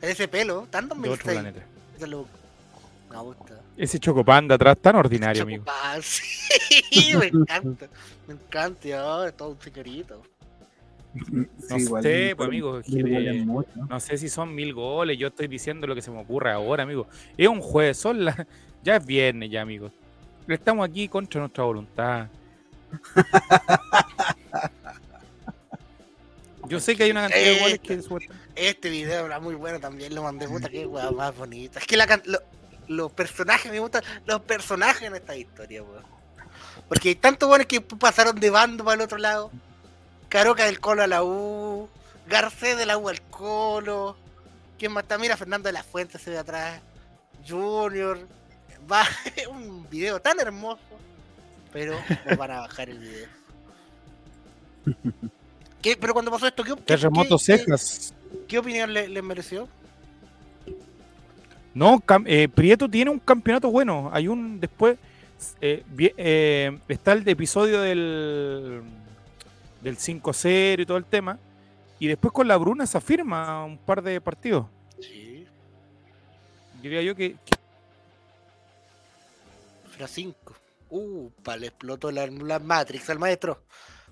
[0.00, 1.38] Ese pelo, tan de otro 2006.
[1.38, 1.66] planeta.
[1.96, 2.28] Ese look.
[3.10, 3.60] Me gusta.
[3.76, 5.64] Ese chocopán de atrás tan ordinario, amigo.
[6.00, 7.88] Sí, me encanta.
[8.26, 10.22] Me encanta, ya, es todo un señorito.
[11.14, 12.80] No sé, pues, amigo,
[13.46, 13.86] mucho, ¿no?
[13.86, 16.82] No sé si son mil goles, yo estoy diciendo lo que se me ocurre ahora,
[16.82, 17.08] amigo.
[17.36, 18.36] Es un jueves, son las...
[18.84, 19.92] ya es viernes ya, amigos.
[20.48, 22.26] Estamos aquí contra nuestra voluntad.
[26.68, 28.38] Yo sé que hay una cantidad de goles que sueltan.
[28.54, 31.78] Este video era muy bueno también, lo mandé, puta, qué weá más bonita.
[31.78, 32.42] Es que la, can- lo-
[32.88, 36.02] los personajes, me gustan los personajes en esta historia, weón.
[36.88, 39.50] Porque hay tantos buenos que pasaron de bando para el otro lado.
[40.28, 41.88] Caroca del Colo a la U,
[42.26, 44.16] Garcés de la U al Colo.
[44.78, 45.18] ¿Quién más está?
[45.18, 46.80] Mira, Fernando de la Fuente se ve atrás.
[47.46, 48.26] Junior.
[48.90, 49.04] Va,
[49.50, 50.80] un video tan hermoso.
[51.72, 51.94] Pero
[52.26, 53.28] nos van a bajar el video.
[55.82, 55.96] ¿Qué?
[55.96, 58.14] Pero cuando pasó esto, ¿qué, Terremoto qué- cejas.
[58.46, 59.68] ¿Qué opinión le, le mereció?
[61.74, 64.10] No, eh, Prieto tiene un campeonato bueno.
[64.12, 64.98] Hay un después.
[65.60, 65.84] eh,
[66.16, 68.82] eh, está el episodio del,
[69.82, 71.38] del 5-0 y todo el tema.
[72.00, 74.66] Y después con la Bruna se afirma un par de partidos.
[75.00, 75.46] Sí.
[76.82, 77.56] Diría yo que, que
[79.98, 80.54] Era 5.
[80.90, 81.28] Uh,
[81.58, 83.64] le explotó la, la Matrix al maestro.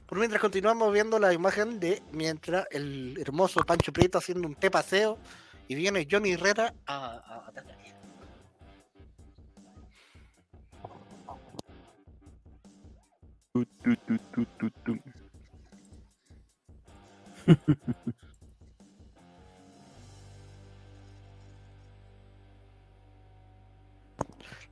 [0.04, 4.68] Por mientras continuamos viendo la imagen de mientras el hermoso Pancho Prieto haciendo un té
[4.68, 5.16] paseo
[5.68, 7.76] y viene Johnny Herrera a, a atacar.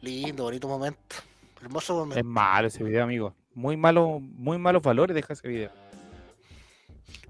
[0.04, 1.16] Lindo, bonito momento.
[1.62, 2.18] Hermoso momento.
[2.18, 3.34] es malo ese video, amigo.
[3.54, 5.70] Muy malo, muy malos valores deja ese video.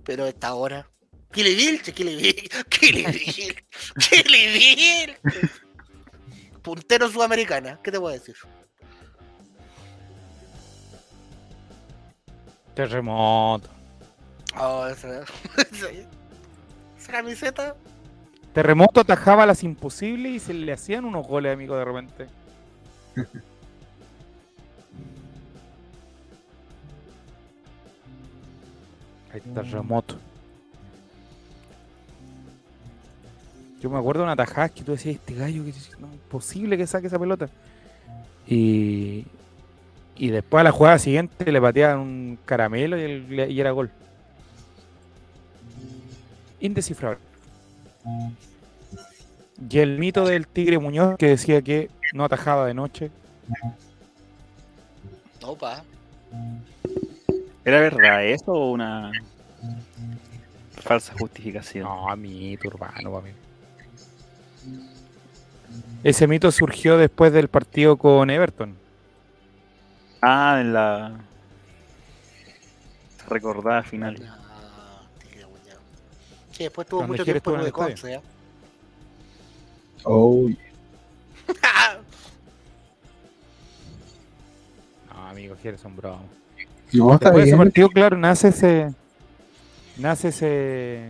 [0.03, 0.91] Pero a esta hora.
[1.31, 3.65] Kill Bill, Kill Bill, Kill Bill,
[3.99, 5.51] Kill Bill.
[6.63, 8.35] Puntero sudamericana, ¿qué te puedo decir?
[12.75, 13.69] Terremoto.
[14.59, 15.89] Oh, esa, esa,
[16.99, 17.77] esa camiseta.
[18.53, 22.27] Terremoto atajaba las imposibles y se le hacían unos goles, amigo, de repente.
[29.33, 30.17] Hay terremoto.
[33.81, 36.87] Yo me acuerdo de una tajada que tú decías, este gallo, que es imposible que
[36.87, 37.49] saque esa pelota.
[38.47, 39.27] Y,
[40.17, 43.91] y después a la jugada siguiente le pateaban un caramelo y, el- y era gol.
[46.61, 47.19] Indescifrable.
[49.71, 53.11] Y el mito del Tigre Muñoz que decía que no atajaba de noche.
[55.43, 55.85] No, pa.
[57.65, 59.13] ¿Era verdad eso o una
[60.81, 61.85] falsa justificación?
[61.85, 63.31] No, mito urbano, pa' mí.
[66.05, 68.77] Ese mito surgió después del partido con Everton.
[70.23, 71.21] Ah, en la
[73.29, 74.17] recordada final.
[74.27, 74.39] Ah.
[76.53, 78.21] Sí, después tuvo mucho tiempo en de Conce, ¿eh?
[80.05, 80.49] Oh,
[85.25, 86.21] No, amigo, son bromas.
[86.93, 87.59] no, está Después de ese bien.
[87.59, 88.95] partido, claro, nace ese.
[89.97, 91.09] Nace ese.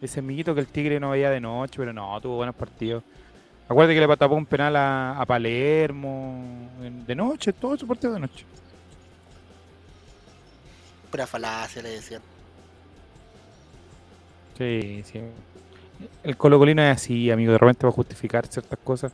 [0.00, 3.02] Ese mito que el Tigre no veía de noche, pero no, tuvo buenos partidos.
[3.68, 6.68] Acuérdate que le tapó un penal a, a Palermo
[7.06, 8.44] de noche, todo su partido de noche.
[11.10, 12.20] Pura falacia, le decían.
[14.58, 15.20] Sí, sí.
[16.22, 19.12] El Colo Colino es así, amigo, de repente va a justificar ciertas cosas.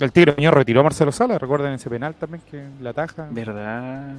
[0.00, 3.28] El Tigre Muñoz retiró a Marcelo Sala, recuerden ese penal también que la taja.
[3.30, 4.14] ¿Verdad?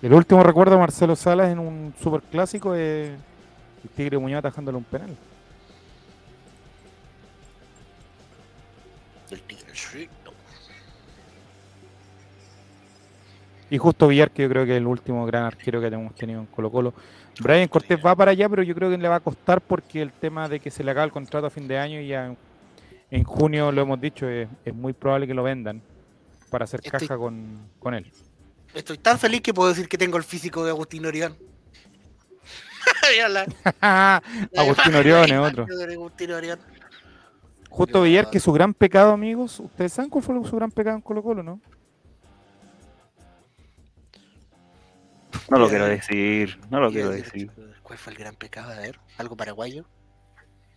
[0.00, 3.10] El último recuerdo de Marcelo Salas en un super clásico es
[3.82, 5.16] el Tigre Muñoz atajándole un penal.
[9.32, 10.17] El tigre Shito.
[13.70, 16.40] Y justo Villar, que yo creo que es el último gran arquero que hemos tenido
[16.40, 16.94] en Colo Colo.
[17.40, 20.12] Brian Cortés va para allá, pero yo creo que le va a costar porque el
[20.12, 22.36] tema de que se le acaba el contrato a fin de año y ya en,
[23.10, 25.80] en junio, lo hemos dicho, es, es muy probable que lo vendan
[26.50, 28.10] para hacer Estoy- caja con, con él.
[28.74, 31.36] Estoy tan feliz que puedo decir que tengo el físico de Agustín Orión.
[34.56, 35.66] Agustín Orión es otro.
[35.66, 36.58] de Agustín Orión.
[37.70, 41.02] Justo Villar, que su gran pecado, amigos, ¿ustedes saben cuál fue su gran pecado en
[41.02, 41.60] Colo Colo, no?
[45.50, 47.50] No lo quiero decir, no lo quiero decir.
[47.82, 48.70] ¿Cuál fue el gran pecado?
[48.72, 49.86] A ver, algo paraguayo.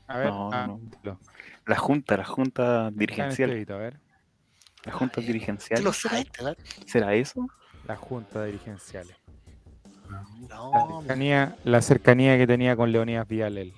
[0.08, 0.80] A ver, No, ah, no.
[1.04, 1.20] lo-
[1.66, 3.50] La junta, la junta dirigencial.
[3.50, 4.00] videito, a ver.
[4.84, 5.84] La junta ¿Tú dirigencial.
[5.84, 6.24] lo ¿será?
[6.86, 7.48] ¿Será eso?
[7.86, 9.16] La junta dirigenciales.
[10.10, 13.74] La No, cercanía, la cercanía que tenía con Leonidas Vial él.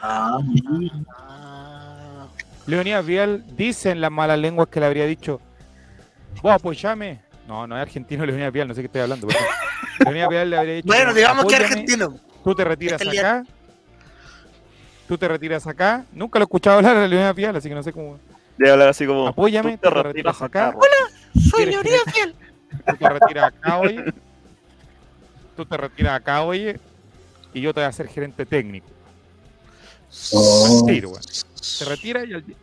[0.00, 0.94] Ah, mira.
[1.18, 2.28] ah,
[2.66, 5.40] Leonidas Vial dice en las malas lenguas que le habría dicho,
[6.42, 7.20] vos apoyame.
[7.46, 9.28] No, no es argentino Leonidas Vial, no sé qué estoy hablando.
[10.04, 12.18] Leonidas Vial le habría dicho, Bueno, digamos que "Apóyame, argentino.
[12.44, 13.44] Tú te retiras Este acá.
[15.06, 16.04] Tú te retiras acá.
[16.12, 18.18] Nunca lo he escuchado hablar a Leonidas Vial, así que no sé cómo.
[18.56, 19.28] Debe hablar así como.
[19.28, 20.70] Apóyame, tú tú te retiras acá.
[20.72, 20.86] Rocky.
[21.40, 22.34] Soy ¿Quieres Leonidas Fiel.
[22.86, 24.04] Tú te retiras acá, oye.
[25.56, 26.78] Tú te retiras acá, oye.
[27.54, 28.86] Y yo te voy a hacer gerente técnico.
[30.32, 30.84] Oh.
[30.86, 31.12] Tiro.
[31.78, 32.56] Te retiras y al, di-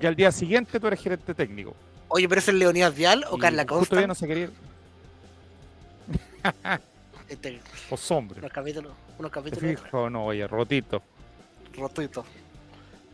[0.00, 1.74] y al día siguiente tú eres gerente técnico.
[2.08, 4.06] Oye, pero es el Leonidas Vial o Y Carla Costa.
[4.06, 4.52] no se quería ir.
[7.28, 8.38] Este, Los hombres.
[8.40, 10.26] unos capítulos, unos ¿Te capítulos fijas o no?
[10.26, 11.02] Oye, rotito.
[11.76, 12.26] rotitos.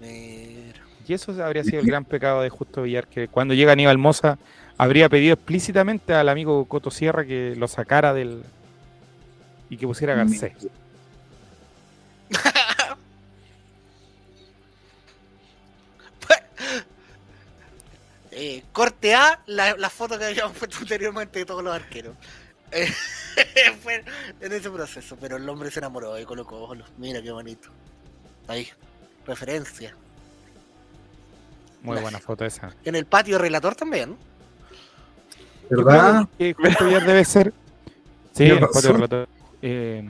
[0.01, 0.81] Mira.
[1.07, 4.39] Y eso habría sido el gran pecado de Justo Villar, que cuando llega Aníbal Moza
[4.77, 8.43] habría pedido explícitamente al amigo Coto Sierra que lo sacara del...
[9.71, 10.53] y que pusiera Garcés.
[18.31, 22.15] Eh, corte A, la, la foto que habíamos puesto anteriormente de todos los arqueros.
[23.83, 24.05] Fue
[24.41, 26.85] en ese proceso, pero el hombre se enamoró de Colo Colo.
[26.97, 27.71] Mira qué bonito.
[28.47, 28.69] Ahí,
[29.27, 29.95] referencia.
[31.83, 32.75] Muy buena foto esa.
[32.85, 34.17] En el patio relator también.
[35.71, 36.27] ¿Verdad?
[36.37, 37.53] Que Justo Villar debe ser.
[38.33, 39.29] Sí, Tiene el patio relator.
[39.63, 40.09] Eh,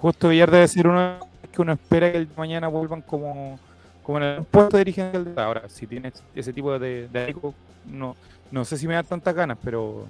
[0.00, 1.18] Justo Villar debe ser uno
[1.52, 3.58] que uno espera que el mañana vuelvan como,
[4.02, 5.68] como en el puesto de ahora.
[5.68, 7.54] Si tienes ese tipo de, de algo,
[7.86, 8.16] no,
[8.50, 10.06] no sé si me da tantas ganas, pero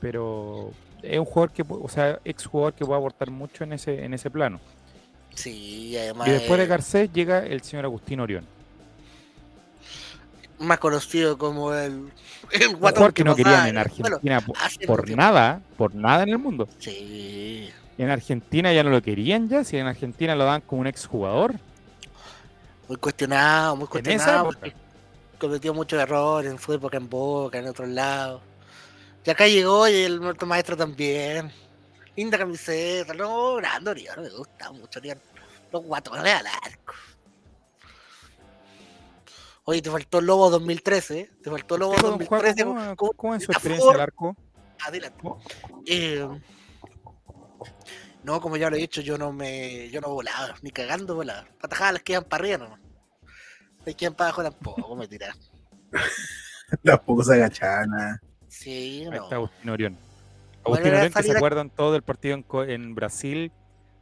[0.00, 0.72] pero
[1.02, 4.14] es un jugador que, o sea, ex jugador que puede aportar mucho en ese, en
[4.14, 4.60] ese plano.
[5.34, 6.28] Sí, además.
[6.28, 8.44] Y después de Garcés llega el señor Agustín Orión.
[10.58, 12.10] más conocido como el.
[12.50, 14.40] El Un jugador que no querían en Bueno, Argentina
[14.86, 16.68] por, nada, por nada en el mundo.
[16.78, 17.70] Sí.
[17.96, 21.54] En Argentina ya no lo querían ya, si en Argentina lo dan como un exjugador.
[22.88, 24.44] Muy cuestionado, muy cuestionado.
[24.46, 24.72] porque
[25.38, 28.40] cometió muchos errores en su época en Boca, en otros lados.
[29.24, 31.52] Y acá llegó y el nuestro maestro también.
[32.16, 35.20] Linda camiseta, no, grande Orión, me gusta mucho Orión.
[35.70, 36.94] Los guatones al arco.
[39.64, 41.30] Oye, te faltó Lobo 2013, ¿eh?
[41.42, 42.64] Te faltó Lobo Pero, don Juan, 2013.
[42.64, 44.36] ¿cómo, con- cómo es su experiencia al for- arco?
[44.80, 45.20] Adelante.
[45.86, 46.26] Eh,
[48.22, 51.44] no, como ya lo he dicho, yo no me, yo no volaba, ni cagando volaba.
[51.60, 52.80] Patajadas las quedan para arriba nomás.
[53.84, 55.36] Las quedan para abajo tampoco, me tiran.
[56.84, 58.20] Tampoco se agachana.
[58.48, 59.22] Sí, Ahí no.
[59.24, 59.96] está Agustín Orión.
[60.64, 63.52] Agustín Orión, que se acuerdan todo del partido en, Co- en Brasil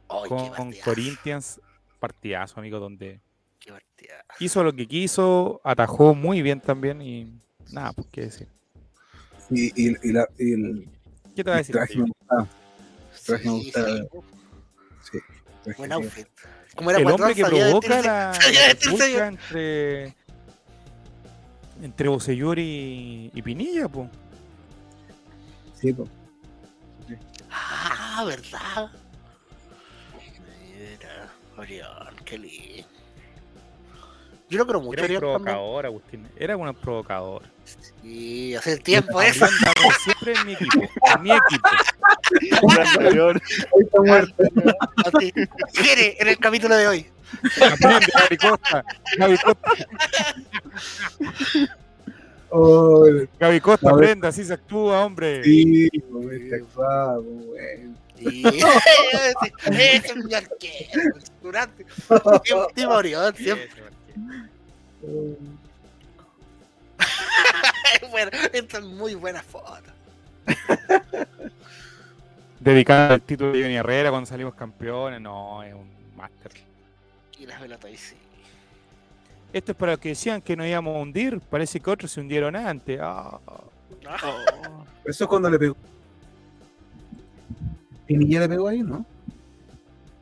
[0.07, 1.59] con, Corinthians.
[1.99, 3.19] Partidazo, amigo, donde
[3.59, 4.23] qué partidazo.
[4.39, 7.33] hizo lo que quiso, atajó muy bien también y
[7.71, 8.47] nada, pues qué decir.
[9.49, 10.87] Y, y, y, la, y el,
[11.35, 11.73] ¿Qué te va a decir?
[11.75, 12.47] traje me gustaba.
[13.25, 13.87] traje me Sí, gustaba.
[13.97, 14.03] sí,
[15.11, 15.17] Sí,
[15.63, 16.27] traje buen outfit.
[16.75, 18.31] Como era el hombre que provoca la,
[19.17, 20.15] la entre
[21.81, 24.07] entre Bocellur y, y Pinilla, pues.
[25.79, 26.07] Sí, po.
[27.51, 28.91] Ah, ¿verdad?
[30.75, 32.87] Mira, Orión, qué lindo.
[34.49, 36.27] Yo lo creo mucho, Era un provocador, Agustín.
[36.37, 37.43] Era un provocador.
[38.01, 39.45] Sí, hace tiempo eso.
[40.03, 40.81] Siempre en mi equipo.
[40.81, 41.69] En mi equipo.
[43.77, 44.43] Está muerto.
[45.73, 47.11] Quiere en el capítulo de hoy.
[47.57, 48.85] Aprende, Gaby Costa.
[49.17, 49.87] Gaby Costa,
[52.49, 53.05] Oh,
[53.39, 54.05] Gaby Costa, A ver.
[54.05, 55.43] aprenda, así se actúa, hombre.
[55.43, 55.89] sí,
[56.31, 57.89] este actuado, po, güey.
[58.17, 58.43] Sí.
[59.69, 60.13] ese.
[61.41, 61.85] Durante.
[62.87, 63.83] Orión, siempre.
[68.11, 69.73] Bueno, esta es muy buena foto.
[72.59, 75.21] Dedicada al título de Johnny Herrera cuando salimos campeones.
[75.21, 76.51] No, es un máster.
[77.39, 78.15] Y las pelotas ahí sí.
[79.57, 81.39] Esto es para los que decían que nos íbamos a hundir.
[81.39, 82.99] Parece que otros se hundieron antes.
[83.01, 83.39] Ah.
[85.05, 85.75] Eso es cuando le pegó.
[88.05, 89.03] Pinilla le pegó ahí, ¿no?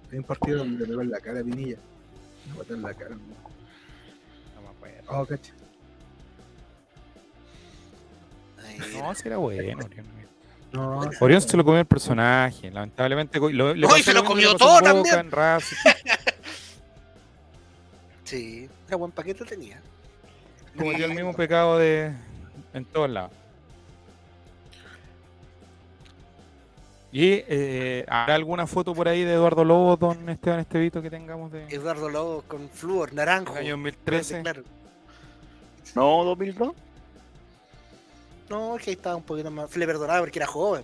[0.10, 1.78] Hay un partido donde le pegó en la cara a Pinilla.
[2.48, 3.10] Le botó en la cara.
[3.10, 3.18] ¿no?
[4.56, 5.04] No me acuerdo.
[5.10, 5.54] Oh, cacha.
[8.94, 9.62] No, si era bueno.
[9.62, 9.80] Orión.
[10.72, 12.72] No, Orión se lo comió el personaje.
[12.72, 13.38] Lamentablemente.
[13.40, 15.30] Lo, No, pasó se lo comió todo Boca, también.
[18.26, 19.80] Sí, era buen paquete tenía.
[20.78, 22.14] Cometió el mismo pecado de.
[22.74, 23.32] En todos lados.
[27.12, 31.50] ¿Y eh, habrá alguna foto por ahí de Eduardo Lobo, don Esteban Estevito, que tengamos
[31.50, 33.56] de Eduardo Lobo con flúor, naranjo.
[33.56, 34.42] año verde 2013?
[34.42, 34.64] claro.
[35.96, 36.74] No, 2002.
[38.50, 39.70] No, es que ahí estaba un poquito más.
[39.70, 40.84] Se le perdonaba porque era joven.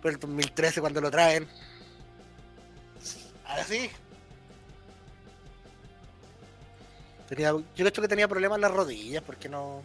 [0.00, 1.48] Pero el 2013 cuando lo traen.
[3.46, 3.90] Ahora sí.
[7.28, 9.82] Tenía, yo creo que tenía problemas en las rodillas porque no.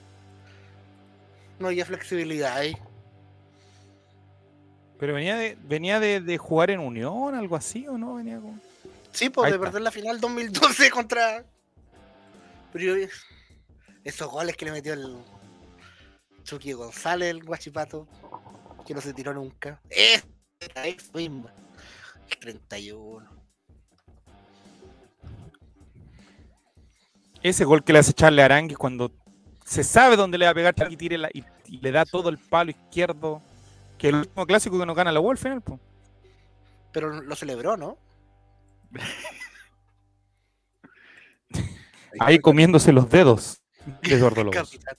[1.59, 2.75] No había flexibilidad ahí.
[4.99, 8.15] Pero venía de, venía de, de jugar en Unión, algo así, ¿o no?
[8.15, 8.61] Venía con...
[9.11, 11.43] Sí, pues de perder la final 2012 contra.
[12.71, 13.07] Pero yo-
[14.03, 15.17] esos goles que le metió el
[16.43, 18.07] Chucky González, el guachipato,
[18.85, 19.79] que no se tiró nunca.
[19.89, 21.51] Esta es misma.
[22.29, 23.40] El 31.
[27.43, 29.11] Ese gol que le hace Charles Aranguis cuando
[29.65, 32.29] se sabe dónde le va a pegar y, tire la- y, y le da todo
[32.29, 33.41] el palo izquierdo.
[33.97, 35.79] Que el último clásico que nos gana la U al final, po.
[36.91, 37.97] Pero lo celebró, ¿no?
[42.19, 43.61] Ahí comiéndose los dedos
[44.01, 44.49] de Eduardo.
[44.49, 44.95] Capitán.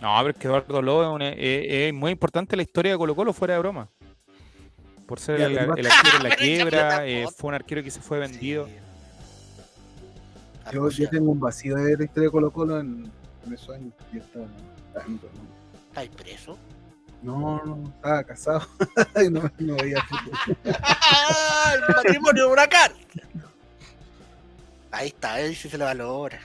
[0.00, 2.98] No, pero es que Eduardo Lobo es, una- es- es muy importante la historia de
[2.98, 3.88] Colo Colo fuera de broma.
[5.06, 5.76] Por ser el, arquero
[6.16, 8.66] en la quiebra, eh, fue un arquero que se fue vendido.
[8.66, 8.72] Sí.
[10.72, 13.10] Yo, yo tengo un vacío de la historia de Colo Colo en,
[13.46, 13.92] en esos años.
[14.12, 14.46] Yo estaba
[14.94, 15.78] tanto, ¿no?
[15.88, 16.58] ¿Estáis preso?
[17.22, 18.66] No, no, estaba casado.
[19.24, 20.56] y no, no veía fútbol.
[20.64, 22.92] el matrimonio de huracán.
[24.90, 26.38] Ahí está, ahí sí se le valora.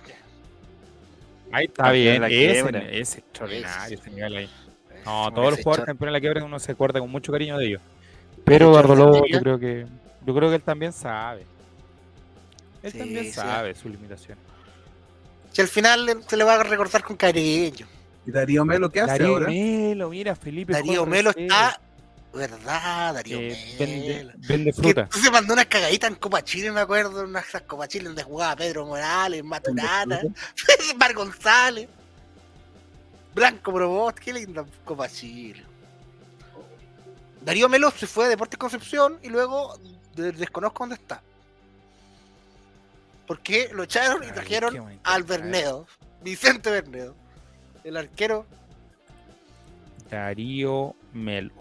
[1.51, 4.49] Ahí está bien, la ese, extraordinario ese nivel ahí.
[5.05, 7.67] No, todos los jugadores campeones de la quiebra uno se acuerda con mucho cariño de
[7.67, 7.81] ellos.
[8.43, 9.85] Pero Eduardo Lobo, yo creo que
[10.25, 11.45] yo creo que él también sabe.
[12.85, 13.31] Él Sí, también sí.
[13.31, 14.43] sabe sus limitaciones.
[15.51, 17.87] Si al final se le va a recordar con cariño.
[18.27, 19.47] ¿Y Darío Melo qué hace Darío ahora?
[19.47, 20.73] Melo, mira, Felipe.
[20.73, 21.79] Darío Jorge Melo está.
[22.33, 23.47] ¿Verdad, Darío que
[23.79, 24.29] Melo?
[24.33, 25.09] vende, vende Que fruta.
[25.11, 28.55] se mandó una cagadita en Copa Chile, me acuerdo, en esas Copa Chile donde jugaba
[28.57, 30.19] Pedro Morales, Maturana,
[30.99, 31.87] Mar González,
[33.33, 35.63] Blanco Provost, qué linda Copa Chile.
[37.41, 39.79] Darío Melo se fue a Deportes Concepción y luego
[40.15, 41.21] de- desconozco dónde está.
[43.27, 45.01] Porque lo echaron y Ay, trajeron bonito.
[45.03, 45.87] al Bernedo,
[46.23, 47.15] Vicente Bernedo,
[47.83, 48.45] el arquero.
[50.09, 51.51] Darío Melo.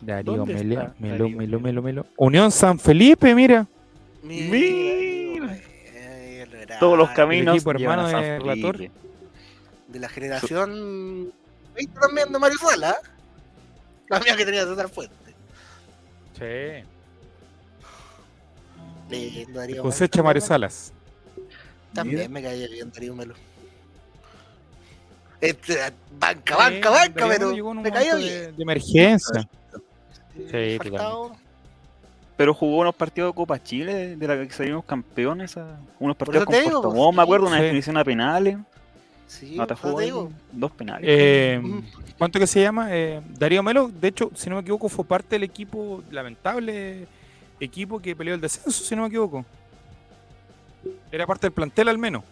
[0.00, 2.06] Darío ¿Dónde Melo, Melo, Melo, Melo, Melo.
[2.16, 3.66] Unión San Felipe, mira.
[4.22, 5.54] Mira.
[5.54, 6.76] el grande.
[6.80, 8.78] Todos los caminos equipo hermano de Relator.
[9.88, 11.32] De la generación
[11.74, 12.96] 20 también de Mario Sala.
[14.08, 15.14] La mía que tenía César Fuente.
[16.38, 16.86] Sí.
[19.10, 20.24] Lindo, Darío Cosecha Melo.
[20.24, 20.92] Mario Salas.
[21.92, 22.28] También Mira.
[22.30, 23.34] me caía bien Darío Melo.
[25.40, 25.76] Este,
[26.18, 28.44] banca, Sí, banca, banca, Darío pero Melo llegó en un me caía momento bien.
[28.46, 29.48] de, de emergencia.
[30.34, 31.38] Sí, totalmente.
[32.36, 36.44] Pero jugó unos partidos de Copa Chile, de la que salimos campeones, a- unos partidos
[36.46, 37.62] con digo, Puerto me acuerdo, una sí.
[37.62, 38.56] definición a penales.
[39.28, 40.30] Sí, No te digo.
[40.52, 41.04] dos penales.
[41.08, 41.62] Eh.
[42.18, 42.88] ¿Cuánto que se llama?
[42.90, 47.06] Eh, Darío Melo, de hecho, si no me equivoco, fue parte del equipo, lamentable
[47.64, 49.44] equipo que peleó el descenso, si no me equivoco.
[51.10, 52.22] Era parte del plantel al menos.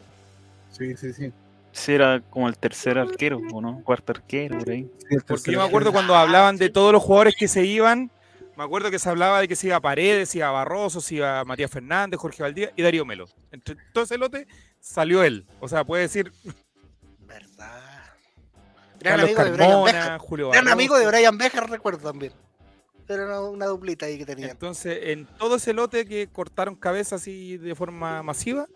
[0.70, 1.32] Sí, sí, sí.
[1.72, 3.82] Sí, era como el tercer arquero, ¿o no?
[3.82, 4.90] Cuarto arquero, por ahí.
[5.08, 5.92] Sí, Porque yo me acuerdo arquero.
[5.92, 8.10] cuando hablaban de todos los jugadores que se iban,
[8.56, 11.42] me acuerdo que se hablaba de que se iba Paredes, se iba Barroso, se iba
[11.44, 13.26] Matías Fernández, Jorge Valdía y Darío Melo.
[13.50, 14.46] Entre todo ese lote
[14.80, 15.46] salió él.
[15.60, 16.30] O sea, puede decir
[17.20, 17.80] Verdad.
[19.00, 19.94] Gran Carlos amigo de Brian Becker.
[20.00, 20.72] Carmona, Julio Gran Barroso.
[20.74, 22.32] amigo de Brian Becker, recuerdo también.
[23.12, 24.50] Era una, una duplita ahí que tenían.
[24.50, 28.66] Entonces, en todo ese lote que cortaron cabezas así de forma masiva,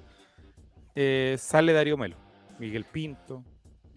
[0.95, 2.17] eh, sale Darío Melo,
[2.59, 3.45] Miguel Pinto.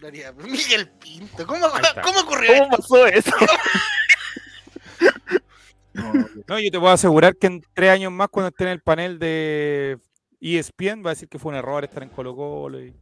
[0.00, 1.46] Daría- Miguel Pinto.
[1.46, 1.66] ¿Cómo.
[2.02, 3.30] ¿cómo ocurrió ¿Cómo pasó eso?
[5.94, 6.12] No,
[6.48, 9.18] No, yo te puedo asegurar que en tres años más, cuando esté en el panel
[9.18, 9.98] de
[10.40, 12.94] ESPN, va a decir que fue un error estar en Colo Colo y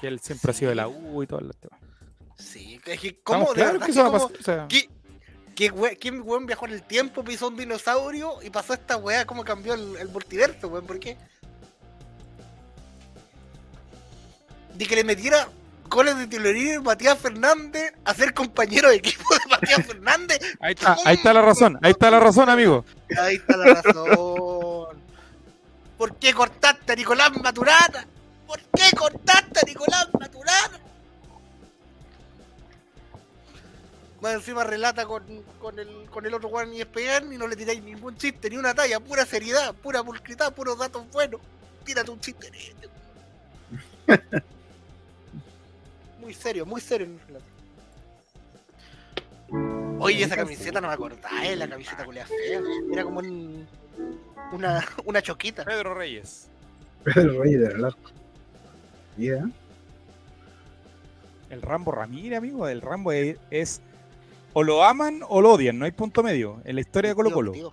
[0.00, 1.78] que él siempre ha sido de la U y todo el tema.
[2.38, 3.54] Sí, es que ¿cómo?
[3.54, 4.40] De verdad que que eso va a cómo- pasar.
[4.40, 4.90] o sea, ¿Qué,
[5.56, 9.24] qué we- ¿Quién weón viajó en el tiempo, pisó un dinosaurio y pasó esta weá?
[9.26, 10.86] ¿Cómo cambió el, el multiverso, weón?
[10.86, 11.16] ¿Por qué?
[14.74, 15.48] De que le metiera
[15.88, 20.38] goles de Tilorín y Matías Fernández a ser compañero de equipo de Matías Fernández.
[20.60, 22.84] ahí está, ahí está la razón, ahí está la razón, amigo.
[23.18, 24.98] Ahí está la razón.
[25.96, 28.06] ¿Por qué cortaste a Nicolás Maturana?
[28.46, 30.80] ¿Por qué cortaste a Nicolás Maturana?
[34.20, 35.22] Más encima relata con,
[35.60, 38.74] con el, con el otro Juan ESPN y no le tiráis ningún chiste, ni una
[38.74, 41.40] talla, pura seriedad, pura pulcritud, puros datos buenos.
[41.84, 44.42] Tírate un chiste en este.
[46.20, 47.44] Muy serio, muy serio en el relato.
[50.00, 52.60] Oye, esa camiseta no me acordaba, eh, la camiseta culia fea.
[52.92, 53.66] Era como un-
[54.52, 55.64] una, una choquita.
[55.64, 56.48] Pedro Reyes.
[57.04, 58.10] Pedro Reyes del Arco.
[59.16, 59.48] Yeah.
[61.50, 62.66] El Rambo Ramírez, amigo.
[62.68, 63.80] El Rambo es, es-
[64.58, 67.30] o lo aman o lo odian, no hay punto medio en la historia de Colo
[67.30, 67.52] Colo.
[67.52, 67.72] Mi tío.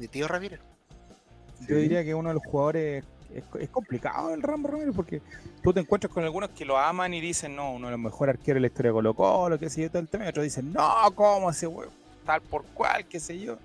[0.00, 0.58] Mi tío Ramírez.
[1.68, 5.22] Yo diría que uno de los jugadores es, es complicado el Rambo Ramírez porque
[5.62, 8.34] tú te encuentras con algunos que lo aman y dicen, no, uno de los mejores
[8.34, 10.42] arqueros de la historia de Colo Colo, qué sé yo, todo el tema, y otros
[10.42, 11.92] dicen, no, ¿cómo ese huevo?
[12.26, 13.58] Tal por cual, qué sé yo.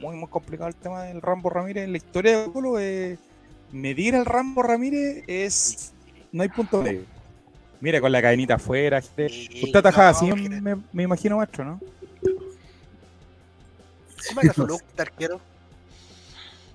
[0.00, 2.80] Muy, muy complicado el tema del Rambo Ramírez en la historia de Colo Colo.
[2.80, 3.18] eh,
[3.70, 5.92] medir al Rambo Ramírez es.
[6.32, 7.19] No hay punto medio.
[7.80, 9.00] Mira, con la cadenita afuera.
[9.00, 9.28] gente.
[9.28, 11.80] Sí, Usted atajaba no, así, me, me imagino, maestro, ¿no?
[14.28, 15.40] ¿Cómo era su look de arquero?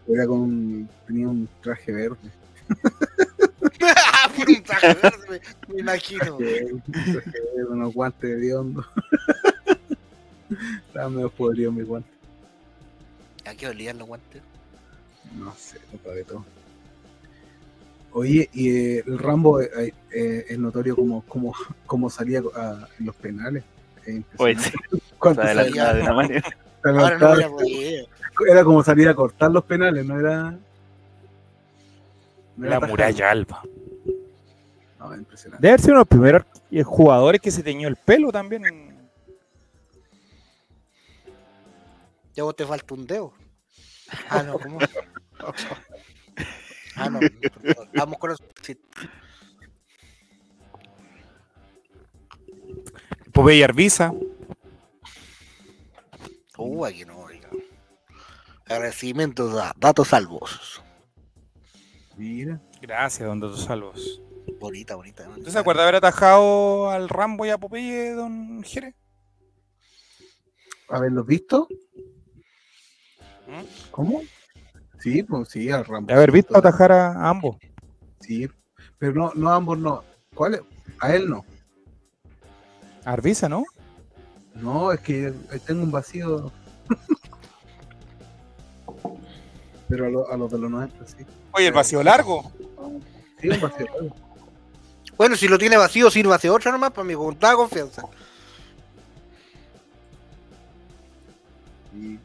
[0.07, 2.17] Era con un, tenía un traje verde.
[3.59, 6.37] Por un traje verde, me, imagino.
[6.37, 8.85] Un traje verde, unos guantes de hondo.
[10.87, 12.09] Estaba medio podrido mi guante.
[13.45, 14.41] ¿A qué olían los guantes?
[15.35, 16.45] No sé, no de todo.
[18.17, 21.53] Oye, y eh, el Rambo eh, eh, es notorio como, como,
[21.85, 23.61] como salía a- en los penales.
[24.05, 25.17] Es Pues sí, impresionante.
[25.19, 26.57] Cuánto salía- de una manera.
[26.85, 28.47] Ahora no.
[28.49, 30.57] Era como salir a cortar los penales, no era.
[32.55, 33.61] No La muralla alba.
[34.97, 35.61] No, impresionante.
[35.61, 36.43] Debe haber sido uno de los primeros
[36.85, 38.63] jugadores que se teñió el pelo también.
[42.33, 43.33] Ya vos te falta un dedo.
[44.29, 44.79] Ah, no, ¿cómo?
[46.95, 47.19] Ah, no.
[47.19, 47.89] perdón.
[47.93, 48.43] Vamos con los.
[48.61, 48.77] sí.
[53.31, 54.13] Popeye Arbiza.
[56.57, 57.49] Uh, aquí no, oiga.
[58.65, 60.81] Agradecimientos a Datos Salvos.
[62.15, 62.61] Mira.
[62.81, 64.21] Gracias, don Datos Salvos.
[64.59, 65.27] Bonita, bonita.
[65.29, 68.95] ¿Usted se acuerda haber atajado al Rambo y a Popeye, don Jerez?
[70.87, 71.67] ¿Haberlos visto?
[73.47, 73.91] ¿Mm?
[73.91, 74.21] ¿Cómo?
[75.05, 76.07] Sí, pues sí, al Rambo.
[76.07, 77.57] De haber visto atajar a, a ambos.
[78.21, 78.49] Sí,
[78.97, 80.03] pero no, no ambos no.
[80.33, 80.61] ¿Cuál es?
[80.99, 81.45] A él no.
[83.05, 83.65] A Arbiza, ¿no?
[84.55, 85.31] No, es que
[85.67, 86.51] tengo un vacío.
[89.87, 91.17] pero a, lo- a los de los 90, sí.
[91.51, 92.51] Oye, el vacío largo.
[93.39, 93.85] Sí, un vacío.
[95.17, 98.01] Bueno, si lo tiene vacío, sirve hacia otra nomás para mi voluntad confianza.
[101.95, 102.17] Y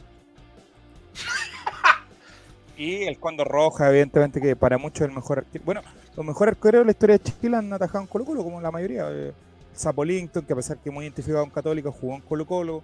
[2.80, 5.62] Y el Condor Roja, evidentemente, que para muchos es el mejor arquero.
[5.66, 5.82] Bueno,
[6.16, 8.70] los mejores arqueros de la historia de Chile han atajado en Colo Colo, como la
[8.70, 9.06] mayoría.
[9.10, 9.34] Eh,
[9.74, 12.82] Sapo Lincoln, que a pesar que muy identificado con Católico, jugó en Colo Colo.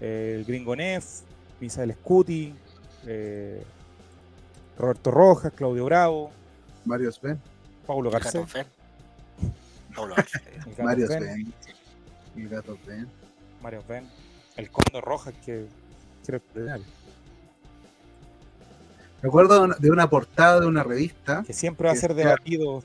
[0.00, 1.20] Eh, el Gringo Neff,
[1.60, 2.52] Misael Scuti,
[3.06, 3.62] eh,
[4.76, 6.32] Roberto Rojas, Claudio Bravo,
[6.84, 7.40] Mario Sven.
[7.86, 8.50] Paulo Garcés.
[8.50, 8.66] Fer.
[9.90, 10.38] No lo hace.
[10.38, 12.48] el Gato Mario Sven, Sven.
[12.48, 13.08] Gato Sven.
[13.62, 14.08] Mario Ben,
[14.56, 15.66] el Condor Rojas, que
[16.26, 16.80] creo que
[19.22, 21.42] Me acuerdo de una, portada de una revista.
[21.46, 22.82] que siempre va a ser debatido.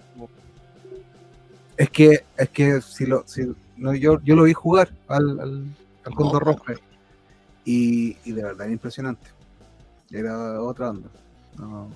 [1.77, 5.65] Es que, es que si lo, si, no, yo, yo lo vi jugar al, al,
[6.03, 6.43] al Condor.
[6.43, 6.63] Rojo.
[7.63, 9.27] Y, y de verdad era impresionante.
[10.11, 11.09] Era otra onda.
[11.57, 11.89] No.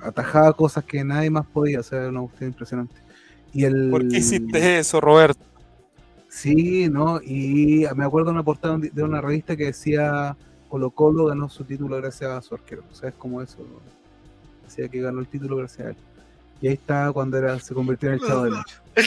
[0.00, 2.94] Atajaba cosas que nadie más podía hacer, una cuestión impresionante.
[3.52, 5.44] Y el, ¿Por qué hiciste eso, Roberto?
[6.28, 7.20] Sí, ¿no?
[7.22, 10.36] Y me acuerdo de una portada de una revista que decía
[10.72, 12.82] Colo Colo ganó su título gracias a su arquero.
[12.92, 13.58] ¿Sabes cómo eso?
[14.64, 15.96] Decía que ganó el título gracias a él.
[16.62, 18.80] Y ahí está cuando era, se convirtió en el chavo del ocho.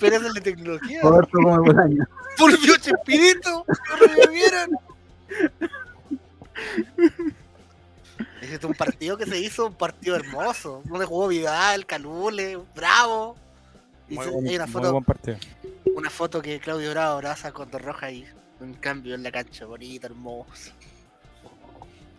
[0.00, 1.02] Pero eso es de tecnología.
[1.02, 2.04] Roberto como Bolaño.
[2.36, 3.64] Volvió Chespirito.
[3.68, 4.70] Lo revivieron.
[8.42, 10.82] Ese es un partido que se hizo, un partido hermoso.
[10.86, 13.36] Donde jugó Vidal, Calule, Bravo.
[14.08, 15.36] Y Muy se- buen, hay una muy foto, buen partido.
[15.94, 18.26] una foto que Claudio Bravo abraza con Roja y
[18.60, 20.72] un cambio en la cancha, bonito, hermoso.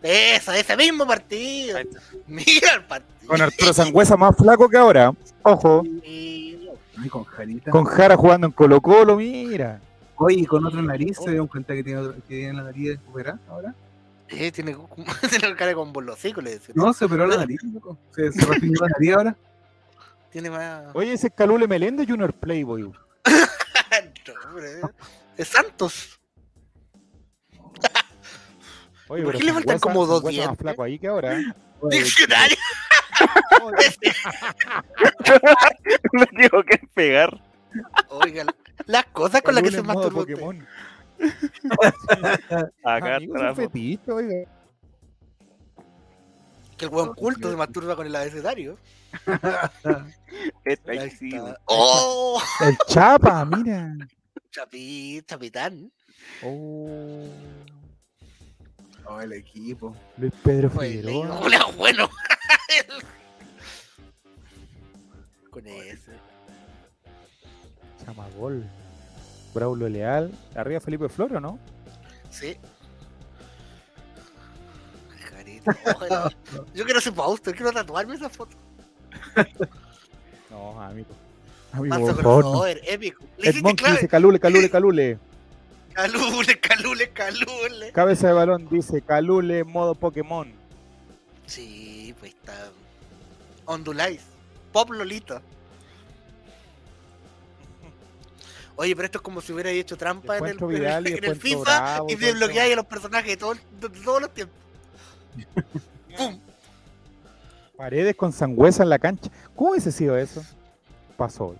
[0.01, 1.79] Esa, ese mismo partido.
[2.27, 3.27] Mira el partido.
[3.27, 5.11] Con Arturo Sangüesa más flaco que ahora.
[5.43, 5.83] Ojo.
[6.03, 7.71] Ay, con Jarita.
[7.71, 9.79] Con Jara jugando en Colo Colo, mira.
[10.15, 12.97] Oye, y con otra nariz, se dieron cuenta que tiene, otra- que tiene la nariz
[13.09, 13.75] operada ahora.
[14.29, 14.75] Eh, tiene,
[15.29, 16.73] tiene cara con bolosico, le decía.
[16.75, 17.97] No, se operó la nariz, loco.
[18.15, 19.35] Se, se refinó la nariz ahora.
[20.31, 20.83] Tiene más.
[20.93, 22.83] Oye, ese es Calule Meléndez Junior Playboy.
[24.27, 24.81] No, hombre,
[25.37, 26.16] Es Santos.
[29.09, 30.61] Oye, ¿Por qué le faltan como dos Sangüesa más dientes?
[30.61, 31.37] flaco ahí que ahora.
[31.79, 32.57] Oye, Diccionario.
[36.11, 37.41] Me tengo que pegar.
[38.09, 38.45] Oiga,
[38.85, 40.33] las cosas con las que se masturba usted.
[40.33, 40.67] Pokémon.
[42.83, 43.19] Acá
[43.55, 44.49] fetiche, oiga.
[46.77, 48.77] Que el buen culto se masturba con el abecedario.
[50.63, 51.31] Está Ahí sí.
[51.65, 52.39] ¡Oh!
[52.61, 53.95] El Chapa, mira.
[54.51, 55.91] Chapi, chapitán.
[56.43, 57.25] Oh,
[59.09, 59.95] Oh, el equipo.
[60.17, 61.39] Luis Pedro Fue Figueroa.
[61.41, 62.09] Hola, bueno.
[65.49, 66.11] con ese.
[68.03, 68.63] Chamagol.
[69.53, 70.31] Braulio Leal.
[70.55, 71.57] Arriba Felipe Floro, ¿no?
[72.29, 72.57] Sí.
[75.85, 76.31] Ojalá.
[76.73, 78.55] Yo quiero ser Pauster, quiero tatuarme esa foto.
[80.49, 81.09] No, amigo.
[81.71, 82.45] Amigo, por favor.
[82.45, 82.65] no.
[82.65, 83.23] épico.
[83.37, 83.95] Le Ed hiciste Monkey clave.
[83.95, 85.19] dice Calule, Calule, Calule.
[85.97, 87.91] Calule, calule, calule.
[87.91, 90.47] Cabeza de balón dice Calule modo Pokémon.
[91.47, 92.53] Sí, pues está.
[93.65, 94.21] Ondulais.
[94.71, 95.41] Pop Lolita.
[98.75, 102.07] Oye, pero esto es como si hubiera hecho trampa en el, en en FIFA Bravo,
[102.11, 104.55] y desbloqueáis a los personajes de, todo- de todos los tiempos.
[106.17, 106.39] ¡Pum!
[107.75, 109.31] Paredes con sangüesa en la cancha.
[109.55, 110.45] ¿Cómo hubiese sido eso?
[111.17, 111.55] Pasó.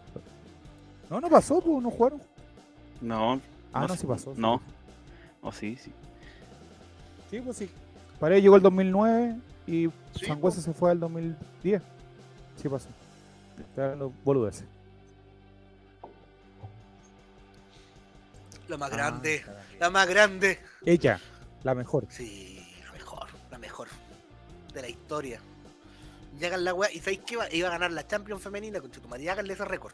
[1.10, 2.22] No, no pasó, pues, no jugaron.
[3.02, 3.42] No.
[3.84, 4.02] Ah, no, sé.
[4.02, 4.34] sí pasó.
[4.36, 4.60] sí No.
[4.60, 4.72] pasó.
[5.42, 5.92] Oh, sí, sí.
[7.30, 7.70] Sí, pues sí.
[8.20, 9.36] Paredes llegó el 2009
[9.68, 11.82] y Sí, Sangüesa se fue al 2010.
[12.62, 12.88] Sí pasó.
[13.60, 14.66] Estoy hablando boludeces.
[18.68, 19.42] La más Ah, grande.
[19.46, 19.64] caray.
[19.80, 20.60] La más grande.
[20.86, 21.20] Ella,
[21.64, 22.06] la mejor.
[22.10, 23.28] Sí, la mejor.
[23.52, 23.88] La mejor.
[24.74, 25.40] de la historia.
[26.40, 28.92] Y hagan la weá, y sabéis que iba, iba a ganar la Champions femenina con
[28.92, 29.94] Chetumare, y háganle ese récord.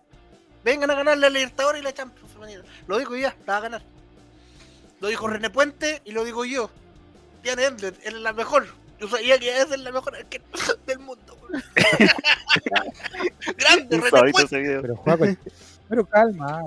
[0.63, 2.63] Vengan a ganar la Libertadores y la Champions femenina.
[2.87, 3.81] Lo digo ya, la va a ganar.
[5.01, 6.69] Lo dijo René Puente y lo digo yo.
[7.43, 8.67] Diane Endler, es la mejor.
[8.99, 10.43] Yo sabía que esa es la mejor arquera
[10.87, 11.37] del mundo.
[13.57, 14.79] Grande, René Puente.
[14.81, 15.25] Pero Juaco,
[15.89, 16.61] pero calma.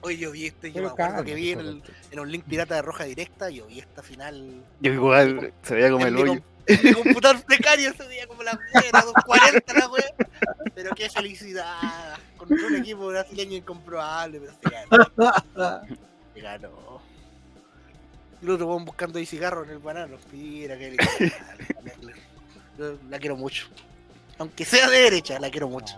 [0.00, 2.76] Oye, yo vi este, yo me acuerdo que vi en, el, en un link pirata
[2.76, 6.40] de Roja Directa, yo vi esta final Yo igual se veía como el hoyo.
[6.68, 10.14] Mi computador precario ese día como la mierda, 240 la wea.
[10.74, 12.18] Pero qué felicidad.
[12.36, 15.82] Con un equipo brasileño incomprobable, pero se ganó.
[16.34, 17.00] Se ganó.
[18.40, 20.16] El otro weón buscando ahí cigarro en el banano.
[20.30, 20.96] Mira que
[22.78, 23.66] Yo la quiero mucho.
[24.38, 25.96] Aunque sea de derecha, la quiero mucho.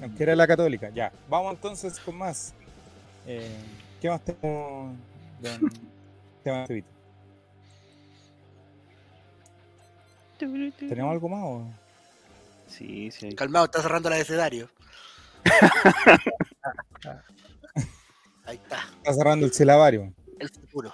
[0.00, 0.88] Aunque era la católica.
[0.90, 2.54] Ya, vamos entonces con más.
[3.26, 3.50] Eh,
[4.00, 4.96] ¿Qué más tenemos?
[5.40, 5.70] don
[6.38, 6.97] Esteban Estevito?
[10.38, 11.42] ¿Tenemos algo más?
[11.44, 11.68] o?
[12.68, 13.34] Sí, sí.
[13.34, 14.70] Calmado, está cerrando el abecedario.
[18.44, 20.12] Ahí está, Está cerrando el silabario.
[20.38, 20.92] el futuro.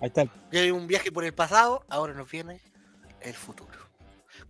[0.00, 0.24] Ahí está.
[0.50, 2.60] Ya hay un viaje por el pasado, ahora nos viene
[3.20, 3.70] el futuro.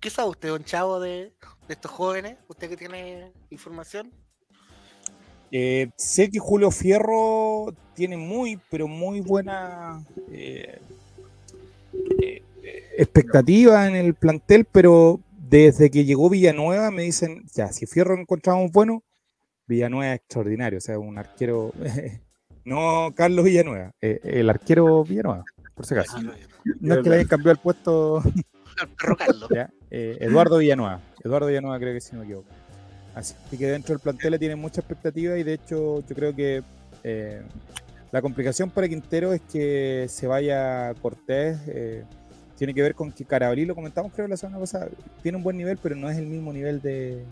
[0.00, 1.32] ¿Qué sabe usted, don Chavo, de,
[1.68, 2.38] de estos jóvenes?
[2.48, 4.12] ¿Usted que tiene información?
[5.52, 10.80] Eh, sé que Julio Fierro tiene muy, pero muy buena eh,
[13.02, 18.70] expectativa en el plantel, pero desde que llegó Villanueva me dicen, ya, si Fierro encontramos
[18.72, 19.02] bueno,
[19.66, 21.72] Villanueva es extraordinario, o sea, un arquero,
[22.64, 26.20] no Carlos Villanueva, eh, el arquero Villanueva, por si acaso.
[26.22, 26.32] Lo-
[26.80, 28.18] No es que le hayan cambiado el puesto
[28.80, 29.48] al perro Carlos.
[29.54, 31.00] ya, eh, Eduardo Villanueva.
[31.24, 32.48] Eduardo Villanueva creo que si no me equivoco.
[33.14, 36.62] Así que dentro del plantel le tienen mucha expectativa y de hecho yo creo que
[37.04, 37.42] eh,
[38.10, 41.58] la complicación para Quintero es que se vaya Cortés.
[41.66, 42.04] eh,
[42.58, 44.88] tiene que ver con que Carabalí, lo comentamos creo la semana pasada,
[45.22, 47.24] tiene un buen nivel, pero no es el mismo nivel de,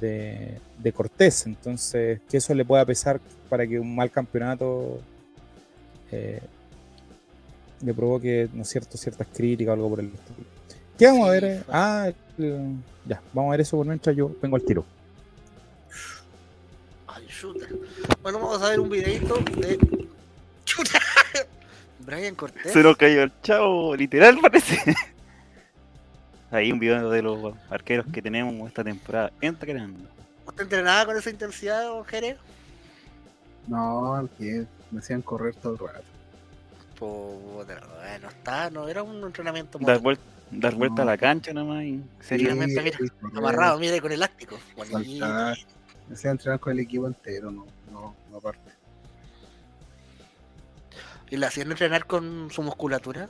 [0.00, 1.46] de, de Cortés.
[1.46, 4.98] Entonces, que eso le pueda pesar para que un mal campeonato
[6.10, 6.40] eh,
[7.82, 10.48] le provoque, ¿no es cierto?, ciertas críticas o algo por el estilo.
[10.98, 11.44] ¿Qué vamos a ver?
[11.44, 11.62] eh?
[11.68, 12.76] Ah, el-
[13.06, 14.84] ya, vamos a ver eso por mientras yo vengo al tiro.
[17.06, 17.66] Ay, chuta.
[18.22, 19.78] Bueno, vamos a ver un videito de.
[20.64, 20.98] Chuta.
[22.04, 22.72] Brian Cortés.
[22.72, 24.78] Se nos cayó el chavo, literal parece.
[26.50, 30.08] Ahí un video de los arqueros que tenemos esta temporada entrenando.
[30.46, 32.36] ¿Usted entrenaba con esa intensidad, don Jerez?
[33.66, 36.04] No, que me hacían correr todo el rato.
[36.98, 40.00] Puta, bueno, está, no era un entrenamiento Dar,
[40.50, 41.96] dar vuelta a la cancha nomás y.
[41.96, 42.04] Sí.
[42.20, 44.56] Seriamente, mira, Sí, amarrado, mire, con elástico.
[44.76, 48.73] Me hacían entrenar con el equipo entero, no, no, no aparte.
[51.30, 53.28] ¿Y le hacían entrenar con su musculatura?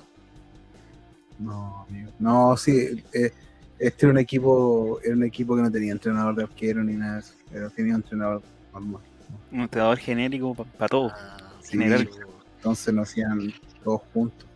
[1.39, 2.13] No, amigo.
[2.19, 3.33] No, sí, eh,
[3.79, 7.15] este era un equipo, era un equipo que no tenía entrenador de arquero ni nada
[7.15, 7.35] de eso.
[7.51, 8.43] Pero tenía un entrenador
[8.73, 9.03] normal.
[9.51, 11.13] Un entrenador genérico para todos.
[11.17, 12.09] Ah, General.
[12.13, 12.19] sí.
[12.57, 13.53] Entonces nos hacían
[13.83, 14.49] todos juntos.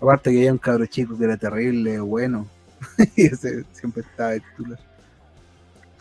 [0.00, 2.46] Aparte que había un cabro chico que era terrible, bueno.
[3.16, 4.78] y ese siempre estaba de titular.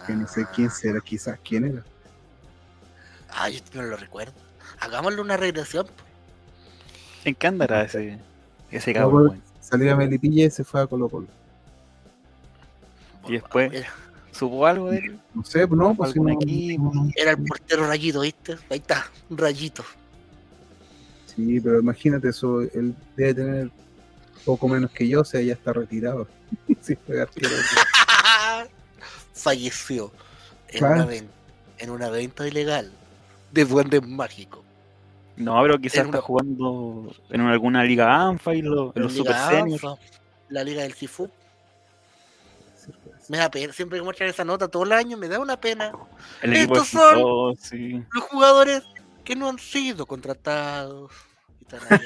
[0.06, 1.84] Que no sé quién será, quizás quién era.
[3.30, 4.34] Ah, yo no lo recuerdo.
[4.80, 5.86] Hagámosle una regresión.
[5.88, 6.07] pues.
[7.26, 8.18] ¿En andará ese,
[8.72, 9.42] ese cabrón?
[9.60, 11.28] Salió a Melipilla y se fue a Colo Colo.
[13.28, 13.86] Y después-
[14.32, 15.20] ¿Supo algo de él?
[15.34, 16.92] No sé, no, pues si ¿Algún no- equipo?
[16.94, 18.54] no- era el portero rayito, ¿viste?
[18.70, 19.84] Ahí está, un rayito.
[21.26, 23.72] Sí, pero imagínate eso, él debe tener
[24.46, 26.28] poco menos que yo, o sea, ya está retirado.
[26.82, 27.50] sí, fue arquero.
[29.34, 30.12] Falleció
[30.70, 30.96] en, Claro.
[30.96, 31.30] una ven-
[31.80, 32.92] en una venta ilegal
[33.52, 34.62] de duendes mágicos.
[35.38, 39.34] No, pero quizás está una- jugando en alguna liga ANFA y lo- en los Liga
[39.48, 39.84] Super Seniors.
[39.84, 40.02] ANFA,
[40.50, 41.30] La liga del Sifu.
[43.30, 45.92] Me da pena, siempre que muestran esa nota todo el año, me da una pena.
[46.42, 48.02] El Estos son- sí.
[48.14, 48.84] Los jugadores
[49.26, 51.12] que no han sido contratados.
[51.60, 51.74] Y.
[51.76, 52.06] Están ahí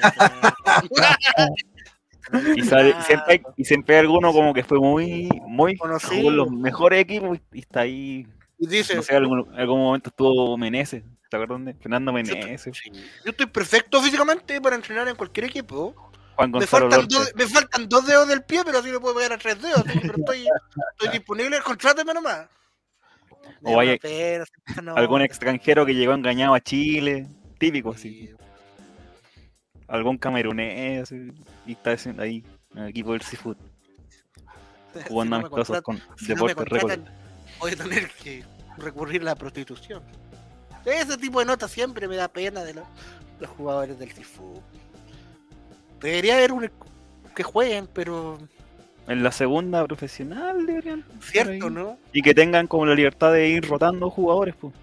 [2.56, 6.16] Y, sale- siempre hay, y siempre hay alguno como que fue muy, muy Conocido.
[6.16, 8.26] jugó los mejores equipos y está ahí.
[8.68, 11.02] Dice, No sé, algún, algún momento estuvo Meneses.
[11.28, 12.76] ¿Te acuerdas de Fernando Meneses?
[12.76, 12.90] Sí.
[13.24, 15.94] Yo estoy perfecto físicamente para entrenar en cualquier equipo.
[16.36, 19.32] Juan Me faltan, dos, me faltan dos dedos del pie, pero así me puedo pegar
[19.32, 19.84] a tres dedos.
[19.86, 20.46] así, pero estoy,
[20.92, 22.46] estoy disponible, contráteme nomás.
[23.62, 23.96] O vaya-
[24.82, 27.26] no, Algún extranjero que llegó engañado a Chile.
[27.58, 28.28] Típico, así.
[28.28, 28.34] Sí.
[29.88, 31.02] Algún camerunés.
[31.02, 31.32] así,
[31.66, 32.44] Y está ahí
[32.74, 33.56] en el equipo del Seafood.
[34.94, 35.50] Si Jugando no
[35.82, 36.90] con si no me Deportes Récord.
[36.90, 37.14] contratan,
[37.58, 38.44] voy a tener que
[38.78, 40.02] recurrir a la prostitución.
[40.84, 42.84] Ese tipo de notas siempre me da pena de los,
[43.38, 44.60] los jugadores del Sifu.
[46.00, 46.70] Debería haber un
[47.34, 48.38] que jueguen, pero
[49.06, 51.04] En la segunda profesional deberían.
[51.20, 51.70] cierto.
[51.70, 51.98] ¿no?
[52.12, 54.74] Y que tengan como la libertad de ir rotando jugadores, pues.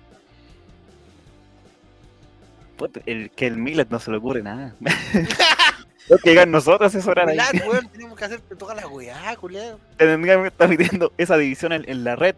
[3.06, 4.74] El, que el Millet no se le ocurre nada.
[6.07, 7.38] Lo que digan nosotros asesorar ahí.
[7.68, 9.80] Weón, tenemos que hacer todas las weá, culiado.
[9.98, 10.70] Tendrían que estar
[11.18, 12.36] esa división en, en la red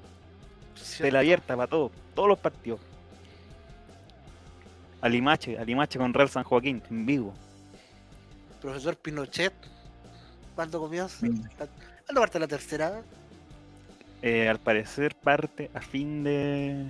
[0.99, 2.79] de la abierta para todos, todos los partidos.
[5.01, 7.33] Alimache, Alimache con Real San Joaquín, en vivo.
[8.61, 9.53] Profesor Pinochet,
[10.55, 11.25] ¿cuándo comienza?
[11.25, 11.41] Mm.
[12.05, 13.01] ¿Cuándo parte la tercera?
[14.21, 16.85] Eh, al parecer parte a fin de.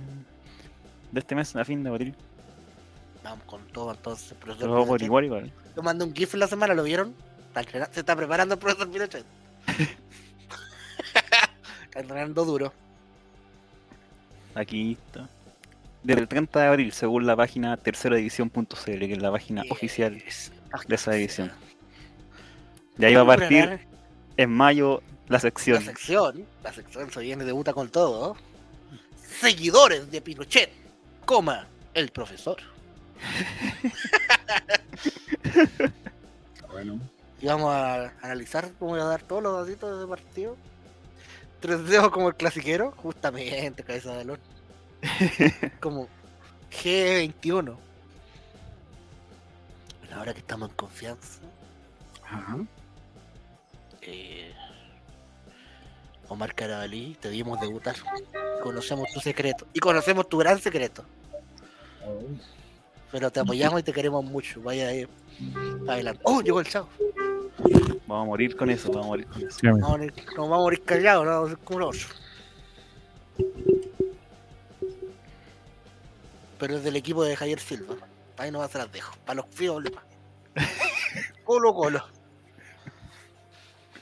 [1.10, 2.14] de este mes, a fin de abril.
[3.24, 5.06] Vamos con todo entonces, profesor Pero por Pinochet.
[5.06, 5.52] igual, igual.
[5.74, 7.14] Yo mandé un GIF en la semana, ¿lo vieron?
[7.92, 9.24] Se está preparando el profesor Pinochet.
[11.84, 12.72] está entrenando duro.
[14.54, 15.28] Aquí está.
[16.02, 20.52] Desde el 30 de abril, según la página terceradivisión.cl, que es la página oficial Yes.
[20.88, 21.52] de esa división.
[22.96, 23.80] De ahí va a partir
[24.36, 25.82] en mayo la La sección.
[25.82, 28.36] sección, la sección se viene, debuta con todo.
[29.40, 30.70] Seguidores de Pinochet,
[31.24, 32.56] coma, el profesor.
[36.70, 36.98] Bueno.
[37.40, 40.56] Y vamos a analizar, vamos a dar todos los datitos de ese partido.
[41.62, 44.40] Tres dedos como el clasiquero, justamente, cabeza de balón.
[45.80, 46.08] como
[46.72, 47.76] G21.
[50.00, 51.38] Bueno, ahora que estamos en confianza,
[52.24, 52.58] Ajá.
[54.00, 54.52] eh,
[56.28, 57.94] Omar Carabalí, te vimos debutar.
[58.60, 59.64] Conocemos tu secreto.
[59.72, 61.04] Y conocemos tu gran secreto.
[63.12, 64.60] Pero te apoyamos y te queremos mucho.
[64.62, 65.06] Vaya ahí.
[65.80, 66.20] para adelante.
[66.24, 66.40] ¡Oh!
[66.40, 66.88] Llegó el chavo.
[68.06, 69.58] Vamos a morir con eso, vamos a morir con eso.
[69.58, 69.66] Sí.
[69.66, 72.08] Vamos a morir- Nos vamos a morir callados, no vamos a ser como los.
[76.58, 77.96] Pero es del equipo de Javier Silva.
[78.38, 79.14] Ahí no se las dejo.
[79.24, 79.82] Para los fíos,
[81.44, 82.04] Colo Colo.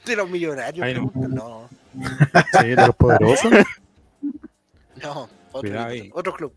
[0.05, 0.83] De los millonarios.
[0.85, 1.11] Ahí no.
[1.27, 1.69] no.
[2.59, 3.51] Sí, de los poderosos.
[5.01, 5.21] No,
[5.51, 6.53] otro, Cuidado otro club.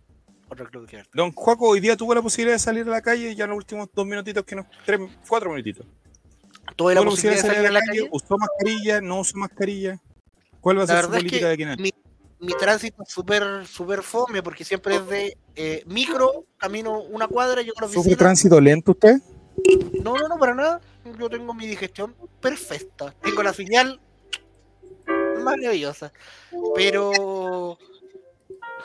[0.51, 3.35] Otro club que Don Juaco, hoy día tuvo la posibilidad de salir a la calle
[3.35, 4.67] ya en los últimos dos minutitos que nos.
[4.85, 5.87] Tres, cuatro minutitos.
[6.77, 8.09] Tuve la posibilidad de salir a la calle.
[8.11, 9.01] ¿Usó mascarilla?
[9.01, 10.01] ¿No usó mascarilla?
[10.61, 11.83] ¿Cuál va a La ser su es política que de en adelante?
[12.41, 17.29] mi, mi tránsito es súper súper fome porque siempre es de eh, micro, camino una
[17.29, 18.17] cuadra, la ¿Sufre oficina.
[18.17, 19.17] tránsito lento usted?
[20.03, 20.81] No, no, no, para nada.
[21.19, 23.15] Yo tengo mi digestión perfecta.
[23.23, 24.01] Tengo la señal
[25.43, 26.13] maravillosa.
[26.75, 27.79] Pero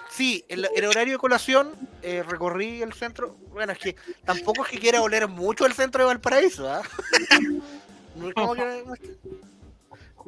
[0.10, 1.72] sí, el, el horario de colación
[2.02, 3.36] eh, recorrí el centro.
[3.52, 3.96] Bueno, es que
[4.26, 6.82] tampoco es que quiera oler mucho el centro de Valparaíso, ¿ah?
[8.16, 8.84] No es como que me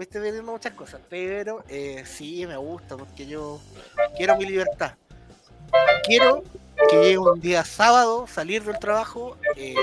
[0.01, 3.59] me esté vendiendo muchas cosas, pero eh, sí me gusta porque yo
[4.17, 4.95] quiero mi libertad.
[6.03, 6.43] Quiero
[6.89, 9.75] que llegue un día sábado, salir del trabajo, eh,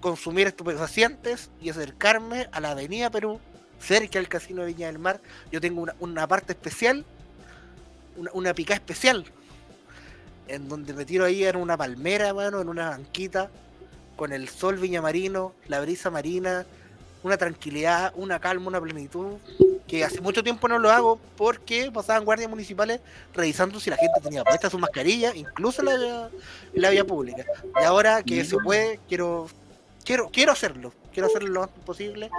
[0.00, 3.40] consumir estupefacientes y acercarme a la Avenida Perú,
[3.80, 5.20] cerca del Casino de Viña del Mar.
[5.50, 7.04] Yo tengo una parte especial,
[8.16, 9.24] una, una picada especial,
[10.48, 13.50] en donde me tiro ahí en una palmera, mano, en una banquita,
[14.16, 16.66] con el sol viñamarino, la brisa marina,
[17.22, 19.36] una tranquilidad, una calma, una plenitud,
[19.86, 23.00] que hace mucho tiempo no lo hago porque pasaban guardias municipales
[23.34, 26.30] revisando si la gente tenía puesta su mascarilla, incluso la,
[26.74, 27.44] la vía pública.
[27.80, 29.48] Y ahora que se puede, quiero
[30.04, 32.30] quiero quiero hacerlo, quiero hacerlo lo antes posible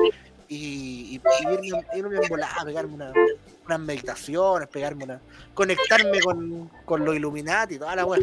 [0.50, 3.14] y, y, y irme, irme en volada, pegarme una,
[3.66, 5.22] unas meditaciones, pegarme una,
[5.54, 8.22] conectarme con, con los Illuminati y toda la web,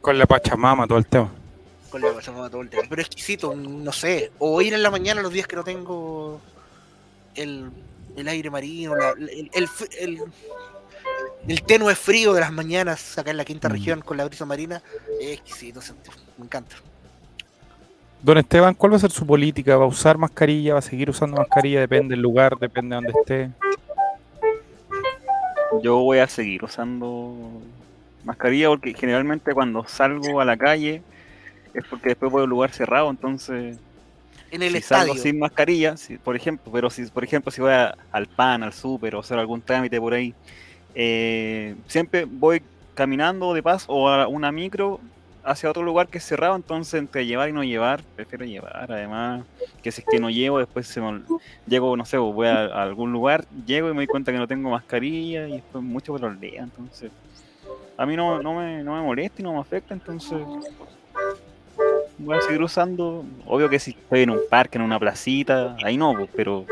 [0.00, 1.30] Con la Pachamama, todo el tema.
[1.90, 2.82] con la Pachamama todo el tema.
[2.88, 6.40] Pero exquisito, no sé, o ir en la mañana los días que no tengo
[7.34, 7.70] el,
[8.16, 9.68] el aire marino, la- el, el,
[9.98, 10.22] el,
[11.48, 13.72] el tenue frío de las mañanas acá en la quinta Mm.
[13.72, 14.82] región con la brisa marina,
[15.20, 15.80] es exquisito,
[16.38, 16.76] me encanta.
[18.22, 19.76] Don Esteban, ¿cuál va a ser su política?
[19.76, 20.74] ¿Va a usar mascarilla?
[20.74, 21.80] ¿Va a seguir usando mascarilla?
[21.80, 23.50] Depende del lugar, depende de donde esté.
[25.82, 27.62] Yo voy a seguir usando
[28.22, 31.02] mascarilla porque generalmente cuando salgo a la calle
[31.72, 33.78] es porque después voy a un lugar cerrado, entonces
[34.50, 35.14] En el si estadio.
[35.14, 38.62] salgo sin mascarilla, si- por ejemplo, pero si por ejemplo si voy a- al pan,
[38.62, 40.34] al súper o hacer algún trámite por ahí,
[40.94, 42.60] eh, siempre voy
[42.92, 45.00] caminando de paso o a una micro
[45.42, 49.44] hacia otro lugar que es cerrado, entonces entre llevar y no llevar, prefiero llevar, además
[49.82, 51.22] que si es que no llevo, después se me
[51.66, 54.46] llego, no sé, voy a, a algún lugar, llego y me doy cuenta que no
[54.46, 57.10] tengo mascarilla y después mucho problema, entonces
[57.96, 60.38] a mí no, no, me, no me molesta y no me afecta, entonces
[62.16, 63.24] voy a seguir usando.
[63.46, 66.64] Obvio que si estoy en un parque, en una placita, ahí no, pues, pero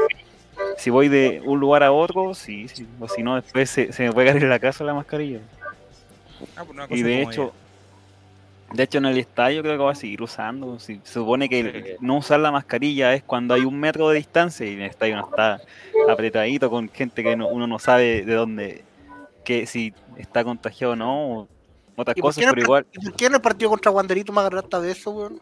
[0.78, 2.86] si voy de un lugar a otro, sí, sí.
[3.01, 5.40] O si no, después se, se me puede caer en la casa la mascarilla.
[6.57, 7.53] Ah, pues una Y de hecho,
[8.73, 10.78] De hecho, en el estadio creo que va a seguir usando.
[10.78, 14.16] Si, se supone que el- no usar la mascarilla es cuando hay un metro de
[14.16, 15.61] distancia y en el estadio no está
[16.09, 18.85] apretadito con gente que no- uno no sabe de dónde,
[19.45, 21.49] que si está contagiado o no, o
[21.97, 24.40] otras ¿Y por, cosas, no pero igual por qué en el partido contra Wanderito me
[24.40, 25.40] agarraste a beso, weón?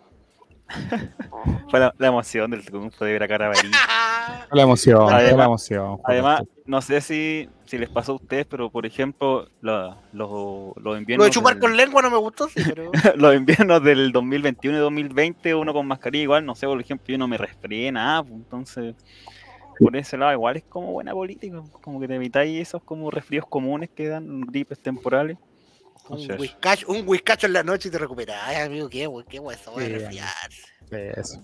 [1.70, 3.70] Fue la, la emoción del triunfo de ver a Carabalí.
[4.50, 5.98] La emoción, Además- la emoción.
[6.04, 10.84] Además, no sé si, si les pasó a ustedes, pero por ejemplo, la- los, los
[10.84, 11.26] Lo inviernos.
[11.26, 12.90] de chupar del- con lengua no me gustó, sí, pero.
[13.16, 17.18] los inviernos del 2021 y 2020, uno con mascarilla igual, no sé, por ejemplo, yo
[17.18, 18.94] no me resfrié nada, pues, entonces
[19.78, 23.44] por ese lado igual es como buena política, como que te evitáis esos como resfríos
[23.46, 25.36] comunes que dan gripes temporales.
[26.08, 28.40] Un whiskacho, un whiskacho en la noche y te recuperas.
[28.44, 30.62] Ay, amigo, qué qué wey, Sí, resfriarse.
[30.90, 31.42] Eso.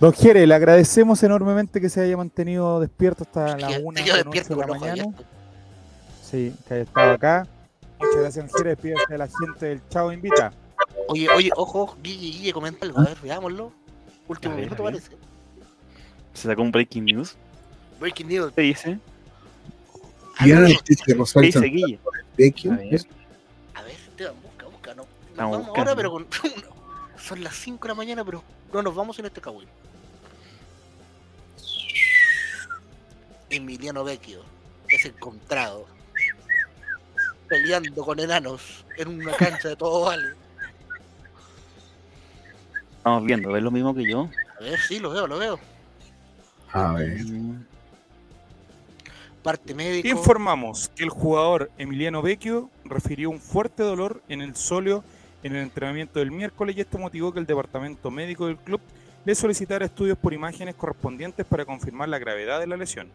[0.00, 4.16] Don Jere, le agradecemos enormemente que se haya mantenido despierto hasta las Te 1 quedo
[4.16, 5.04] de despierto la mañana.
[6.22, 7.46] Sí, que haya estado acá.
[7.98, 8.70] Muchas gracias, Jere.
[8.70, 10.52] Despídase de la gente del Chavo Invita.
[11.08, 13.72] Oye, oye, ojo, Guille, Guille, comenta algo, a ver, veámoslo.
[14.28, 15.00] Último A ver, minuto a ver.
[15.00, 15.16] parece.
[16.34, 17.36] se sacó un breaking news.
[18.00, 18.52] Breaking news.
[18.54, 18.98] ¿Qué dice?
[20.40, 21.98] Y ahora Amigo, noticia de ¿Qué dice Guille?
[22.36, 22.76] Vecchio, A
[25.36, 25.90] Estamos vamos buscando.
[25.90, 26.26] ahora, pero con.
[27.18, 28.42] Son las 5 de la mañana, pero
[28.72, 29.68] no nos vamos en este cagüín.
[33.50, 34.40] Emiliano Vecchio
[34.88, 35.86] es encontrado
[37.48, 40.34] peleando con enanos en una cancha de todo vale.
[42.96, 44.30] Estamos viendo, ¿ves lo mismo que yo?
[44.58, 45.60] A ver, sí, lo veo, lo veo.
[46.72, 47.20] A ver.
[49.42, 50.08] Parte médico.
[50.08, 55.04] Informamos que el jugador Emiliano Vecchio refirió un fuerte dolor en el sóleo
[55.46, 58.80] en el entrenamiento del miércoles y esto motivó que el departamento médico del club
[59.24, 63.08] le solicitara estudios por imágenes correspondientes para confirmar la gravedad de la lesión.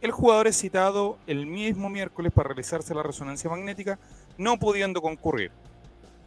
[0.00, 3.98] El jugador es citado el mismo miércoles para realizarse la resonancia magnética,
[4.36, 5.50] no pudiendo concurrir.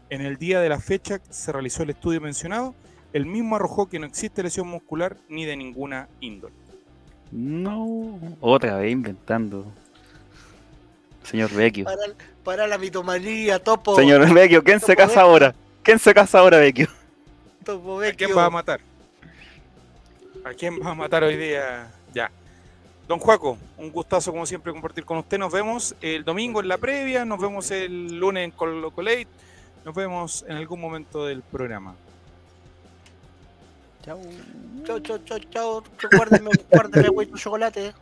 [0.10, 2.74] En el día de la fecha se realizó el estudio mencionado,
[3.14, 6.54] el mismo arrojó que no existe lesión muscular ni de ninguna índole.
[7.32, 9.66] No, otra vez inventando.
[11.30, 11.86] Señor Vecchio.
[11.86, 12.02] Para,
[12.44, 13.96] para la mitomanía, topo.
[13.96, 15.22] Señor Vecchio, ¿quién se Topo casa Vecchio.
[15.22, 15.56] ahora?
[15.84, 16.88] ¿Quién se casa ahora, Vecchio?
[17.64, 18.28] Topo ¿A Vecchio.
[18.28, 18.80] quién va a matar?
[20.44, 21.92] ¿A quién va a matar hoy día?
[22.14, 22.32] Ya.
[23.08, 25.38] Don Juaco, un gustazo como siempre compartir con usted.
[25.38, 29.28] Nos vemos el domingo en la previa, nos vemos el lunes en Colo Colate,
[29.84, 31.96] nos vemos en algún momento del programa.
[34.04, 34.20] Chao.
[34.86, 35.84] Chau, chau, chau, chau.
[36.16, 37.94] Guárdeme, guárdeme, güey, tu chocolate.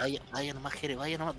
[0.00, 1.36] Vaya, vaya nomás, Jere, vaya nomás.